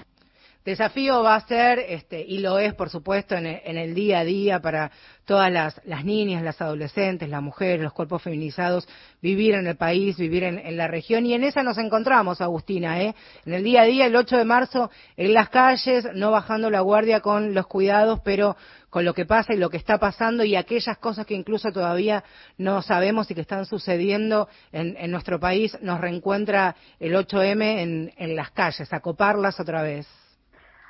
Desafío 0.64 1.24
va 1.24 1.34
a 1.34 1.46
ser, 1.48 1.80
este, 1.80 2.24
y 2.24 2.38
lo 2.38 2.56
es 2.60 2.72
por 2.74 2.88
supuesto 2.88 3.34
en 3.34 3.46
el, 3.46 3.94
día 3.94 4.20
a 4.20 4.24
día 4.24 4.60
para 4.60 4.92
todas 5.24 5.50
las, 5.50 6.04
niñas, 6.04 6.44
las 6.44 6.60
adolescentes, 6.60 7.28
las 7.28 7.42
mujeres, 7.42 7.82
los 7.82 7.92
cuerpos 7.92 8.22
feminizados, 8.22 8.86
vivir 9.20 9.54
en 9.54 9.66
el 9.66 9.74
país, 9.74 10.16
vivir 10.16 10.44
en, 10.44 10.76
la 10.76 10.86
región. 10.86 11.26
Y 11.26 11.34
en 11.34 11.42
esa 11.42 11.64
nos 11.64 11.78
encontramos, 11.78 12.40
Agustina, 12.40 13.02
¿eh? 13.02 13.12
en 13.44 13.54
el 13.54 13.64
día 13.64 13.82
a 13.82 13.86
día, 13.86 14.06
el 14.06 14.14
8 14.14 14.36
de 14.36 14.44
marzo, 14.44 14.88
en 15.16 15.34
las 15.34 15.48
calles, 15.48 16.06
no 16.14 16.30
bajando 16.30 16.70
la 16.70 16.80
guardia 16.80 17.18
con 17.18 17.54
los 17.54 17.66
cuidados, 17.66 18.20
pero 18.24 18.56
con 18.88 19.04
lo 19.04 19.14
que 19.14 19.26
pasa 19.26 19.54
y 19.54 19.56
lo 19.56 19.68
que 19.68 19.78
está 19.78 19.98
pasando 19.98 20.44
y 20.44 20.54
aquellas 20.54 20.98
cosas 20.98 21.26
que 21.26 21.34
incluso 21.34 21.72
todavía 21.72 22.22
no 22.56 22.82
sabemos 22.82 23.28
y 23.28 23.34
que 23.34 23.40
están 23.40 23.66
sucediendo 23.66 24.48
en, 24.70 25.10
nuestro 25.10 25.40
país, 25.40 25.76
nos 25.80 26.00
reencuentra 26.00 26.76
el 27.00 27.14
8M 27.16 28.12
en 28.16 28.36
las 28.36 28.52
calles, 28.52 28.92
a 28.92 29.00
coparlas 29.00 29.58
otra 29.58 29.82
vez. 29.82 30.21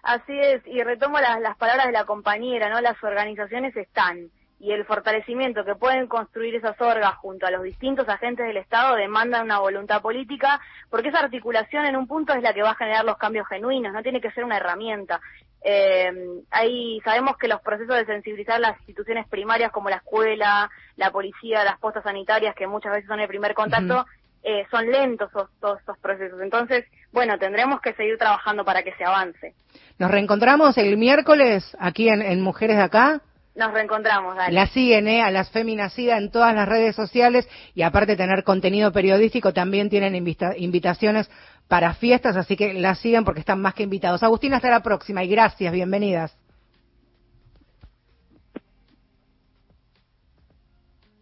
Así 0.03 0.39
es, 0.39 0.67
y 0.67 0.83
retomo 0.83 1.21
las, 1.21 1.41
las 1.41 1.57
palabras 1.57 1.87
de 1.87 1.93
la 1.93 2.05
compañera, 2.05 2.69
¿no? 2.69 2.81
Las 2.81 3.03
organizaciones 3.03 3.77
están 3.77 4.31
y 4.63 4.71
el 4.71 4.85
fortalecimiento 4.85 5.65
que 5.65 5.75
pueden 5.75 6.07
construir 6.07 6.55
esas 6.55 6.81
orgas 6.81 7.17
junto 7.17 7.47
a 7.47 7.51
los 7.51 7.65
distintos 7.65 8.09
agentes 8.09 8.47
del 8.47 8.59
Estado 8.59 8.95
demanda 8.95 9.43
una 9.43 9.59
voluntad 9.59 10.01
política, 10.01 10.61
porque 10.89 11.09
esa 11.09 11.19
articulación 11.19 11.85
en 11.85 11.97
un 11.97 12.07
punto 12.07 12.33
es 12.33 12.45
la 12.45 12.55
que 12.55 12.63
va 12.63 12.71
a 12.71 12.77
generar 12.77 13.05
los 13.05 13.17
cambios 13.17 13.49
genuinos, 13.49 13.93
no 13.93 14.05
tiene 14.05 14.21
que 14.21 14.31
ser 14.31 14.45
una 14.45 14.59
herramienta. 14.59 15.21
Eh, 15.65 16.13
ahí 16.53 17.01
sabemos 17.05 17.37
que 17.39 17.49
los 17.49 17.61
procesos 17.61 17.97
de 17.97 18.07
sensibilizar 18.07 18.61
las 18.61 18.79
instituciones 18.79 19.27
primarias 19.27 19.73
como 19.73 19.91
la 19.91 19.97
escuela, 19.97 20.71
la 20.95 21.11
policía, 21.11 21.65
las 21.65 21.81
postas 21.81 22.05
sanitarias, 22.05 22.55
que 22.55 22.69
muchas 22.69 22.93
veces 22.93 23.09
son 23.09 23.19
el 23.19 23.29
primer 23.29 23.55
contacto, 23.55 24.07
eh, 24.43 24.65
son 24.71 24.91
lentos 24.91 25.31
esos, 25.31 25.49
todos 25.61 25.79
estos 25.81 25.99
procesos. 25.99 26.41
Entonces, 26.41 26.85
bueno, 27.13 27.39
tendremos 27.39 27.81
que 27.81 27.93
seguir 27.95 28.19
trabajando 28.19 28.65
para 28.65 28.83
que 28.83 28.93
se 28.95 29.05
avance. 29.05 29.55
¿Nos 29.99 30.11
reencontramos 30.11 30.77
el 30.79 30.97
miércoles 30.97 31.77
aquí 31.79 32.09
en, 32.09 32.41
Mujeres 32.41 32.77
de 32.77 32.83
Acá? 32.83 33.21
Nos 33.55 33.73
reencontramos, 33.73 34.35
dale. 34.35 34.53
La 34.53 34.67
siguen, 34.67 35.07
¿eh? 35.07 35.23
A 35.23 35.31
las 35.31 35.51
feminicidas 35.51 36.19
en 36.19 36.31
todas 36.31 36.55
las 36.55 36.69
redes 36.69 36.97
sociales 36.97 37.49
y 37.75 37.83
aparte 37.83 38.13
de 38.13 38.17
tener 38.17 38.45
contenido 38.45 38.91
periodístico, 38.93 39.53
también 39.53 39.91
tienen 39.91 40.17
invitaciones 40.17 41.31
para 41.69 41.95
fiestas, 41.95 42.37
así 42.37 42.57
que 42.57 42.73
la 42.75 42.95
siguen 42.95 43.25
porque 43.25 43.41
están 43.41 43.61
más 43.61 43.75
que 43.75 43.83
invitados. 43.83 44.23
Agustina, 44.23 44.57
hasta 44.57 44.71
la 44.71 44.83
próxima 44.83 45.23
y 45.23 45.29
gracias, 45.29 45.73
bienvenidas. 45.73 46.37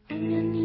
Mm. 0.08 0.59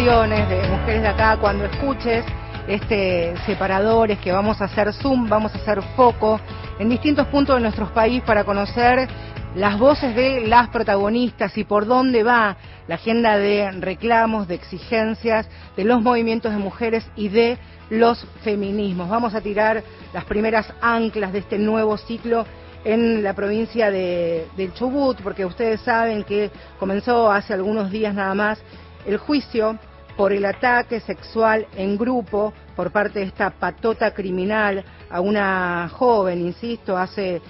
De 0.00 0.66
Mujeres 0.70 1.02
de 1.02 1.08
Acá, 1.08 1.36
cuando 1.38 1.66
escuches 1.66 2.24
este 2.66 3.34
separadores 3.44 4.18
que 4.20 4.32
vamos 4.32 4.58
a 4.62 4.64
hacer 4.64 4.94
zoom, 4.94 5.28
vamos 5.28 5.54
a 5.54 5.58
hacer 5.58 5.82
foco 5.94 6.40
en 6.78 6.88
distintos 6.88 7.26
puntos 7.26 7.56
de 7.56 7.60
nuestro 7.60 7.92
país 7.92 8.22
para 8.22 8.44
conocer 8.44 9.06
las 9.54 9.78
voces 9.78 10.14
de 10.16 10.46
las 10.46 10.70
protagonistas 10.70 11.56
y 11.58 11.64
por 11.64 11.84
dónde 11.84 12.22
va 12.22 12.56
la 12.88 12.94
agenda 12.94 13.36
de 13.36 13.70
reclamos, 13.72 14.48
de 14.48 14.54
exigencias, 14.54 15.46
de 15.76 15.84
los 15.84 16.00
movimientos 16.00 16.50
de 16.50 16.58
mujeres 16.58 17.06
y 17.14 17.28
de 17.28 17.58
los 17.90 18.26
feminismos. 18.42 19.10
Vamos 19.10 19.34
a 19.34 19.42
tirar 19.42 19.82
las 20.14 20.24
primeras 20.24 20.72
anclas 20.80 21.30
de 21.34 21.40
este 21.40 21.58
nuevo 21.58 21.98
ciclo 21.98 22.46
en 22.84 23.22
la 23.22 23.34
provincia 23.34 23.90
de, 23.90 24.46
del 24.56 24.72
Chubut, 24.72 25.20
porque 25.20 25.44
ustedes 25.44 25.82
saben 25.82 26.24
que 26.24 26.50
comenzó 26.78 27.30
hace 27.30 27.52
algunos 27.52 27.90
días 27.90 28.14
nada 28.14 28.34
más 28.34 28.62
el 29.06 29.18
juicio 29.18 29.78
por 30.20 30.34
el 30.34 30.44
ataque 30.44 31.00
sexual 31.00 31.66
en 31.74 31.96
grupo 31.96 32.52
por 32.76 32.90
parte 32.90 33.20
de 33.20 33.24
esta 33.24 33.48
patota 33.48 34.12
criminal 34.12 34.84
a 35.08 35.18
una 35.18 35.88
joven, 35.88 36.42
insisto, 36.42 36.94
hace 36.94 37.40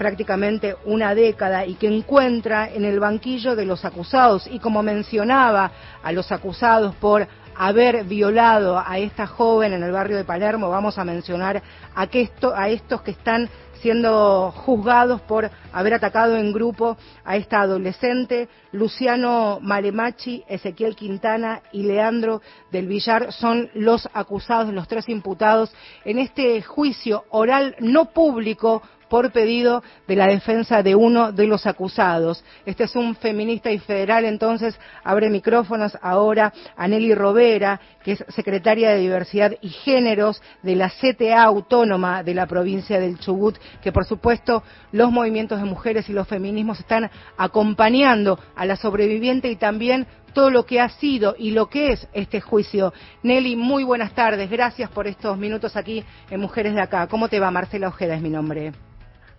prácticamente 0.00 0.76
una 0.86 1.14
década 1.14 1.66
y 1.66 1.74
que 1.74 1.86
encuentra 1.86 2.70
en 2.72 2.86
el 2.86 2.98
banquillo 2.98 3.54
de 3.54 3.66
los 3.66 3.84
acusados 3.84 4.46
y 4.50 4.58
como 4.58 4.82
mencionaba 4.82 5.70
a 6.02 6.10
los 6.12 6.32
acusados 6.32 6.94
por 6.94 7.28
haber 7.54 8.04
violado 8.04 8.82
a 8.82 8.96
esta 8.96 9.26
joven 9.26 9.74
en 9.74 9.82
el 9.82 9.92
barrio 9.92 10.16
de 10.16 10.24
Palermo, 10.24 10.70
vamos 10.70 10.96
a 10.96 11.04
mencionar 11.04 11.62
a, 11.94 12.08
a 12.56 12.68
estos 12.70 13.02
que 13.02 13.10
están 13.10 13.50
siendo 13.82 14.52
juzgados 14.52 15.20
por 15.20 15.50
haber 15.70 15.92
atacado 15.92 16.34
en 16.38 16.50
grupo 16.54 16.96
a 17.22 17.36
esta 17.36 17.60
adolescente. 17.60 18.48
Luciano 18.72 19.58
Malemachi, 19.60 20.44
Ezequiel 20.48 20.96
Quintana 20.96 21.60
y 21.72 21.82
Leandro 21.82 22.40
del 22.72 22.86
Villar 22.86 23.34
son 23.34 23.68
los 23.74 24.08
acusados, 24.14 24.72
los 24.72 24.88
tres 24.88 25.10
imputados 25.10 25.70
en 26.06 26.18
este 26.18 26.62
juicio 26.62 27.24
oral 27.28 27.76
no 27.80 28.06
público 28.06 28.82
por 29.10 29.32
pedido 29.32 29.82
de 30.06 30.16
la 30.16 30.28
defensa 30.28 30.82
de 30.82 30.94
uno 30.94 31.32
de 31.32 31.46
los 31.46 31.66
acusados. 31.66 32.42
Este 32.64 32.84
es 32.84 32.94
un 32.94 33.16
feminista 33.16 33.70
y 33.70 33.78
federal, 33.80 34.24
entonces 34.24 34.78
abre 35.02 35.28
micrófonos 35.28 35.98
ahora 36.00 36.54
a 36.76 36.88
Nelly 36.88 37.14
Robera, 37.14 37.80
que 38.04 38.12
es 38.12 38.24
secretaria 38.28 38.90
de 38.90 38.98
Diversidad 38.98 39.52
y 39.60 39.68
Géneros 39.68 40.40
de 40.62 40.76
la 40.76 40.88
CTA 40.88 41.42
Autónoma 41.42 42.22
de 42.22 42.34
la 42.34 42.46
provincia 42.46 43.00
del 43.00 43.18
Chubut, 43.18 43.58
que 43.82 43.92
por 43.92 44.06
supuesto 44.06 44.62
los 44.92 45.10
movimientos 45.10 45.58
de 45.58 45.66
mujeres 45.66 46.08
y 46.08 46.12
los 46.12 46.28
feminismos 46.28 46.78
están 46.78 47.10
acompañando 47.36 48.38
a 48.54 48.64
la 48.64 48.76
sobreviviente 48.76 49.50
y 49.50 49.56
también 49.56 50.06
todo 50.32 50.50
lo 50.50 50.64
que 50.64 50.80
ha 50.80 50.88
sido 50.88 51.34
y 51.36 51.50
lo 51.50 51.68
que 51.68 51.92
es 51.92 52.06
este 52.12 52.40
juicio. 52.40 52.92
Nelly, 53.24 53.56
muy 53.56 53.82
buenas 53.82 54.14
tardes. 54.14 54.48
Gracias 54.48 54.88
por 54.90 55.08
estos 55.08 55.36
minutos 55.36 55.76
aquí 55.76 56.04
en 56.30 56.40
Mujeres 56.40 56.74
de 56.74 56.80
Acá. 56.80 57.08
¿Cómo 57.08 57.28
te 57.28 57.40
va? 57.40 57.50
Marcela 57.50 57.88
Ojeda 57.88 58.14
es 58.14 58.22
mi 58.22 58.30
nombre. 58.30 58.72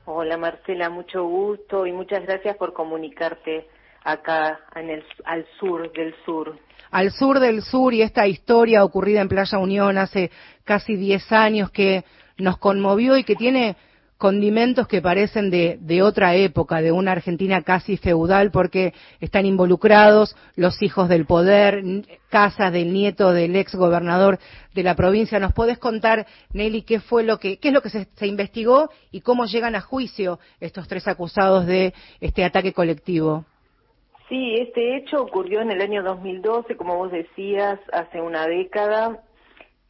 Hola 0.05 0.35
Marcela, 0.35 0.89
mucho 0.89 1.23
gusto 1.25 1.85
y 1.85 1.91
muchas 1.91 2.23
gracias 2.23 2.57
por 2.57 2.73
comunicarte 2.73 3.67
acá 4.03 4.59
en 4.75 4.89
el, 4.89 5.03
al 5.25 5.45
sur 5.59 5.91
del 5.91 6.15
sur. 6.25 6.57
Al 6.89 7.11
sur 7.11 7.39
del 7.39 7.61
sur 7.61 7.93
y 7.93 8.01
esta 8.01 8.25
historia 8.25 8.83
ocurrida 8.83 9.21
en 9.21 9.29
Playa 9.29 9.59
Unión 9.59 9.99
hace 9.99 10.31
casi 10.63 10.95
10 10.95 11.31
años 11.31 11.69
que 11.69 12.03
nos 12.37 12.57
conmovió 12.57 13.15
y 13.15 13.23
que 13.23 13.35
tiene 13.35 13.75
condimentos 14.21 14.87
que 14.87 15.01
parecen 15.01 15.49
de, 15.49 15.79
de, 15.81 16.03
otra 16.03 16.35
época, 16.35 16.79
de 16.79 16.91
una 16.91 17.11
Argentina 17.11 17.63
casi 17.63 17.97
feudal, 17.97 18.51
porque 18.51 18.93
están 19.19 19.47
involucrados 19.47 20.37
los 20.55 20.79
hijos 20.83 21.09
del 21.09 21.25
poder, 21.25 21.83
casas 22.29 22.71
del 22.71 22.93
nieto 22.93 23.33
del 23.33 23.55
ex 23.55 23.73
gobernador 23.73 24.37
de 24.75 24.83
la 24.83 24.93
provincia. 24.93 25.39
¿Nos 25.39 25.53
podés 25.53 25.79
contar, 25.79 26.27
Nelly, 26.53 26.83
qué 26.83 26.99
fue 26.99 27.23
lo 27.23 27.39
que, 27.39 27.57
qué 27.57 27.69
es 27.69 27.73
lo 27.73 27.81
que 27.81 27.89
se, 27.89 28.05
se 28.13 28.27
investigó 28.27 28.91
y 29.09 29.21
cómo 29.21 29.45
llegan 29.45 29.73
a 29.73 29.81
juicio 29.81 30.37
estos 30.59 30.87
tres 30.87 31.07
acusados 31.07 31.65
de 31.65 31.95
este 32.19 32.43
ataque 32.43 32.73
colectivo? 32.73 33.45
Sí, 34.29 34.53
este 34.59 34.97
hecho 34.97 35.19
ocurrió 35.19 35.61
en 35.61 35.71
el 35.71 35.81
año 35.81 36.03
2012, 36.03 36.77
como 36.77 36.95
vos 36.95 37.11
decías, 37.11 37.79
hace 37.91 38.21
una 38.21 38.45
década 38.45 39.23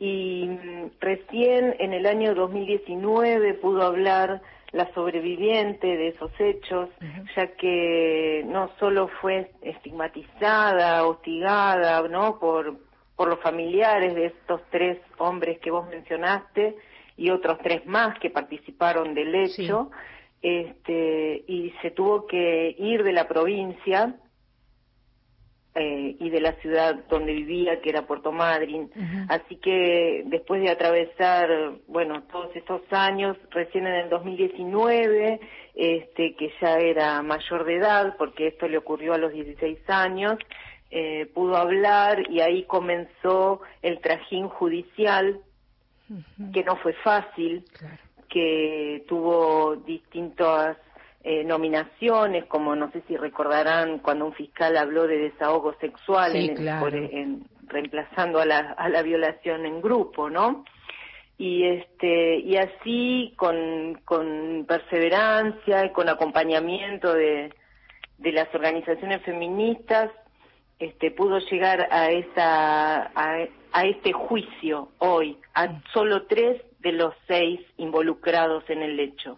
y 0.02 0.48
mm, 0.48 0.90
recién 1.00 1.76
en 1.78 1.94
el 1.94 2.08
año 2.08 2.34
2019 2.34 3.54
pudo 3.54 3.84
hablar 3.84 4.42
la 4.72 4.92
sobreviviente 4.96 5.86
de 5.86 6.08
esos 6.08 6.32
hechos, 6.40 6.90
ya 7.36 7.48
que 7.56 8.44
no 8.48 8.72
solo 8.80 9.10
fue 9.22 9.52
estigmatizada, 9.62 11.06
hostigada, 11.06 12.08
¿no? 12.08 12.40
Por, 12.40 12.78
por 13.16 13.28
los 13.28 13.40
familiares 13.42 14.16
de 14.16 14.28
estos 14.28 14.62
tres 14.72 14.98
hombres 15.20 15.60
que 15.60 15.70
vos 15.70 15.88
mencionaste 15.88 16.78
y 17.18 17.30
otros 17.30 17.60
tres 17.62 17.86
más 17.86 18.18
que 18.18 18.32
participaron 18.32 19.14
del 19.14 19.36
hecho, 19.36 19.92
este, 20.42 21.44
y 21.48 21.76
se 21.82 21.92
tuvo 21.92 22.26
que 22.26 22.76
ir 22.80 23.04
de 23.04 23.12
la 23.12 23.28
provincia 23.28 24.16
eh, 25.74 26.18
y 26.20 26.30
de 26.30 26.42
la 26.42 26.52
ciudad 26.56 26.96
donde 27.10 27.34
vivía, 27.34 27.80
que 27.80 27.90
era 27.90 28.06
Puerto 28.06 28.34
Madryn. 28.34 28.92
Así 29.30 29.56
que 29.56 30.24
después 30.26 30.62
de 30.62 30.70
atravesar, 30.70 31.50
bueno, 31.88 32.24
todos 32.24 32.54
estos 32.56 32.82
años, 32.92 33.38
recién 33.52 33.88
en 33.88 33.96
el 33.96 34.10
2019, 34.10 35.40
este, 35.76 36.36
que 36.36 36.52
ya 36.62 36.78
era 36.78 37.22
mayor 37.22 37.64
de 37.64 37.78
edad, 37.78 38.16
porque 38.18 38.48
esto 38.48 38.68
le 38.68 38.78
ocurrió 38.78 39.14
a 39.14 39.18
los 39.18 39.32
16 39.32 39.80
años, 39.90 40.38
eh, 40.90 41.28
pudo 41.34 41.56
hablar 41.56 42.30
y 42.30 42.42
ahí 42.42 42.64
comenzó 42.64 43.62
el 43.82 44.02
trajín 44.02 44.50
judicial, 44.50 45.40
que 46.54 46.66
no 46.66 46.76
fue 46.76 46.92
fácil, 46.92 47.64
que 48.28 49.06
tuvo 49.08 49.78
distintas 49.78 50.76
eh, 51.24 51.44
nominaciones, 51.44 52.46
como 52.46 52.76
no 52.76 52.92
sé 52.92 53.04
si 53.08 53.16
recordarán 53.16 54.00
cuando 54.00 54.26
un 54.26 54.34
fiscal 54.34 54.76
habló 54.76 55.06
de 55.06 55.18
desahogo 55.18 55.76
sexual 55.80 56.36
en, 56.36 57.46
reemplazando 57.68 58.40
a 58.40 58.46
la, 58.46 58.58
a 58.58 58.90
la 58.90 59.04
violación 59.04 59.66
en 59.66 59.82
grupo, 59.82 60.30
¿no? 60.30 60.66
Y 61.38 61.64
este 61.66 62.40
y 62.40 62.58
así 62.58 63.34
con, 63.36 64.00
con 64.04 64.66
perseverancia 64.68 65.86
y 65.86 65.92
con 65.92 66.10
acompañamiento 66.10 67.14
de, 67.14 67.54
de 68.18 68.32
las 68.32 68.54
organizaciones 68.54 69.22
feministas 69.24 70.10
este 70.80 71.12
pudo 71.12 71.38
llegar 71.38 71.88
a 71.92 72.10
esa 72.10 73.12
a, 73.16 73.48
a 73.74 73.86
este 73.86 74.12
juicio 74.12 74.90
hoy 74.98 75.38
a 75.54 75.82
solo 75.94 76.26
tres 76.26 76.62
de 76.80 76.92
los 76.94 77.14
seis 77.28 77.60
involucrados 77.78 78.68
en 78.70 78.82
el 78.82 79.00
hecho. 79.00 79.38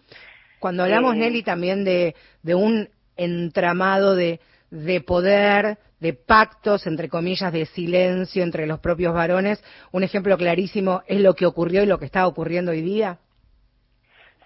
Cuando 0.64 0.84
hablamos, 0.84 1.14
Nelly, 1.14 1.42
también 1.42 1.84
de, 1.84 2.14
de 2.42 2.54
un 2.54 2.88
entramado 3.18 4.16
de, 4.16 4.40
de 4.70 5.02
poder, 5.02 5.76
de 6.00 6.14
pactos, 6.14 6.86
entre 6.86 7.10
comillas, 7.10 7.52
de 7.52 7.66
silencio 7.66 8.42
entre 8.42 8.66
los 8.66 8.80
propios 8.80 9.12
varones, 9.12 9.62
un 9.92 10.04
ejemplo 10.04 10.38
clarísimo 10.38 11.02
es 11.06 11.20
lo 11.20 11.34
que 11.34 11.44
ocurrió 11.44 11.82
y 11.82 11.86
lo 11.86 11.98
que 11.98 12.06
está 12.06 12.26
ocurriendo 12.26 12.70
hoy 12.70 12.80
día. 12.80 13.18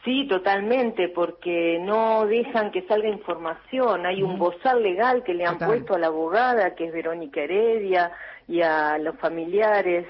Sí, 0.05 0.27
totalmente, 0.27 1.09
porque 1.09 1.79
no 1.83 2.27
dejan 2.27 2.73
que 2.73 2.83
salga 2.89 3.09
información. 3.09 4.05
Hay 4.05 4.21
un 4.21 4.41
bozal 4.41 4.83
legal 4.83 5.23
que 5.23 5.35
le 5.35 5.45
han 5.45 5.57
puesto 5.57 5.95
a 5.95 6.01
la 6.01 6.09
abogada, 6.09 6.75
que 6.75 6.87
es 6.87 6.93
Verónica 6.93 7.43
Heredia, 7.43 8.11
y 8.49 8.61
a 8.61 8.99
los 8.99 9.16
familiares 9.21 10.05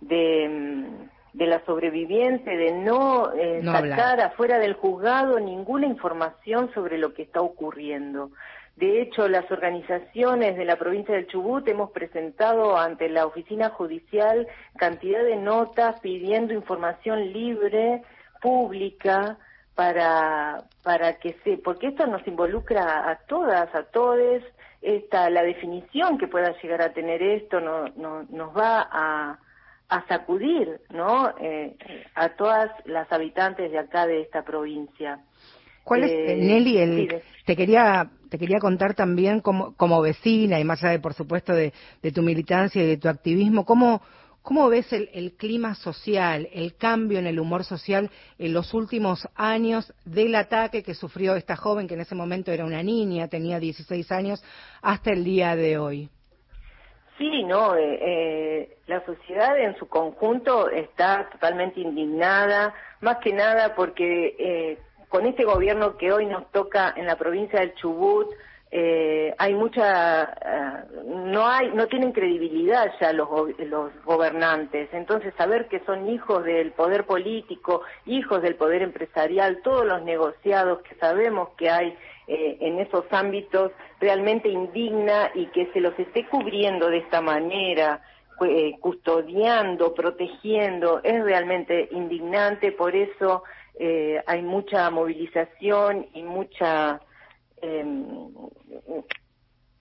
de, 0.00 0.48
mm, 0.48 1.15
de 1.36 1.46
la 1.46 1.62
sobreviviente 1.66 2.56
de 2.56 2.72
no, 2.72 3.30
eh, 3.34 3.62
sacar 3.62 4.20
afuera 4.20 4.58
del 4.58 4.72
juzgado 4.72 5.38
ninguna 5.38 5.86
información 5.86 6.72
sobre 6.72 6.96
lo 6.96 7.12
que 7.12 7.22
está 7.22 7.42
ocurriendo. 7.42 8.30
De 8.74 9.02
hecho, 9.02 9.28
las 9.28 9.50
organizaciones 9.50 10.56
de 10.56 10.64
la 10.64 10.76
provincia 10.76 11.14
del 11.14 11.26
Chubut 11.26 11.68
hemos 11.68 11.90
presentado 11.90 12.78
ante 12.78 13.10
la 13.10 13.26
oficina 13.26 13.68
judicial 13.68 14.46
cantidad 14.78 15.22
de 15.22 15.36
notas 15.36 16.00
pidiendo 16.00 16.54
información 16.54 17.32
libre, 17.32 18.02
pública, 18.40 19.36
para, 19.74 20.64
para 20.82 21.18
que 21.18 21.36
se, 21.44 21.58
porque 21.58 21.88
esto 21.88 22.06
nos 22.06 22.26
involucra 22.26 23.10
a 23.10 23.16
todas, 23.26 23.74
a 23.74 23.82
todes, 23.82 24.42
esta, 24.80 25.28
la 25.28 25.42
definición 25.42 26.16
que 26.16 26.28
pueda 26.28 26.54
llegar 26.62 26.80
a 26.80 26.94
tener 26.94 27.22
esto 27.22 27.60
no, 27.60 27.88
no, 27.96 28.22
nos 28.30 28.56
va 28.56 28.88
a, 28.90 29.38
a 29.88 30.06
sacudir, 30.06 30.80
¿no? 30.90 31.34
Eh, 31.40 31.76
a 32.14 32.30
todas 32.30 32.70
las 32.84 33.10
habitantes 33.12 33.70
de 33.70 33.78
acá 33.78 34.06
de 34.06 34.22
esta 34.22 34.42
provincia. 34.42 35.20
¿Cuál 35.84 36.04
es, 36.04 36.10
eh, 36.10 36.36
Nelly, 36.36 37.08
te 37.44 37.54
quería 37.54 38.10
te 38.28 38.38
quería 38.38 38.58
contar 38.58 38.94
también 38.94 39.40
como, 39.40 39.76
como 39.76 40.00
vecina 40.00 40.58
y 40.58 40.64
más 40.64 40.82
allá 40.82 40.92
de, 40.92 40.98
por 40.98 41.14
supuesto, 41.14 41.52
de, 41.52 41.72
tu 42.12 42.22
militancia 42.22 42.82
y 42.82 42.86
de 42.86 42.96
tu 42.96 43.08
activismo, 43.08 43.64
cómo, 43.64 44.02
¿Cómo 44.42 44.68
ves 44.68 44.92
el, 44.92 45.10
el, 45.12 45.32
clima 45.32 45.74
social, 45.74 46.48
el 46.52 46.76
cambio 46.76 47.18
en 47.18 47.26
el 47.26 47.40
humor 47.40 47.64
social 47.64 48.08
en 48.38 48.52
los 48.52 48.74
últimos 48.74 49.26
años 49.34 49.92
del 50.04 50.36
ataque 50.36 50.84
que 50.84 50.94
sufrió 50.94 51.34
esta 51.34 51.56
joven, 51.56 51.88
que 51.88 51.94
en 51.94 52.02
ese 52.02 52.14
momento 52.14 52.52
era 52.52 52.64
una 52.64 52.80
niña, 52.80 53.26
tenía 53.26 53.58
16 53.58 54.12
años, 54.12 54.44
hasta 54.82 55.10
el 55.10 55.24
día 55.24 55.56
de 55.56 55.78
hoy? 55.78 56.10
Sí, 57.18 57.44
no, 57.44 57.74
eh, 57.76 57.98
eh, 58.02 58.76
la 58.86 59.04
sociedad 59.06 59.58
en 59.58 59.76
su 59.76 59.88
conjunto 59.88 60.68
está 60.68 61.28
totalmente 61.30 61.80
indignada, 61.80 62.74
más 63.00 63.18
que 63.18 63.32
nada 63.32 63.74
porque 63.74 64.36
eh, 64.38 64.78
con 65.08 65.24
este 65.26 65.44
gobierno 65.44 65.96
que 65.96 66.12
hoy 66.12 66.26
nos 66.26 66.50
toca 66.52 66.92
en 66.96 67.06
la 67.06 67.16
provincia 67.16 67.60
del 67.60 67.74
Chubut, 67.74 68.28
eh, 68.70 69.34
hay 69.38 69.54
mucha, 69.54 70.24
eh, 70.24 70.84
no 71.06 71.48
hay, 71.48 71.70
no 71.72 71.86
tienen 71.86 72.12
credibilidad 72.12 72.92
ya 73.00 73.12
los, 73.12 73.28
los 73.58 73.92
gobernantes. 74.04 74.88
Entonces, 74.92 75.32
saber 75.38 75.68
que 75.68 75.80
son 75.86 76.08
hijos 76.10 76.44
del 76.44 76.72
poder 76.72 77.04
político, 77.04 77.82
hijos 78.04 78.42
del 78.42 78.56
poder 78.56 78.82
empresarial, 78.82 79.62
todos 79.62 79.86
los 79.86 80.02
negociados 80.02 80.82
que 80.82 80.94
sabemos 80.96 81.50
que 81.56 81.70
hay 81.70 81.96
eh, 82.28 82.56
en 82.60 82.80
esos 82.80 83.04
ámbitos, 83.10 83.72
realmente 84.00 84.48
indigna 84.48 85.30
y 85.34 85.46
que 85.46 85.70
se 85.72 85.80
los 85.80 85.98
esté 85.98 86.26
cubriendo 86.26 86.88
de 86.88 86.98
esta 86.98 87.20
manera, 87.20 88.02
eh, 88.44 88.76
custodiando, 88.80 89.94
protegiendo, 89.94 91.00
es 91.02 91.22
realmente 91.24 91.88
indignante. 91.92 92.72
Por 92.72 92.94
eso 92.94 93.44
eh, 93.78 94.22
hay 94.26 94.42
mucha 94.42 94.90
movilización 94.90 96.06
y 96.14 96.22
mucha 96.22 97.00
eh, 97.62 97.84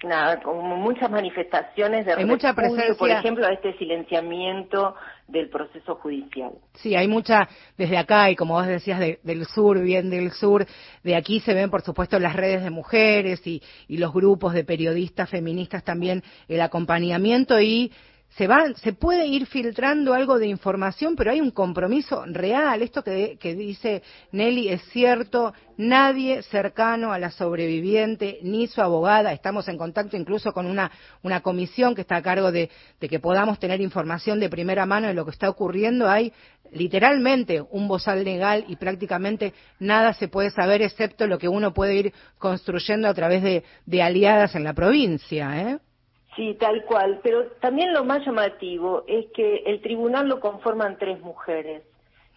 nada, 0.05 0.39
como 0.41 0.77
muchas 0.77 1.09
manifestaciones 1.09 2.05
de 2.05 2.13
hay 2.13 2.25
mucha 2.25 2.53
presencia, 2.53 2.95
por 2.95 3.09
ejemplo, 3.09 3.45
a 3.45 3.51
este 3.51 3.77
silenciamiento 3.77 4.95
del 5.27 5.49
proceso 5.49 5.95
judicial. 5.95 6.51
Sí, 6.75 6.95
hay 6.95 7.07
mucha 7.07 7.49
desde 7.77 7.97
acá 7.97 8.29
y 8.29 8.35
como 8.35 8.53
vos 8.53 8.67
decías 8.67 8.99
de, 8.99 9.19
del 9.23 9.45
sur, 9.45 9.81
bien 9.81 10.09
del 10.09 10.31
sur, 10.31 10.65
de 11.03 11.15
aquí 11.15 11.39
se 11.39 11.53
ven 11.53 11.69
por 11.69 11.81
supuesto 11.81 12.19
las 12.19 12.35
redes 12.35 12.63
de 12.63 12.69
mujeres 12.69 13.45
y, 13.45 13.61
y 13.87 13.97
los 13.97 14.13
grupos 14.13 14.53
de 14.53 14.63
periodistas 14.63 15.29
feministas 15.29 15.83
también 15.83 16.23
el 16.47 16.61
acompañamiento 16.61 17.59
y 17.59 17.91
se 18.37 18.47
va, 18.47 18.73
se 18.75 18.91
puede 18.91 19.27
ir 19.27 19.45
filtrando 19.45 20.13
algo 20.13 20.37
de 20.37 20.47
información, 20.47 21.15
pero 21.15 21.31
hay 21.31 21.39
un 21.39 21.51
compromiso 21.51 22.25
real. 22.27 22.81
Esto 22.81 23.01
que, 23.01 23.37
que, 23.39 23.55
dice 23.55 24.03
Nelly 24.31 24.69
es 24.69 24.81
cierto. 24.89 25.53
Nadie 25.77 26.41
cercano 26.43 27.13
a 27.13 27.19
la 27.19 27.31
sobreviviente 27.31 28.39
ni 28.41 28.67
su 28.67 28.81
abogada. 28.81 29.31
Estamos 29.31 29.67
en 29.69 29.77
contacto 29.77 30.17
incluso 30.17 30.51
con 30.51 30.65
una, 30.65 30.91
una 31.23 31.41
comisión 31.41 31.95
que 31.95 32.01
está 32.01 32.17
a 32.17 32.21
cargo 32.21 32.51
de, 32.51 32.69
de 32.99 33.09
que 33.09 33.19
podamos 33.19 33.57
tener 33.57 33.79
información 33.79 34.39
de 34.39 34.49
primera 34.49 34.85
mano 34.85 35.07
de 35.07 35.13
lo 35.13 35.23
que 35.23 35.31
está 35.31 35.49
ocurriendo. 35.49 36.09
Hay 36.09 36.33
literalmente 36.71 37.61
un 37.61 37.87
bozal 37.87 38.25
legal 38.25 38.65
y 38.67 38.75
prácticamente 38.75 39.53
nada 39.79 40.13
se 40.13 40.27
puede 40.27 40.49
saber 40.49 40.81
excepto 40.81 41.25
lo 41.27 41.37
que 41.37 41.47
uno 41.47 41.73
puede 41.73 41.95
ir 41.95 42.13
construyendo 42.37 43.07
a 43.07 43.13
través 43.13 43.43
de, 43.43 43.63
de 43.85 44.01
aliadas 44.01 44.55
en 44.55 44.65
la 44.65 44.73
provincia. 44.73 45.61
¿eh? 45.61 45.79
Sí, 46.35 46.55
tal 46.59 46.83
cual. 46.85 47.19
Pero 47.23 47.47
también 47.61 47.93
lo 47.93 48.03
más 48.03 48.25
llamativo 48.25 49.03
es 49.07 49.27
que 49.33 49.63
el 49.65 49.81
tribunal 49.81 50.27
lo 50.27 50.39
conforman 50.39 50.97
tres 50.97 51.19
mujeres. 51.21 51.83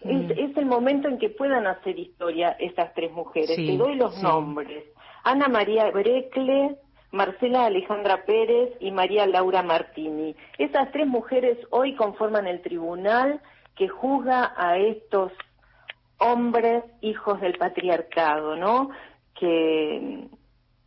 Mm. 0.05 0.11
Es, 0.11 0.39
es, 0.39 0.57
el 0.57 0.67
momento 0.67 1.09
en 1.09 1.19
que 1.19 1.31
puedan 1.31 1.67
hacer 1.67 1.99
historia 1.99 2.57
esas 2.59 2.95
tres 2.95 3.11
mujeres. 3.13 3.57
Sí, 3.57 3.67
Te 3.67 3.77
doy 3.77 3.97
los 3.97 4.15
sí. 4.15 4.23
nombres. 4.23 4.85
Ana 5.25 5.49
María 5.49 5.91
Brecle, 5.91 6.77
Marcela 7.11 7.67
Alejandra 7.67 8.25
Pérez 8.25 8.71
y 8.81 8.93
María 8.93 9.27
Laura 9.27 9.63
Martini. 9.63 10.37
Esas 10.59 10.93
tres 10.93 11.07
mujeres 11.07 11.59
hoy 11.71 11.95
conforman 11.97 12.47
el 12.47 12.63
tribunal 12.63 13.41
que 13.75 13.89
juzga 13.89 14.55
a 14.57 14.79
estos 14.79 15.33
hombres 16.19 16.85
hijos 17.01 17.41
del 17.41 17.57
patriarcado, 17.59 18.57
¿no? 18.57 18.91
Que, 19.39 20.29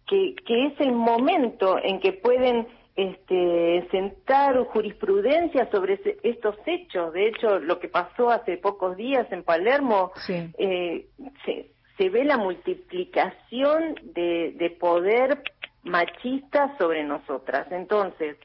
que, 0.07 0.36
que 0.45 0.66
es 0.68 0.80
el 0.80 0.91
momento 0.91 1.78
en 1.82 1.99
que 1.99 2.14
pueden 2.14 2.68
este, 2.96 3.88
sentar 3.89 4.58
jurisprudencia 4.66 5.70
sobre 5.72 5.94
ese, 5.94 6.18
estos 6.24 6.56
hechos. 6.66 7.14
De 7.14 7.28
hecho, 7.28 7.60
lo 7.60 7.80
que 7.80 7.88
pasó 7.88 8.30
hace 8.30 8.58
pocos 8.58 8.98
días 8.98 9.32
en 9.32 9.44
Palermo, 9.44 10.12
sí. 10.16 10.52
eh, 10.58 11.08
se, 11.46 11.72
se, 11.98 12.10
ve 12.10 12.26
la 12.26 12.38
multiplicación 12.38 13.96
de, 14.04 14.54
de, 14.58 14.70
poder 14.72 15.42
machista 15.84 16.76
sobre 16.78 17.04
nosotras. 17.04 17.68
Entonces, 17.72 18.38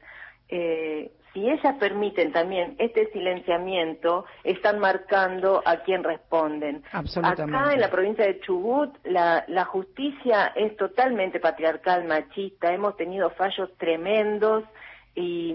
eh, 0.49 1.11
si 1.37 1.47
ellas 1.47 1.75
permiten 1.79 2.31
también 2.31 2.75
este 2.79 3.11
silenciamiento, 3.11 4.25
están 4.43 4.79
marcando 4.79 5.61
a 5.65 5.77
quién 5.83 6.03
responden. 6.03 6.83
Acá 6.91 7.73
en 7.73 7.79
la 7.79 7.91
provincia 7.91 8.25
de 8.25 8.39
Chubut, 8.39 8.89
la, 9.03 9.45
la, 9.47 9.65
justicia 9.65 10.47
es 10.55 10.75
totalmente 10.77 11.39
patriarcal, 11.39 12.05
machista. 12.05 12.73
Hemos 12.73 12.97
tenido 12.97 13.29
fallos 13.29 13.69
tremendos 13.77 14.63
y, 15.13 15.53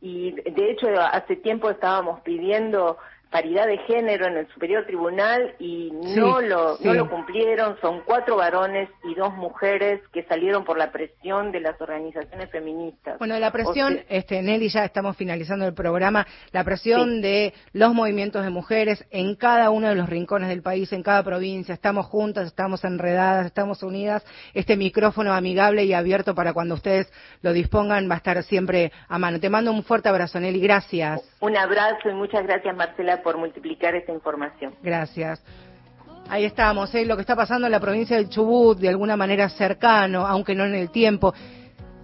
y 0.00 0.30
de 0.30 0.70
hecho 0.70 0.86
hace 1.00 1.34
tiempo 1.36 1.70
estábamos 1.70 2.20
pidiendo 2.20 2.96
paridad 3.34 3.66
de 3.66 3.78
género 3.78 4.28
en 4.28 4.36
el 4.36 4.46
Superior 4.54 4.86
Tribunal 4.86 5.56
y 5.58 5.90
sí, 5.90 6.20
no, 6.20 6.40
lo, 6.40 6.76
sí. 6.76 6.84
no 6.84 6.94
lo 6.94 7.10
cumplieron. 7.10 7.76
Son 7.80 8.02
cuatro 8.06 8.36
varones 8.36 8.88
y 9.02 9.16
dos 9.16 9.34
mujeres 9.34 10.00
que 10.12 10.22
salieron 10.26 10.64
por 10.64 10.78
la 10.78 10.92
presión 10.92 11.50
de 11.50 11.58
las 11.58 11.80
organizaciones 11.80 12.48
feministas. 12.52 13.18
Bueno, 13.18 13.36
la 13.40 13.50
presión, 13.50 13.94
o 13.94 13.96
sea, 13.96 14.04
este, 14.08 14.40
Nelly, 14.40 14.68
ya 14.68 14.84
estamos 14.84 15.16
finalizando 15.16 15.66
el 15.66 15.74
programa, 15.74 16.24
la 16.52 16.62
presión 16.62 17.14
sí. 17.16 17.22
de 17.22 17.54
los 17.72 17.92
movimientos 17.92 18.44
de 18.44 18.50
mujeres 18.50 19.04
en 19.10 19.34
cada 19.34 19.70
uno 19.70 19.88
de 19.88 19.96
los 19.96 20.08
rincones 20.08 20.48
del 20.48 20.62
país, 20.62 20.92
en 20.92 21.02
cada 21.02 21.24
provincia. 21.24 21.74
Estamos 21.74 22.06
juntas, 22.06 22.46
estamos 22.46 22.84
enredadas, 22.84 23.46
estamos 23.46 23.82
unidas. 23.82 24.24
Este 24.52 24.76
micrófono 24.76 25.32
amigable 25.32 25.82
y 25.82 25.92
abierto 25.92 26.36
para 26.36 26.52
cuando 26.52 26.76
ustedes 26.76 27.12
lo 27.42 27.52
dispongan 27.52 28.08
va 28.08 28.14
a 28.14 28.18
estar 28.18 28.40
siempre 28.44 28.92
a 29.08 29.18
mano. 29.18 29.40
Te 29.40 29.50
mando 29.50 29.72
un 29.72 29.82
fuerte 29.82 30.08
abrazo, 30.08 30.38
Nelly. 30.38 30.60
Gracias. 30.60 31.20
Un 31.40 31.56
abrazo 31.56 32.08
y 32.08 32.14
muchas 32.14 32.44
gracias, 32.44 32.76
Marcela, 32.76 33.23
por 33.24 33.38
multiplicar 33.38 33.96
esta 33.96 34.12
información. 34.12 34.74
Gracias. 34.82 35.42
Ahí 36.28 36.44
estamos, 36.44 36.94
¿eh? 36.94 37.04
lo 37.04 37.16
que 37.16 37.22
está 37.22 37.34
pasando 37.34 37.66
en 37.66 37.72
la 37.72 37.80
provincia 37.80 38.16
del 38.16 38.28
Chubut, 38.28 38.78
de 38.78 38.88
alguna 38.88 39.16
manera 39.16 39.48
cercano, 39.48 40.26
aunque 40.26 40.54
no 40.54 40.64
en 40.64 40.74
el 40.74 40.90
tiempo. 40.90 41.34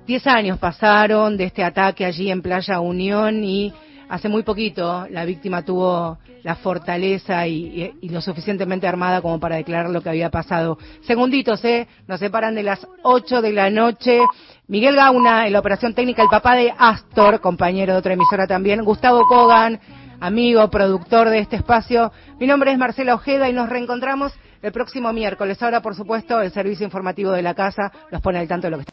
Diez 0.07 0.27
años 0.27 0.59
pasaron 0.59 1.37
de 1.37 1.45
este 1.45 1.63
ataque 1.63 2.05
allí 2.05 2.31
en 2.31 2.43
Playa 2.43 2.81
Unión 2.81 3.45
y 3.45 3.73
hace 4.09 4.29
muy 4.29 4.43
poquito 4.43 5.07
la 5.09 5.25
víctima 5.25 5.63
tuvo 5.63 6.19
la 6.43 6.57
fortaleza 6.57 7.47
y, 7.47 7.93
lo 8.03 8.21
suficientemente 8.21 8.87
armada 8.87 9.21
como 9.23 9.39
para 9.39 9.57
declarar 9.57 9.91
lo 9.91 10.03
que 10.03 10.09
había 10.09 10.31
pasado. 10.31 10.79
Segunditos, 11.03 11.65
¿eh? 11.65 11.87
Nos 12.07 12.21
separan 12.21 12.55
de 12.55 12.63
las 12.63 12.87
8 13.03 13.41
de 13.41 13.53
la 13.53 13.71
noche. 13.71 14.21
Miguel 14.67 14.97
Gauna 14.97 15.47
en 15.47 15.53
la 15.53 15.61
operación 15.61 15.95
técnica, 15.95 16.23
el 16.23 16.29
papá 16.29 16.57
de 16.57 16.73
Astor, 16.77 17.41
compañero 17.41 17.93
de 17.93 17.99
otra 17.99 18.15
emisora 18.15 18.47
también. 18.47 18.85
Gustavo 18.85 19.27
Kogan 19.27 19.81
amigo, 20.21 20.69
productor 20.71 21.31
de 21.31 21.41
este 21.41 21.57
espacio. 21.57 22.13
Mi 22.39 22.47
nombre 22.47 22.71
es 22.71 22.79
Marcela 22.79 23.15
Ojeda 23.15 23.49
y 23.49 23.53
nos 23.53 23.69
reencontramos 23.69 24.33
el 24.63 24.73
próximo 24.73 25.13
miércoles. 25.13 25.63
Ahora, 25.63 25.81
por 25.81 25.95
supuesto, 25.95 26.41
el 26.41 26.53
servicio 26.53 26.85
informativo 26.85 27.33
de 27.33 27.43
la 27.43 27.55
casa 27.55 27.91
los 28.11 28.21
pone 28.21 28.39
al 28.39 28.47
tanto 28.47 28.67
de 28.67 28.71
lo 28.71 28.77
que 28.77 28.83